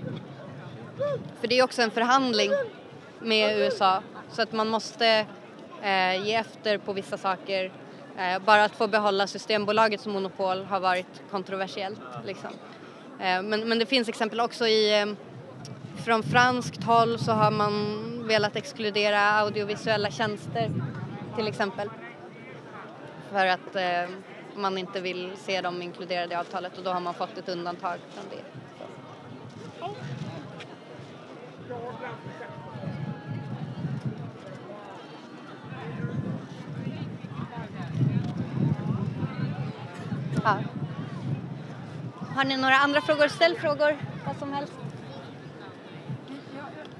för 1.41 1.49
det 1.49 1.59
är 1.59 1.63
också 1.65 1.83
en 1.83 1.91
förhandling 1.91 2.51
med 3.21 3.59
USA 3.59 4.03
så 4.33 4.43
att 4.43 4.53
man 4.53 4.69
måste 4.69 5.27
eh, 5.83 6.27
ge 6.27 6.35
efter 6.35 6.79
på 6.79 6.93
vissa 6.93 7.19
saker. 7.19 7.73
Eh, 8.19 8.39
bara 8.39 8.65
att 8.65 8.77
få 8.77 8.89
behålla 8.89 9.27
Systembolagets 9.27 10.07
monopol 10.07 10.65
har 10.65 10.81
varit 10.81 11.23
kontroversiellt. 11.31 12.01
Liksom. 12.25 12.51
Eh, 13.21 13.43
men, 13.43 13.69
men 13.69 13.79
det 13.79 13.87
finns 13.87 14.09
exempel 14.09 14.41
också 14.41 14.67
i 14.67 15.01
eh, 15.01 15.07
från 16.05 16.23
franskt 16.23 16.85
håll 16.85 17.19
så 17.19 17.33
har 17.33 17.51
man 17.51 18.05
velat 18.29 18.57
exkludera 18.57 19.21
audiovisuella 19.21 20.11
tjänster 20.11 20.71
till 21.37 21.49
exempel. 21.49 21.91
För 23.31 23.47
att 23.47 23.77
eh, 23.77 24.11
man 24.55 24.79
inte 24.79 25.01
vill 25.01 25.33
se 25.37 25.61
dem 25.61 25.83
inkluderade 25.83 26.35
i 26.35 26.37
avtalet 26.37 26.79
och 26.79 26.85
då 26.85 26.91
har 26.91 27.01
man 27.01 27.15
fått 27.15 27.39
ett 27.39 27.49
undantag 27.49 27.99
från 28.15 28.25
det. 28.31 28.43
Ja. 40.49 40.57
Har 42.37 42.45
ni 42.45 42.57
några 42.57 42.75
andra 42.77 43.01
frågor? 43.01 43.29
Ställ 43.29 43.57
frågor, 43.57 43.97
vad 44.27 44.37
som 44.37 44.53
helst. 44.53 44.73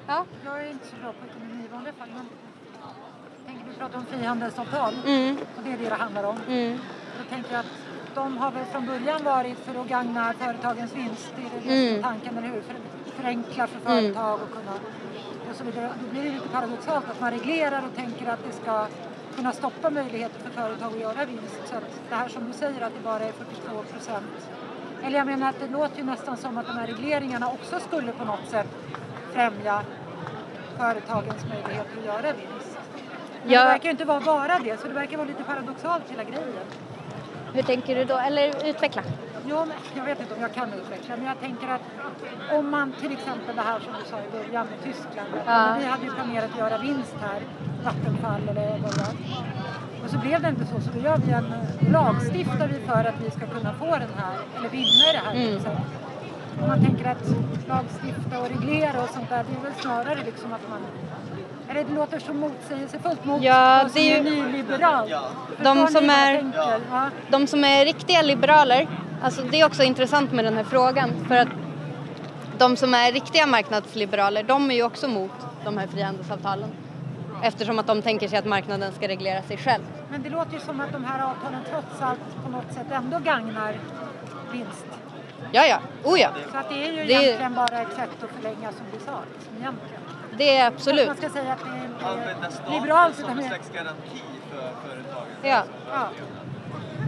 Ja. 0.07 0.25
Jag 0.45 0.63
är 0.65 0.71
inte 0.71 0.87
så 0.87 0.97
bra 1.03 1.13
på 1.13 1.27
ekonomi 1.27 1.65
i 1.65 1.69
vanliga 1.73 1.93
fall. 1.93 2.09
Men 2.17 2.27
tänker, 3.47 3.65
vi 3.71 3.75
pratar 3.79 3.99
om 3.99 4.07
frihandelsavtal 4.07 4.95
Mm, 5.07 5.37
och 5.57 5.63
det 5.65 5.73
är 5.73 5.79
det 5.79 5.89
det 5.89 5.95
handlar 5.95 6.25
om. 6.25 6.37
mm, 6.49 6.79
Då 7.19 7.25
tänker 7.35 7.51
jag 7.53 7.61
att 7.61 7.67
de 8.15 8.39
har 8.39 8.51
väl 8.51 8.65
från 8.65 8.87
början 8.87 9.25
varit 9.25 9.59
för 9.59 9.81
att 9.81 9.89
gagna 9.89 10.33
företagens 10.33 10.97
vinst. 10.97 11.33
Det 11.37 11.43
är 11.43 11.51
det 11.79 11.89
Mm. 11.91 12.03
tanken, 12.03 12.39
eller 12.39 12.49
hur? 12.49 12.61
För, 12.61 12.75
förenkla 13.23 13.67
för 13.67 13.81
Mm. 13.91 14.03
företag 14.03 14.41
och 14.43 14.51
kunna 14.53 14.73
och 15.51 15.57
så 15.57 15.65
vidare. 15.65 15.91
Då 16.05 16.11
blir 16.11 16.23
det 16.25 16.31
lite 16.31 16.49
paradoxalt 16.49 17.11
att 17.11 17.21
man 17.21 17.31
reglerar 17.31 17.83
och 17.87 17.97
tänker 17.97 18.27
att 18.31 18.45
det 18.45 18.53
ska 18.53 18.87
kunna 19.39 19.53
stoppa 19.53 19.91
möjligheter 19.91 20.41
för 20.41 20.51
företag 20.51 20.93
att 20.93 21.01
göra 21.01 21.25
vinst. 21.25 21.61
Så 21.65 21.75
att 21.77 21.85
det 22.09 22.15
här 22.15 22.29
som 22.29 22.47
du 22.47 22.53
säger 22.53 22.81
att 22.81 22.95
det 22.95 23.01
bara 23.05 23.21
är 23.25 23.33
42 23.33 23.83
procent. 23.93 24.51
Eller 25.03 25.19
jag 25.19 25.27
menar 25.27 25.49
att 25.49 25.61
det 25.61 25.69
låter 25.69 25.99
ju 25.99 26.05
nästan 26.05 26.37
som 26.37 26.59
att 26.59 26.67
de 26.67 26.73
här 26.73 26.87
regleringarna 26.87 27.49
också 27.53 27.81
skulle 27.81 28.13
på 28.13 28.25
något 28.25 28.49
sätt 28.49 28.67
främja 29.33 29.83
företagens 30.79 31.45
möjligheter 31.45 31.99
att 31.99 32.05
göra 32.05 32.33
vinst. 32.33 32.79
Men 33.43 33.53
Ja. 33.53 33.61
det 33.61 33.67
verkar 33.67 33.85
ju 33.85 33.91
inte 33.91 34.05
vara 34.05 34.21
bara 34.21 34.59
det, 34.59 34.81
så 34.81 34.89
det 34.89 34.95
verkar 34.95 35.17
vara 35.17 35.29
lite 35.29 35.43
paradoxalt 35.45 36.11
hela 36.11 36.25
grejen. 36.25 36.67
Hur 37.53 37.63
tänker 37.63 37.95
du 37.95 38.05
då? 38.05 38.19
Eller 38.19 38.69
utveckla. 38.71 39.03
Jo, 39.47 39.57
men 39.57 39.77
jag 39.97 40.05
vet 40.05 40.21
inte 40.21 40.35
om 40.35 40.41
jag 40.41 40.55
kan 40.55 40.73
utveckla, 40.73 41.17
men 41.17 41.27
jag 41.27 41.41
tänker 41.41 41.69
att 41.69 41.81
om 42.53 42.71
man 42.71 42.93
till 42.93 43.13
exempel 43.13 43.57
det 43.57 43.63
här 43.63 43.81
som 43.81 43.93
du 43.99 44.11
sa 44.11 44.17
i 44.19 44.31
början 44.33 44.67
med 44.67 44.83
Tyskland. 44.85 45.29
Ja. 45.47 45.77
Vi 45.79 45.85
hade 45.87 46.05
ju 46.05 46.11
planerat 46.11 46.51
att 46.53 46.59
göra 46.59 46.79
vinst 46.79 47.17
här, 47.21 47.41
Vattenfall 47.85 48.49
eller 48.49 48.71
vad 48.71 48.91
det 48.95 49.01
var. 49.01 49.15
Och 50.05 50.11
så 50.11 50.19
blev 50.19 50.43
det 50.43 50.49
inte 50.49 50.67
så, 50.67 50.81
så 50.81 50.91
då 50.95 51.01
gör 51.01 51.17
vi 51.17 51.33
en 51.33 51.55
lagstiftar 51.93 52.69
vi 52.69 52.81
för 52.81 53.05
att 53.05 53.21
vi 53.25 53.31
ska 53.31 53.47
kunna 53.47 53.73
få 53.75 53.87
den 53.87 54.15
här, 54.17 54.35
eller 54.59 54.69
vinna 54.69 55.05
i 55.11 55.13
det 55.13 55.23
här. 55.25 55.35
Mm. 55.35 55.49
Mm. 55.49 55.77
Om 56.63 56.69
man 56.69 56.85
tänker 56.85 57.11
att 57.11 57.27
lagstifta 57.69 58.41
och 58.41 58.49
reglera 58.49 59.03
och 59.03 59.09
sånt 59.09 59.29
där, 59.29 59.45
det 59.49 59.57
är 59.59 59.63
väl 59.63 59.81
snarare 59.81 60.25
liksom 60.25 60.53
att 60.53 60.69
man 60.71 60.81
eller 61.71 61.85
det 61.85 61.95
låter 61.95 62.19
så 62.19 62.33
motsägelsefullt 62.33 63.25
mot 63.25 63.43
Ja, 63.43 63.85
det 63.95 64.13
är 64.13 64.17
som 64.17 64.27
ju-. 64.27 64.65
Förstår 64.65 65.65
De 65.65 65.87
som 65.89 66.11
är-? 66.11 66.53
Ja. 66.91 67.11
De 67.31 67.47
som 67.47 67.65
är 67.65 67.85
riktiga 67.85 68.23
liberaler, 68.23 68.89
alltså 69.23 69.43
det 69.43 69.61
är 69.61 69.67
också 69.67 69.83
intressant 69.83 70.33
med 70.33 70.45
den 70.45 70.57
här 70.57 70.65
frågan 70.65 71.11
för 71.29 71.37
att 71.37 71.49
de 72.59 72.77
som 72.77 72.95
är 72.95 73.13
riktiga 73.13 73.47
marknadsliberaler, 73.47 74.43
de 74.43 74.71
är 74.71 74.75
ju 74.75 74.83
också 74.83 75.09
mot 75.09 75.31
de 75.65 75.79
här 75.79 75.87
frihandelsavtalen 75.87 76.71
eftersom 77.43 77.79
att 77.79 77.87
de 77.87 78.03
tänker 78.03 78.29
sig 78.29 78.39
att 78.39 78.45
marknaden 78.45 78.93
ska 78.93 79.09
reglera 79.09 79.43
sig 79.43 79.57
själv. 79.57 79.83
Men 80.11 80.23
det 80.23 80.31
låter 80.31 80.53
ju 80.53 80.61
som 80.61 80.81
att 80.81 80.93
de 80.93 81.05
här 81.05 81.23
avtalen 81.25 81.61
trots 81.71 82.03
allt 82.03 82.45
på 82.45 82.51
något 82.51 82.73
sätt 82.75 82.87
ändå 82.93 83.19
gagnar 83.19 83.79
vinst. 84.53 84.87
Ja, 85.53 85.67
ja, 85.67 85.79
oh 86.05 86.21
ja, 86.21 86.29
Så 86.53 86.59
att 86.59 86.69
det 86.69 86.75
är 86.87 86.91
ju 86.93 87.05
Det 87.05 87.15
är- 87.15 87.23
egentligen 87.23 87.55
bara 87.55 87.81
ett 87.81 87.95
sätt 87.97 88.11
att 88.25 88.31
förlänga 88.31 88.73
som 88.73 88.87
vi 88.93 88.99
sa. 89.05 89.19
Liksom, 89.35 89.53
egentligen. 89.61 90.01
Det 90.39 90.57
är 90.57 90.65
Man 90.65 90.73
absolut. 90.75 91.17
ska 91.19 91.29
säga 91.31 91.53
att 91.53 91.59
det 91.65 91.71
är 91.81 91.85
inte 91.85 92.07
Använda 92.07 92.47
är 92.47 92.51
staten 92.51 92.73
liberalt 92.73 93.17
som 93.17 93.31
en 93.31 93.37
mer... 93.37 93.49
slags 93.49 93.71
garanti 93.71 94.23
för 94.51 94.89
företagen. 94.89 95.27
Ja, 95.43 95.63
Ja. 95.93 96.09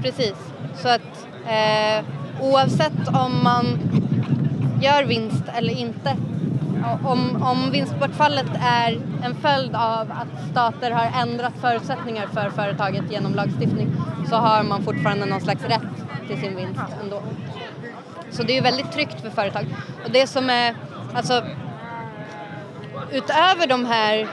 precis. 0.02 0.34
Så 0.82 0.88
att 0.88 1.26
eh, 1.46 2.04
oavsett 2.40 3.08
om 3.08 3.40
man 3.44 3.66
gör 4.82 5.04
vinst 5.04 5.44
eller 5.56 5.72
inte, 5.72 6.16
om, 7.04 7.42
om 7.42 7.70
vinstbortfallet 7.70 8.46
är 8.62 9.00
en 9.24 9.34
följd 9.34 9.74
av 9.74 10.12
att 10.12 10.50
stater 10.50 10.90
har 10.90 11.22
ändrat 11.22 11.52
förutsättningar 11.60 12.26
för 12.26 12.50
företaget 12.50 13.10
genom 13.10 13.34
lagstiftning 13.34 13.92
så 14.30 14.36
har 14.36 14.62
man 14.62 14.82
fortfarande 14.82 15.26
någon 15.26 15.40
slags 15.40 15.64
rätt 15.64 15.82
till 16.28 16.40
sin 16.40 16.56
vinst 16.56 16.80
ändå. 17.02 17.22
Så 18.30 18.42
det 18.42 18.52
är 18.52 18.54
ju 18.54 18.60
väldigt 18.60 18.92
tryggt 18.92 19.20
för 19.20 19.30
företag. 19.30 19.66
Och 20.04 20.10
det 20.10 20.26
som 20.26 20.50
är, 20.50 20.74
alltså 21.14 21.42
utöver 23.12 23.66
de 23.66 23.84
här 23.84 24.28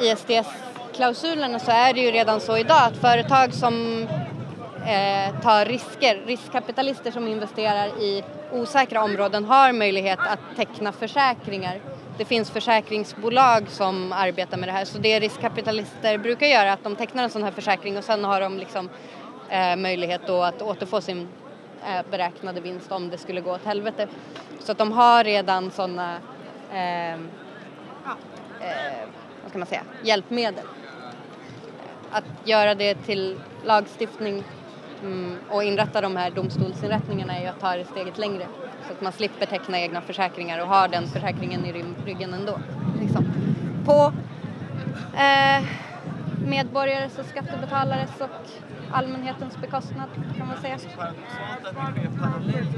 ISDS-klausulerna 0.00 1.58
så 1.58 1.70
är 1.70 1.94
det 1.94 2.00
ju 2.00 2.10
redan 2.10 2.40
så 2.40 2.58
idag 2.58 2.82
att 2.82 2.96
företag 2.96 3.54
som 3.54 4.02
eh, 4.86 5.40
tar 5.42 5.64
risker, 5.64 6.22
riskkapitalister 6.26 7.10
som 7.10 7.28
investerar 7.28 7.86
i 7.86 8.24
osäkra 8.52 9.02
områden 9.02 9.44
har 9.44 9.72
möjlighet 9.72 10.18
att 10.18 10.56
teckna 10.56 10.92
försäkringar. 10.92 11.80
Det 12.18 12.24
finns 12.24 12.50
försäkringsbolag 12.50 13.68
som 13.68 14.12
arbetar 14.12 14.56
med 14.56 14.68
det 14.68 14.72
här 14.72 14.84
så 14.84 14.98
det 14.98 15.20
riskkapitalister 15.20 16.18
brukar 16.18 16.46
göra 16.46 16.68
är 16.68 16.72
att 16.72 16.84
de 16.84 16.96
tecknar 16.96 17.24
en 17.24 17.30
sån 17.30 17.42
här 17.42 17.50
försäkring 17.50 17.98
och 17.98 18.04
sen 18.04 18.24
har 18.24 18.40
de 18.40 18.58
liksom 18.58 18.90
eh, 19.48 19.76
möjlighet 19.76 20.20
då 20.26 20.42
att 20.42 20.62
återfå 20.62 21.00
sin 21.00 21.28
eh, 21.86 22.10
beräknade 22.10 22.60
vinst 22.60 22.92
om 22.92 23.10
det 23.10 23.18
skulle 23.18 23.40
gå 23.40 23.54
åt 23.54 23.64
helvete. 23.64 24.08
Så 24.60 24.72
att 24.72 24.78
de 24.78 24.92
har 24.92 25.24
redan 25.24 25.70
sådana 25.70 26.16
eh, 26.72 27.20
eh, 28.60 29.08
vad 29.42 29.50
ska 29.50 29.58
man 29.58 29.66
säga, 29.68 29.82
hjälpmedel. 30.02 30.64
Att 32.10 32.24
göra 32.44 32.74
det 32.74 32.94
till 32.94 33.40
lagstiftning 33.64 34.44
mm, 35.02 35.36
och 35.48 35.64
inrätta 35.64 36.00
de 36.00 36.16
här 36.16 36.30
domstolsinrättningarna 36.30 37.36
är 37.36 37.42
ju 37.42 37.46
att 37.46 37.60
ta 37.60 37.76
det 37.76 37.84
steget 37.84 38.18
längre. 38.18 38.46
Så 38.86 38.92
att 38.92 39.00
man 39.00 39.12
slipper 39.12 39.46
teckna 39.46 39.80
egna 39.80 40.00
försäkringar 40.00 40.60
och 40.60 40.68
har 40.68 40.88
den 40.88 41.06
försäkringen 41.06 41.64
i 41.66 41.84
ryggen 42.06 42.34
ändå. 42.34 42.58
Liksom. 43.00 43.24
På 43.84 44.12
eh, 45.16 45.64
medborgares 46.46 47.18
och 47.18 47.26
skattebetalares 47.26 48.20
och 48.20 48.50
allmänhetens 48.92 49.56
bekostnad 49.56 50.08
kan 50.36 50.46
man 50.46 50.56
säga. 50.56 50.78
Så 50.78 51.00
att 51.00 51.14
det 51.62 51.70
sker 51.70 52.10
parallellt 52.20 52.72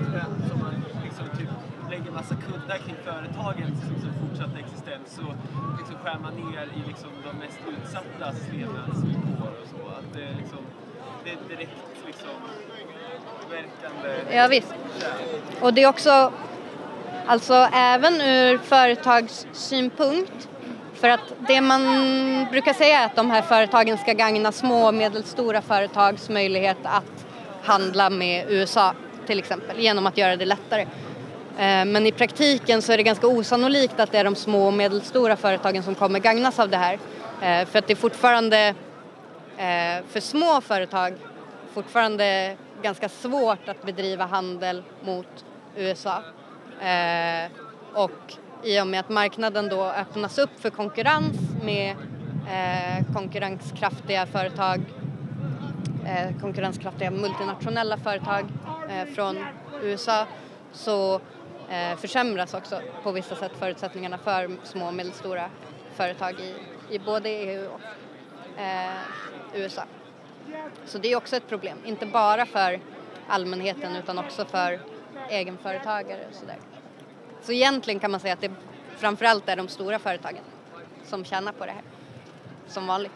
som 0.49 0.61
man 0.61 0.85
liksom 1.05 1.25
typ 1.39 1.49
lägger 1.91 2.11
massa 2.11 2.35
kuddar 2.35 2.79
kring 2.79 2.97
företagens 3.05 3.79
liksom, 3.93 4.11
fortsatta 4.21 4.59
existens 4.59 5.19
och 5.19 5.35
liksom 5.79 5.97
skär 6.03 6.19
man 6.19 6.35
ner 6.35 6.65
i 6.79 6.89
liksom, 6.89 7.11
de 7.25 7.37
mest 7.45 7.61
utsattas 7.75 8.37
levnadsvillkor 8.53 9.53
och 9.63 9.69
så. 9.75 9.89
Att 9.99 10.13
det, 10.13 10.29
liksom, 10.41 10.59
det 11.25 11.31
är 11.31 11.57
direkt 11.57 12.07
liksom 12.07 12.31
verkande 13.51 14.37
Ja, 14.37 14.49
visst. 14.49 14.75
Och 15.61 15.75
det 15.75 15.83
är 15.83 15.89
också, 15.89 16.33
alltså 17.27 17.55
även 17.73 18.21
ur 18.21 18.59
företagssynpunkt, 18.59 20.49
för 20.95 21.09
att 21.09 21.33
det 21.49 21.61
man 21.61 21.83
brukar 22.51 22.73
säga 22.73 22.99
är 22.99 23.07
att 23.07 23.17
de 23.17 23.31
här 23.31 23.43
företagen 23.43 23.99
ska 23.99 24.13
gagna 24.13 24.53
små 24.53 24.87
och 24.87 24.95
medelstora 24.95 25.63
företags 25.63 26.29
möjlighet 26.29 26.79
att 26.83 27.27
handla 27.63 28.11
med 28.11 28.45
USA 28.49 28.95
till 29.27 29.39
exempel 29.39 29.79
genom 29.79 30.07
att 30.07 30.19
göra 30.19 30.37
det 30.37 30.45
lättare. 30.45 30.87
Eh, 31.61 31.85
men 31.85 32.07
i 32.07 32.13
praktiken 32.13 32.83
så 32.83 32.93
är 32.93 32.97
det 32.97 33.03
ganska 33.03 33.27
osannolikt 33.27 34.01
att 34.01 34.13
det 34.13 34.19
är 34.19 34.25
de 34.25 34.35
små 34.35 34.67
och 34.67 34.73
medelstora 34.73 35.37
företagen 35.37 35.83
som 35.83 35.95
kommer 35.95 36.19
gagnas 36.19 36.59
av 36.59 36.69
det 36.69 36.77
här. 36.77 36.95
Eh, 37.43 37.67
för 37.67 37.79
att 37.79 37.87
det 37.87 37.93
är 37.93 37.97
fortfarande 37.97 38.69
eh, 39.57 40.05
för 40.09 40.21
små 40.21 40.61
företag 40.61 41.15
fortfarande 41.75 42.57
ganska 42.83 43.09
svårt 43.09 43.69
att 43.69 43.83
bedriva 43.83 44.25
handel 44.27 44.83
mot 45.05 45.45
USA. 45.77 46.23
Och 47.95 48.35
i 48.65 48.81
och 48.81 48.87
med 48.87 49.01
att 49.01 49.09
marknaden 49.09 49.69
då 49.69 49.85
öppnas 49.85 50.39
upp 50.39 50.61
för 50.61 50.71
konkurrens 50.71 51.37
med 51.65 51.97
konkurrenskraftiga 53.15 54.27
företag, 54.27 54.81
konkurrenskraftiga 56.41 57.11
multinationella 57.11 57.97
företag 57.97 58.45
från 59.15 59.47
USA 59.83 60.27
så 60.73 61.21
försämras 61.97 62.55
också 62.55 62.81
på 63.03 63.13
vissa 63.13 63.37
sätt 63.37 63.53
förutsättningarna 63.59 64.19
för 64.19 64.51
små 64.65 64.87
och 64.87 64.95
medelstora 64.95 65.51
företag 65.95 66.41
i, 66.41 66.55
i 66.95 66.99
både 66.99 67.29
EU 67.29 67.69
och 67.69 67.81
eh, 68.61 68.99
USA. 69.55 69.83
Så 70.85 70.99
det 70.99 71.13
är 71.13 71.17
också 71.17 71.37
ett 71.37 71.49
problem, 71.49 71.79
inte 71.85 72.07
bara 72.07 72.47
för 72.47 72.81
allmänheten 73.29 73.97
utan 73.97 74.19
också 74.19 74.45
för 74.45 74.81
egenföretagare 75.31 76.27
och 76.31 76.35
sådär. 76.35 76.59
Så 77.43 77.53
egentligen 77.53 78.01
kan 78.01 78.11
man 78.11 78.21
säga 78.21 78.35
att 78.35 78.41
det 78.41 78.51
framförallt 78.97 79.49
är 79.49 79.57
de 79.57 79.69
stora 79.69 79.99
företagen 79.99 80.43
som 81.05 81.25
tjänar 81.25 81.53
på 81.53 81.67
det 81.67 81.73
här, 81.73 81.83
som 82.67 82.87
vanligt. 82.87 83.13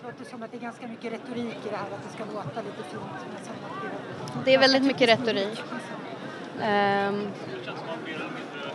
Det 0.00 0.06
låter 0.06 0.24
som 0.24 0.42
att 0.42 0.50
det 0.50 0.56
är 0.56 0.60
ganska 0.60 0.88
mycket 0.88 1.12
retorik 1.12 1.56
i 1.66 1.68
det 1.70 1.76
här, 1.76 1.84
att 1.84 2.02
det 2.02 2.12
ska 2.14 2.24
låta 2.24 2.62
lite 2.62 2.82
fint. 2.90 3.02
Men 4.34 4.44
Det 4.44 4.54
är 4.54 4.58
väldigt 4.58 4.82
mycket 4.82 5.08
retorik. 5.08 5.58
Um, 6.58 6.64
Det 6.64 7.64
känns 7.64 7.78
som 7.78 7.86
man 7.86 7.98
mer 8.04 8.14
eller 8.14 8.24
mindre 8.24 8.70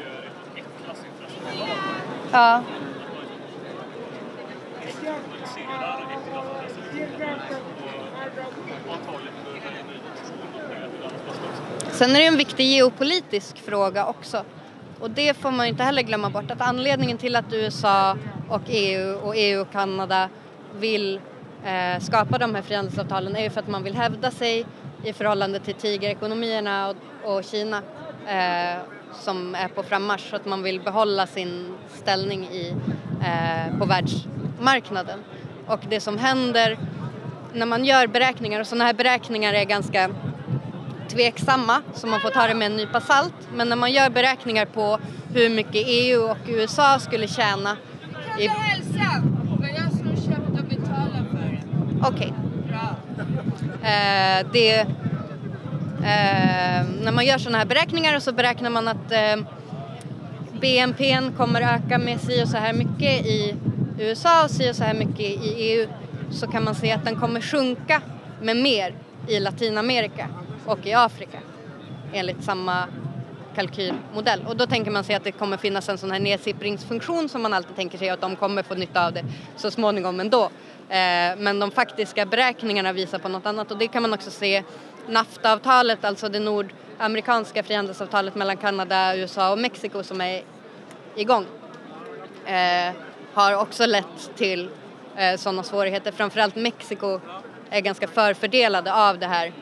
gör 0.00 0.22
ett 0.56 0.64
ja, 2.32 2.62
Sen 11.90 12.10
är 12.10 12.18
det 12.18 12.26
en 12.26 12.36
viktig 12.36 12.66
geopolitisk 12.66 13.58
fråga 13.58 14.06
också. 14.06 14.44
Och 15.00 15.10
det 15.10 15.36
får 15.36 15.50
man 15.50 15.66
ju 15.66 15.70
inte 15.70 15.82
heller 15.84 16.02
glömma 16.02 16.30
bort 16.30 16.50
att 16.50 16.60
anledningen 16.60 17.18
till 17.18 17.36
att 17.36 17.52
USA 17.52 18.16
och 18.48 18.62
EU 18.66 19.14
och 19.14 19.34
EU 19.36 19.60
och 19.60 19.72
Kanada 19.72 20.28
vill 20.74 21.20
eh, 21.64 22.00
skapa 22.00 22.38
de 22.38 22.54
här 22.54 22.62
frihandelsavtalen 22.62 23.36
är 23.36 23.42
ju 23.42 23.50
för 23.50 23.60
att 23.60 23.68
man 23.68 23.82
vill 23.82 23.94
hävda 23.94 24.30
sig 24.30 24.66
i 25.04 25.12
förhållande 25.12 25.60
till 25.60 25.74
tigerekonomierna 25.74 26.88
och, 26.88 26.96
och 27.24 27.44
Kina 27.44 27.82
eh, 28.26 28.80
som 29.12 29.54
är 29.54 29.68
på 29.68 29.82
frammarsch 29.82 30.30
så 30.30 30.36
att 30.36 30.46
man 30.46 30.62
vill 30.62 30.80
behålla 30.80 31.26
sin 31.26 31.74
ställning 31.88 32.44
i, 32.44 32.74
eh, 33.20 33.78
på 33.78 33.84
världsmarknaden. 33.84 35.18
Och 35.66 35.80
det 35.88 36.00
som 36.00 36.18
händer 36.18 36.78
när 37.52 37.66
man 37.66 37.84
gör 37.84 38.06
beräkningar 38.06 38.60
och 38.60 38.66
sådana 38.66 38.84
här 38.84 38.94
beräkningar 38.94 39.54
är 39.54 39.64
ganska 39.64 40.10
tveksamma 41.08 41.82
så 41.94 42.06
man 42.06 42.20
får 42.20 42.30
ta 42.30 42.46
det 42.46 42.54
med 42.54 42.66
en 42.66 42.76
nypa 42.76 43.00
salt. 43.00 43.34
Men 43.54 43.68
när 43.68 43.76
man 43.76 43.92
gör 43.92 44.10
beräkningar 44.10 44.66
på 44.66 44.98
hur 45.34 45.50
mycket 45.50 45.84
EU 45.86 46.22
och 46.30 46.38
USA 46.46 46.98
skulle 46.98 47.28
tjäna 47.28 47.76
i... 48.38 48.48
Okej. 52.04 52.32
Bra. 52.68 52.96
Eh, 53.82 54.46
det, 54.52 54.80
eh, 56.00 56.86
när 57.02 57.12
man 57.12 57.26
gör 57.26 57.38
sådana 57.38 57.58
här 57.58 57.64
beräkningar 57.64 58.16
och 58.16 58.22
så 58.22 58.32
beräknar 58.32 58.70
man 58.70 58.88
att 58.88 59.12
eh, 59.12 59.44
BNP 60.60 61.18
kommer 61.36 61.60
öka 61.60 61.98
med 61.98 62.20
si 62.20 62.44
och 62.44 62.48
så 62.48 62.56
här 62.56 62.72
mycket 62.72 63.26
i 63.26 63.54
USA 63.98 64.44
och 64.44 64.50
si 64.50 64.70
och 64.70 64.76
så 64.76 64.84
här 64.84 64.94
mycket 64.94 65.20
i 65.20 65.54
EU 65.56 65.88
så 66.30 66.46
kan 66.46 66.64
man 66.64 66.74
se 66.74 66.92
att 66.92 67.04
den 67.04 67.16
kommer 67.16 67.40
sjunka 67.40 68.02
med 68.42 68.56
mer 68.56 68.94
i 69.28 69.40
Latinamerika 69.40 70.28
och 70.66 70.86
i 70.86 70.92
Afrika 70.94 71.38
enligt 72.12 72.44
samma 72.44 72.86
kalkylmodell. 73.54 74.44
Och 74.46 74.56
då 74.56 74.66
tänker 74.66 74.90
man 74.90 75.04
sig 75.04 75.14
att 75.14 75.24
det 75.24 75.32
kommer 75.32 75.56
finnas 75.56 75.88
en 75.88 75.98
sån 75.98 76.10
här 76.10 76.20
nedsippringsfunktion 76.20 77.28
som 77.28 77.42
man 77.42 77.52
alltid 77.52 77.76
tänker 77.76 77.98
sig 77.98 78.10
att 78.10 78.20
de 78.20 78.36
kommer 78.36 78.62
få 78.62 78.74
nytta 78.74 79.06
av 79.06 79.12
det 79.12 79.24
så 79.56 79.70
småningom 79.70 80.20
ändå. 80.20 80.44
Eh, 80.88 81.36
men 81.38 81.58
de 81.58 81.70
faktiska 81.70 82.26
beräkningarna 82.26 82.92
visar 82.92 83.18
på 83.18 83.28
något 83.28 83.46
annat 83.46 83.70
och 83.70 83.78
det 83.78 83.88
kan 83.88 84.02
man 84.02 84.12
också 84.12 84.30
se 84.30 84.62
NAFTA-avtalet, 85.08 86.04
alltså 86.04 86.28
det 86.28 86.40
nordamerikanska 86.40 87.62
frihandelsavtalet 87.62 88.34
mellan 88.34 88.56
Kanada, 88.56 89.16
USA 89.16 89.52
och 89.52 89.58
Mexiko 89.58 90.02
som 90.02 90.20
är 90.20 90.42
igång 91.16 91.46
eh, 92.46 92.94
har 93.34 93.56
också 93.56 93.86
lett 93.86 94.36
till 94.36 94.70
eh, 95.16 95.36
sådana 95.36 95.62
svårigheter. 95.62 96.12
Framförallt 96.12 96.56
Mexiko 96.56 97.20
är 97.70 97.80
ganska 97.80 98.08
förfördelade 98.08 98.94
av 98.94 99.18
det 99.18 99.26
här 99.26 99.52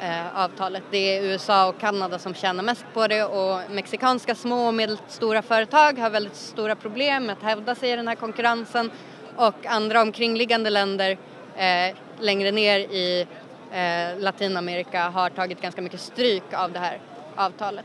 eh, 0.00 0.38
avtalet. 0.38 0.82
Det 0.90 1.16
är 1.16 1.22
USA 1.22 1.66
och 1.66 1.80
Kanada 1.80 2.18
som 2.18 2.34
tjänar 2.34 2.62
mest 2.62 2.84
på 2.94 3.06
det 3.06 3.24
och 3.24 3.70
mexikanska 3.70 4.34
små 4.34 4.66
och 4.66 4.74
medelstora 4.74 5.42
företag 5.42 5.98
har 5.98 6.10
väldigt 6.10 6.36
stora 6.36 6.76
problem 6.76 7.26
med 7.26 7.32
att 7.32 7.42
hävda 7.42 7.74
sig 7.74 7.90
i 7.90 7.96
den 7.96 8.08
här 8.08 8.14
konkurrensen 8.14 8.90
och 9.36 9.66
andra 9.66 10.02
omkringliggande 10.02 10.70
länder 10.70 11.18
eh, 11.56 11.96
längre 12.20 12.50
ner 12.50 12.78
i 12.78 13.26
eh, 13.72 14.18
Latinamerika 14.18 15.08
har 15.08 15.30
tagit 15.30 15.60
ganska 15.60 15.82
mycket 15.82 16.00
stryk 16.00 16.52
av 16.52 16.72
det 16.72 16.78
här 16.78 16.98
avtalet. 17.36 17.84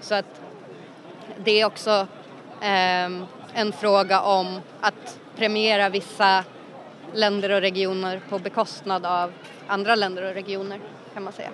Så 0.00 0.14
att 0.14 0.40
det 1.44 1.60
är 1.60 1.66
också 1.66 2.06
ehm, 2.60 3.26
en 3.54 3.72
fråga 3.72 4.20
om 4.20 4.60
att 4.80 5.18
premiera 5.36 5.88
vissa 5.88 6.44
länder 7.14 7.50
och 7.50 7.60
regioner 7.60 8.20
på 8.28 8.38
bekostnad 8.38 9.06
av 9.06 9.32
andra 9.66 9.94
länder 9.94 10.22
och 10.22 10.34
regioner 10.34 10.80
kan 11.14 11.24
man 11.24 11.32
säga. 11.32 11.50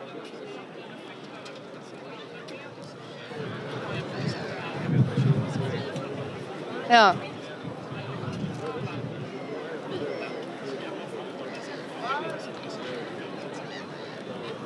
Ja. 6.88 7.14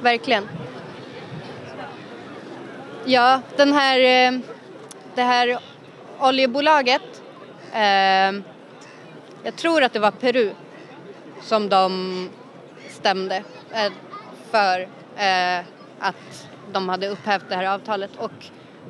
Verkligen. 0.00 0.48
Ja, 3.04 3.40
den 3.56 3.72
här, 3.72 4.00
eh, 4.00 4.40
det 5.14 5.22
här 5.22 5.58
oljebolaget, 6.20 7.22
eh, 7.72 8.42
jag 9.42 9.56
tror 9.56 9.82
att 9.82 9.92
det 9.92 9.98
var 9.98 10.10
Peru 10.10 10.50
som 11.42 11.68
de 11.68 12.28
stämde 12.88 13.36
eh, 13.72 13.92
för 14.52 14.80
eh, 15.16 15.64
att 15.98 16.48
de 16.72 16.88
hade 16.88 17.08
upphävt 17.08 17.44
det 17.48 17.54
här 17.54 17.74
avtalet 17.74 18.10
och 18.16 18.46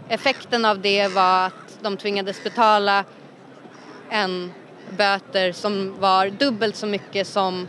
effekten 0.09 0.65
av 0.65 0.81
det 0.81 1.09
var 1.09 1.47
att 1.47 1.79
de 1.81 1.97
tvingades 1.97 2.45
betala 2.45 3.05
en 4.11 4.53
böter 4.99 5.53
som 5.53 6.01
var 6.01 6.29
dubbelt 6.31 6.77
så 6.77 6.87
mycket 6.87 7.27
som 7.27 7.69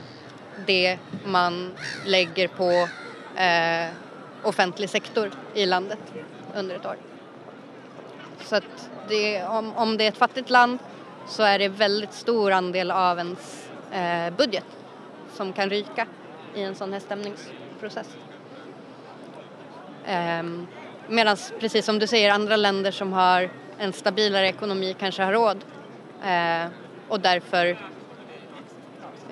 det 0.66 0.98
man 1.26 1.74
lägger 2.06 2.48
på 2.48 2.88
eh, 3.42 3.90
offentlig 4.44 4.90
sektor 4.90 5.32
i 5.54 5.66
landet 5.66 6.00
under 6.56 6.76
ett 6.76 6.86
år. 6.86 6.98
Så 8.42 8.56
att 8.56 8.90
det, 9.10 9.44
om, 9.44 9.74
om 9.74 9.98
det 9.98 10.04
är 10.04 10.08
ett 10.08 10.18
fattigt 10.18 10.50
land 10.50 10.80
så 11.28 11.44
är 11.44 11.60
det 11.60 11.68
väldigt 11.68 12.14
stor 12.14 12.52
andel 12.52 12.92
av 12.92 13.18
ens 13.18 13.70
eh, 13.92 14.34
budget 14.38 14.66
som 15.34 15.54
kan 15.54 15.70
ryka 15.70 16.08
i 16.56 16.62
en 16.62 16.76
sån 16.76 16.94
här 16.94 17.00
process. 17.84 18.08
Ehm, 20.06 20.68
Medan 21.08 21.38
precis 21.60 21.86
som 21.86 22.00
du 22.00 22.08
säger 22.08 22.32
andra 22.32 22.56
länder 22.56 22.92
som 22.92 23.14
har 23.14 23.50
en 23.78 23.94
stabilare 23.94 24.48
ekonomi 24.48 24.96
kanske 25.00 25.24
har 25.24 25.34
råd 25.34 25.66
eh, 26.26 26.72
och 27.08 27.20
därför 27.20 27.78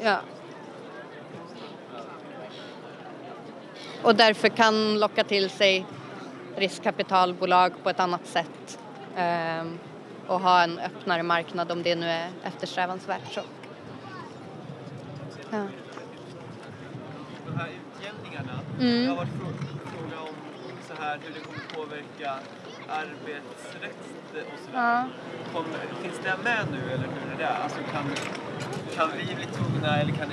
ja, 0.03 0.19
och 4.03 4.15
därför 4.15 4.49
kan 4.49 4.99
locka 4.99 5.23
till 5.23 5.49
sig 5.49 5.85
riskkapitalbolag 6.55 7.73
på 7.83 7.89
ett 7.89 7.99
annat 7.99 8.27
sätt 8.27 8.79
ehm, 9.17 9.79
och 10.27 10.39
ha 10.39 10.63
en 10.63 10.79
öppnare 10.79 11.23
marknad 11.23 11.71
om 11.71 11.83
det 11.83 11.95
nu 11.95 12.05
är 12.05 12.29
eftersträvansvärt. 12.43 13.33
Så. 13.33 13.41
Ja. 15.49 15.67
De 17.45 17.57
här 17.57 17.69
utjämningarna, 17.69 18.59
Mm. 18.81 19.01
det 19.03 19.09
har 19.09 19.15
varit 19.15 19.29
frå- 19.29 19.91
fråga 19.95 20.21
om 20.21 20.35
så 20.87 21.03
här, 21.03 21.19
hur 21.23 21.33
det 21.33 21.39
kommer 21.39 21.59
påverka 21.75 22.31
arbetsrätt 22.89 23.97
och 24.53 24.59
sådär. 24.65 24.83
Ja. 24.83 25.05
Kommer, 25.53 25.79
finns 26.01 26.19
det 26.23 26.33
med 26.43 26.65
nu 26.71 26.91
eller 26.93 27.03
hur 27.03 27.33
är 27.33 27.37
det? 27.37 27.49
Alltså 27.49 27.77
kan, 27.91 28.03
kan 28.95 29.09
vi 29.17 29.35
bli 29.35 29.45
tvungna 29.45 29.97
eller 29.97 30.11
kan 30.13 30.27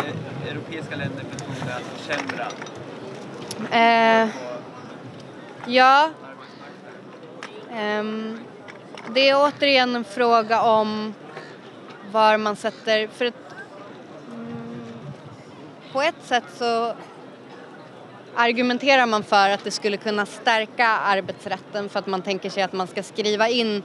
europeiska 0.49 0.97
länder 0.97 1.25
bli 1.31 1.39
tvungna 1.39 1.75
att 1.75 1.83
försämra 1.83 2.47
Eh, 3.71 4.29
ja? 5.67 6.11
Ehm, 7.73 8.39
det 9.15 9.29
är 9.29 9.37
återigen 9.37 9.97
en 9.97 10.05
fråga 10.05 10.63
om 10.63 11.15
var 12.13 12.37
man 12.37 12.57
sätter, 12.57 13.09
för 13.09 13.25
att 13.27 13.35
mm, 14.35 14.81
på 15.93 16.03
ett 16.03 16.23
sätt 16.25 16.45
så 16.57 16.95
argumenterar 18.39 19.07
man 19.07 19.23
för 19.23 19.51
att 19.51 19.65
det 19.65 19.71
skulle 19.71 19.97
kunna 19.97 20.27
stärka 20.27 20.87
arbetsrätten 20.87 21.89
för 21.89 21.99
att 21.99 22.07
man 22.07 22.23
tänker 22.23 22.51
sig 22.51 22.63
att 22.63 22.73
man 22.73 22.87
ska 22.87 23.03
skriva 23.03 23.49
in 23.49 23.83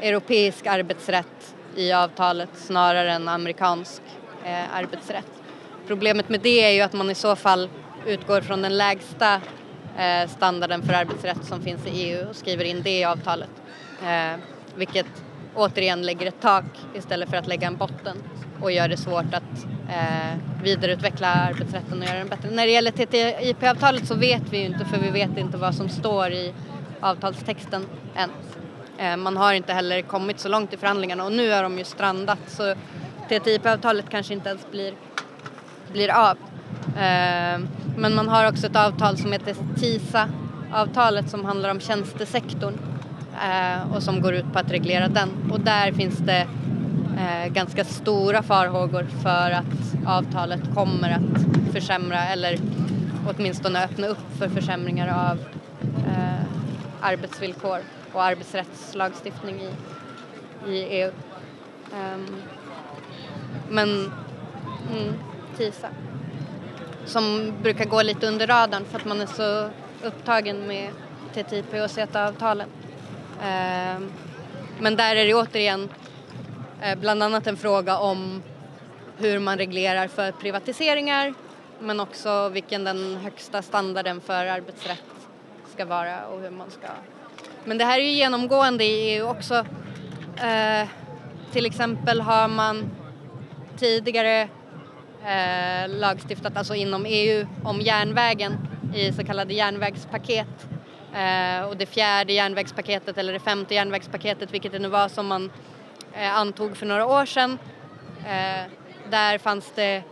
europeisk 0.00 0.66
arbetsrätt 0.66 1.54
i 1.76 1.92
avtalet 1.92 2.48
snarare 2.54 3.12
än 3.12 3.28
amerikansk 3.28 4.02
eh, 4.44 4.76
arbetsrätt. 4.76 5.30
Problemet 5.86 6.28
med 6.28 6.40
det 6.40 6.64
är 6.64 6.70
ju 6.70 6.80
att 6.80 6.92
man 6.92 7.10
i 7.10 7.14
så 7.14 7.36
fall 7.36 7.68
utgår 8.06 8.40
från 8.40 8.62
den 8.62 8.76
lägsta 8.76 9.34
eh, 9.98 10.28
standarden 10.36 10.82
för 10.82 10.92
arbetsrätt 10.92 11.44
som 11.44 11.62
finns 11.62 11.86
i 11.86 11.90
EU 11.90 12.28
och 12.28 12.36
skriver 12.36 12.64
in 12.64 12.82
det 12.82 12.98
i 12.98 13.04
avtalet. 13.04 13.50
Eh, 14.02 14.40
vilket 14.74 15.22
återigen 15.54 16.02
lägger 16.02 16.26
ett 16.26 16.40
tak 16.40 16.64
istället 16.94 17.30
för 17.30 17.36
att 17.36 17.46
lägga 17.46 17.66
en 17.66 17.76
botten 17.76 18.22
och 18.64 18.72
gör 18.72 18.88
det 18.88 18.96
svårt 18.96 19.34
att 19.34 19.66
eh, 19.88 20.62
vidareutveckla 20.62 21.28
arbetsrätten 21.28 21.98
och 21.98 22.04
göra 22.06 22.18
den 22.18 22.28
bättre. 22.28 22.50
När 22.50 22.66
det 22.66 22.72
gäller 22.72 22.90
TTIP-avtalet 22.90 24.06
så 24.06 24.14
vet 24.14 24.42
vi 24.50 24.58
ju 24.58 24.64
inte 24.64 24.84
för 24.84 24.98
vi 24.98 25.10
vet 25.10 25.38
inte 25.38 25.56
vad 25.56 25.74
som 25.74 25.88
står 25.88 26.30
i 26.30 26.52
avtalstexten 27.00 27.86
än. 28.16 28.30
Eh, 28.98 29.16
man 29.16 29.36
har 29.36 29.54
inte 29.54 29.72
heller 29.72 30.02
kommit 30.02 30.40
så 30.40 30.48
långt 30.48 30.72
i 30.72 30.76
förhandlingarna 30.76 31.24
och 31.24 31.32
nu 31.32 31.52
är 31.52 31.62
de 31.62 31.78
ju 31.78 31.84
strandat 31.84 32.38
så 32.46 32.74
TTIP-avtalet 33.28 34.10
kanske 34.10 34.34
inte 34.34 34.48
ens 34.48 34.70
blir, 34.70 34.94
blir 35.92 36.10
av. 36.10 36.36
Eh, 36.96 37.60
men 37.96 38.14
man 38.14 38.28
har 38.28 38.48
också 38.48 38.66
ett 38.66 38.76
avtal 38.76 39.16
som 39.16 39.32
heter 39.32 39.56
TISA-avtalet 39.76 41.30
som 41.30 41.44
handlar 41.44 41.70
om 41.70 41.80
tjänstesektorn 41.80 42.74
eh, 43.44 43.92
och 43.92 44.02
som 44.02 44.20
går 44.20 44.34
ut 44.34 44.52
på 44.52 44.58
att 44.58 44.70
reglera 44.70 45.08
den 45.08 45.30
och 45.52 45.60
där 45.60 45.92
finns 45.92 46.18
det 46.18 46.46
Eh, 47.18 47.52
ganska 47.52 47.84
stora 47.84 48.42
farhågor 48.42 49.06
för 49.22 49.50
att 49.50 50.06
avtalet 50.06 50.60
kommer 50.74 51.10
att 51.10 51.72
försämra 51.72 52.24
eller 52.24 52.58
åtminstone 53.28 53.84
öppna 53.84 54.06
upp 54.06 54.38
för 54.38 54.48
försämringar 54.48 55.30
av 55.30 55.38
eh, 56.06 56.44
arbetsvillkor 57.00 57.78
och 58.12 58.24
arbetsrättslagstiftning 58.24 59.60
i, 59.60 59.70
i 60.70 60.82
EU. 60.82 61.08
Um, 61.08 61.14
ehm, 61.94 62.42
men 63.68 63.88
mm, 64.92 65.14
TISA 65.56 65.88
som 67.06 67.52
brukar 67.62 67.84
gå 67.84 68.02
lite 68.02 68.26
under 68.26 68.46
radarn 68.46 68.84
för 68.84 68.98
att 68.98 69.04
man 69.04 69.20
är 69.20 69.26
så 69.26 69.70
upptagen 70.06 70.66
med 70.66 70.90
TTIP 71.34 71.74
och 71.84 71.90
CETA-avtalen. 71.90 72.68
Um, 72.68 73.48
ehm, 73.48 74.12
men 74.80 74.96
där 74.96 75.16
är 75.16 75.24
det 75.24 75.34
återigen 75.34 75.88
Eh, 76.84 76.98
bland 76.98 77.22
annat 77.22 77.46
en 77.46 77.56
fråga 77.56 77.98
om 77.98 78.42
hur 79.18 79.38
man 79.38 79.58
reglerar 79.58 80.08
för 80.08 80.32
privatiseringar 80.32 81.34
men 81.80 82.00
också 82.00 82.48
vilken 82.48 82.84
den 82.84 83.16
högsta 83.16 83.62
standarden 83.62 84.20
för 84.20 84.46
arbetsrätt 84.46 85.04
ska 85.74 85.84
vara 85.84 86.26
och 86.26 86.40
hur 86.40 86.50
man 86.50 86.70
ska 86.70 86.88
men 87.64 87.78
det 87.78 87.84
här 87.84 87.98
är 87.98 88.02
ju 88.02 88.10
genomgående 88.10 88.84
i 88.84 89.16
EU 89.16 89.28
också. 89.28 89.54
Eh, 90.36 90.88
till 91.52 91.66
exempel 91.66 92.20
har 92.20 92.48
man 92.48 92.90
tidigare 93.76 94.48
eh, 95.24 95.88
lagstiftat, 95.88 96.56
alltså 96.56 96.74
inom 96.74 97.06
EU, 97.08 97.46
om 97.64 97.80
järnvägen 97.80 98.68
i 98.94 99.12
så 99.12 99.24
kallade 99.24 99.54
järnvägspaket. 99.54 100.66
Eh, 101.14 101.64
och 101.68 101.76
det 101.76 101.86
fjärde 101.86 102.32
järnvägspaketet 102.32 103.18
eller 103.18 103.32
det 103.32 103.40
femte 103.40 103.74
järnvägspaketet, 103.74 104.52
vilket 104.52 104.72
det 104.72 104.78
nu 104.78 104.88
var 104.88 105.08
som 105.08 105.26
man 105.26 105.50
Eh, 106.16 106.36
antog 106.36 106.76
för 106.76 106.86
några 106.86 107.06
år 107.06 107.26
sedan. 107.26 107.58
Eh, 108.26 108.70
där 109.10 109.38
fanns 109.38 109.72
det 109.74 110.02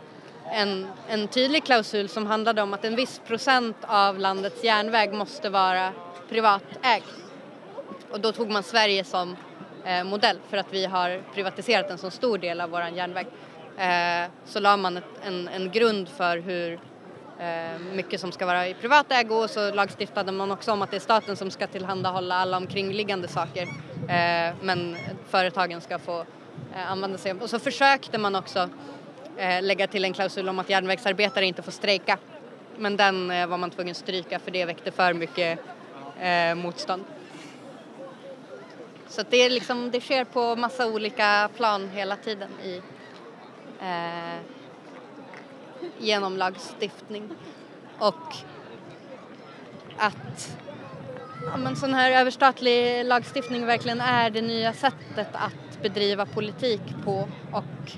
en, 0.53 0.87
en 1.09 1.29
tydlig 1.29 1.65
klausul 1.65 2.09
som 2.09 2.27
handlade 2.27 2.63
om 2.63 2.75
att 2.75 2.85
en 2.85 2.97
viss 2.97 3.21
procent 3.27 3.77
av 3.83 4.19
landets 4.19 4.65
järnväg 4.65 5.13
måste 5.13 5.51
vara 5.51 5.93
privatägd. 6.29 7.05
Och 8.11 8.21
då 8.21 8.33
tog 8.33 8.51
man 8.51 8.63
Sverige 8.63 9.05
som 9.05 9.37
eh, 9.85 10.05
modell 10.05 10.39
för 10.51 10.57
att 10.57 10.73
vi 10.73 10.87
har 10.87 11.23
privatiserat 11.35 11.91
en 11.91 11.99
så 11.99 12.11
stor 12.11 12.39
del 12.39 12.61
av 12.61 12.71
vår 12.71 12.83
järnväg. 12.83 13.27
Eh, 13.79 14.31
så 14.45 14.61
la 14.61 14.77
man 14.77 14.97
ett, 14.97 15.05
en, 15.27 15.49
en 15.49 15.71
grund 15.71 16.09
för 16.09 16.39
hur 16.39 16.81
eh, 17.39 17.79
mycket 17.93 18.21
som 18.21 18.33
ska 18.33 18.47
vara 18.47 18.69
i 18.69 18.75
privat 18.75 19.13
ägo 19.13 19.35
och 19.35 19.51
så 19.51 19.75
lagstiftade 19.75 20.33
man 20.33 20.51
också 20.51 20.73
om 20.73 20.83
att 20.83 20.91
det 20.91 20.97
är 20.97 21.01
staten 21.01 21.37
som 21.37 21.51
ska 21.51 21.67
tillhandahålla 21.67 22.35
alla 22.35 22.57
omkringliggande 22.57 23.29
saker 23.29 23.69
Eh, 24.09 24.55
men 24.63 24.97
företagen 25.29 25.81
ska 25.81 25.99
få 25.99 26.21
eh, 26.75 26.91
använda 26.91 27.19
sig 27.19 27.31
av. 27.31 27.43
Och 27.43 27.51
så 27.51 27.59
försökte 27.59 28.19
man 28.19 28.35
också 28.35 28.69
eh, 29.37 29.63
lägga 29.63 29.87
till 29.87 30.05
en 30.05 30.13
klausul 30.13 30.49
om 30.49 30.59
att 30.59 30.71
järnvägsarbetare 30.71 31.47
inte 31.47 31.63
får 31.63 31.73
strejka 31.73 32.19
men 32.79 32.97
den 32.97 33.31
eh, 33.31 33.47
var 33.47 33.59
man 33.59 33.71
tvungen 33.71 33.91
att 33.91 33.97
stryka 33.97 34.39
för 34.39 34.51
det 34.51 34.65
väckte 34.65 34.91
för 34.91 35.15
mycket 35.15 35.59
eh, 36.21 36.55
motstånd. 36.55 37.05
Så 39.09 39.23
det, 39.31 39.37
är 39.37 39.51
liksom, 39.51 39.91
det 39.91 40.01
sker 40.01 40.25
på 40.25 40.57
massa 40.57 40.87
olika 40.87 41.51
plan 41.57 41.89
hela 41.95 42.17
tiden 42.17 42.51
i, 42.65 42.83
eh, 43.81 44.41
genom 45.99 46.37
lagstiftning. 46.37 47.31
Och 47.99 48.37
att 49.99 50.57
ja, 51.47 51.57
men 51.57 51.77
sån 51.77 51.95
här 51.95 52.11
överstatlig 52.11 53.05
lagstiftning 53.05 53.67
verkligen 53.67 54.01
är 54.01 54.31
det 54.31 54.43
nya 54.43 54.73
sättet 54.73 55.29
att 55.33 55.83
bedriva 55.83 56.27
politik 56.27 56.81
på 57.05 57.29
och 57.53 57.93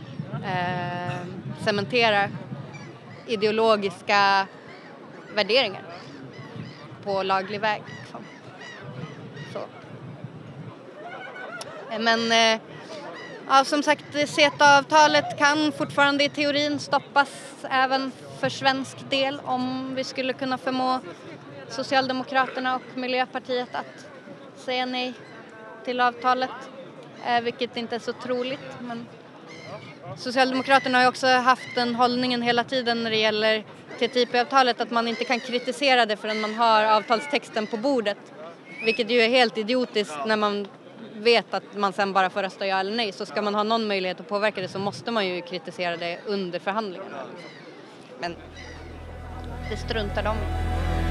eh, 0.44 1.26
cementera 1.64 2.28
ideologiska 3.26 4.46
värderingar 5.34 5.82
på 7.04 7.22
laglig 7.22 7.60
väg. 7.60 7.82
Liksom. 8.00 8.24
Eh, 11.90 12.00
men 12.00 12.32
eh, 12.32 12.60
ja, 13.48 13.64
som 13.64 13.82
sagt, 13.82 14.28
CETA-avtalet 14.28 15.38
kan 15.38 15.72
fortfarande 15.72 16.24
i 16.24 16.28
teorin 16.28 16.78
stoppas 16.78 17.30
även 17.70 18.12
för 18.40 18.48
svensk 18.48 19.10
del 19.10 19.40
om 19.44 19.94
vi 19.94 20.04
skulle 20.04 20.32
kunna 20.32 20.58
förmå 20.58 21.00
Socialdemokraterna 21.74 22.74
och 22.74 22.98
Miljöpartiet 22.98 23.74
att 23.74 24.06
säga 24.56 24.86
nej 24.86 25.14
till 25.84 26.00
avtalet, 26.00 26.50
eh, 27.26 27.40
vilket 27.40 27.76
inte 27.76 27.94
är 27.94 27.98
så 27.98 28.12
troligt. 28.12 28.76
Men 28.80 29.06
Socialdemokraterna 30.16 30.98
har 30.98 31.02
ju 31.02 31.08
också 31.08 31.26
haft 31.26 31.74
den 31.74 31.94
hållningen 31.94 32.42
hela 32.42 32.64
tiden 32.64 33.02
när 33.02 33.10
det 33.10 33.16
gäller 33.16 33.64
TTIP-avtalet 33.98 34.80
att 34.80 34.90
man 34.90 35.08
inte 35.08 35.24
kan 35.24 35.40
kritisera 35.40 36.06
det 36.06 36.16
förrän 36.16 36.40
man 36.40 36.54
har 36.54 36.84
avtalstexten 36.84 37.66
på 37.66 37.76
bordet. 37.76 38.18
Vilket 38.84 39.10
ju 39.10 39.20
är 39.20 39.28
helt 39.28 39.58
idiotiskt 39.58 40.26
när 40.26 40.36
man 40.36 40.68
vet 41.14 41.54
att 41.54 41.76
man 41.76 41.92
sen 41.92 42.12
bara 42.12 42.30
får 42.30 42.42
rösta 42.42 42.66
ja 42.66 42.80
eller 42.80 42.96
nej 42.96 43.12
så 43.12 43.26
ska 43.26 43.42
man 43.42 43.54
ha 43.54 43.62
någon 43.62 43.86
möjlighet 43.86 44.20
att 44.20 44.28
påverka 44.28 44.60
det 44.60 44.68
så 44.68 44.78
måste 44.78 45.10
man 45.10 45.26
ju 45.26 45.42
kritisera 45.42 45.96
det 45.96 46.18
under 46.26 46.58
förhandlingarna. 46.58 47.18
Men 48.20 48.36
det 49.70 49.76
struntar 49.76 50.22
de 50.22 50.36
i. 50.36 51.03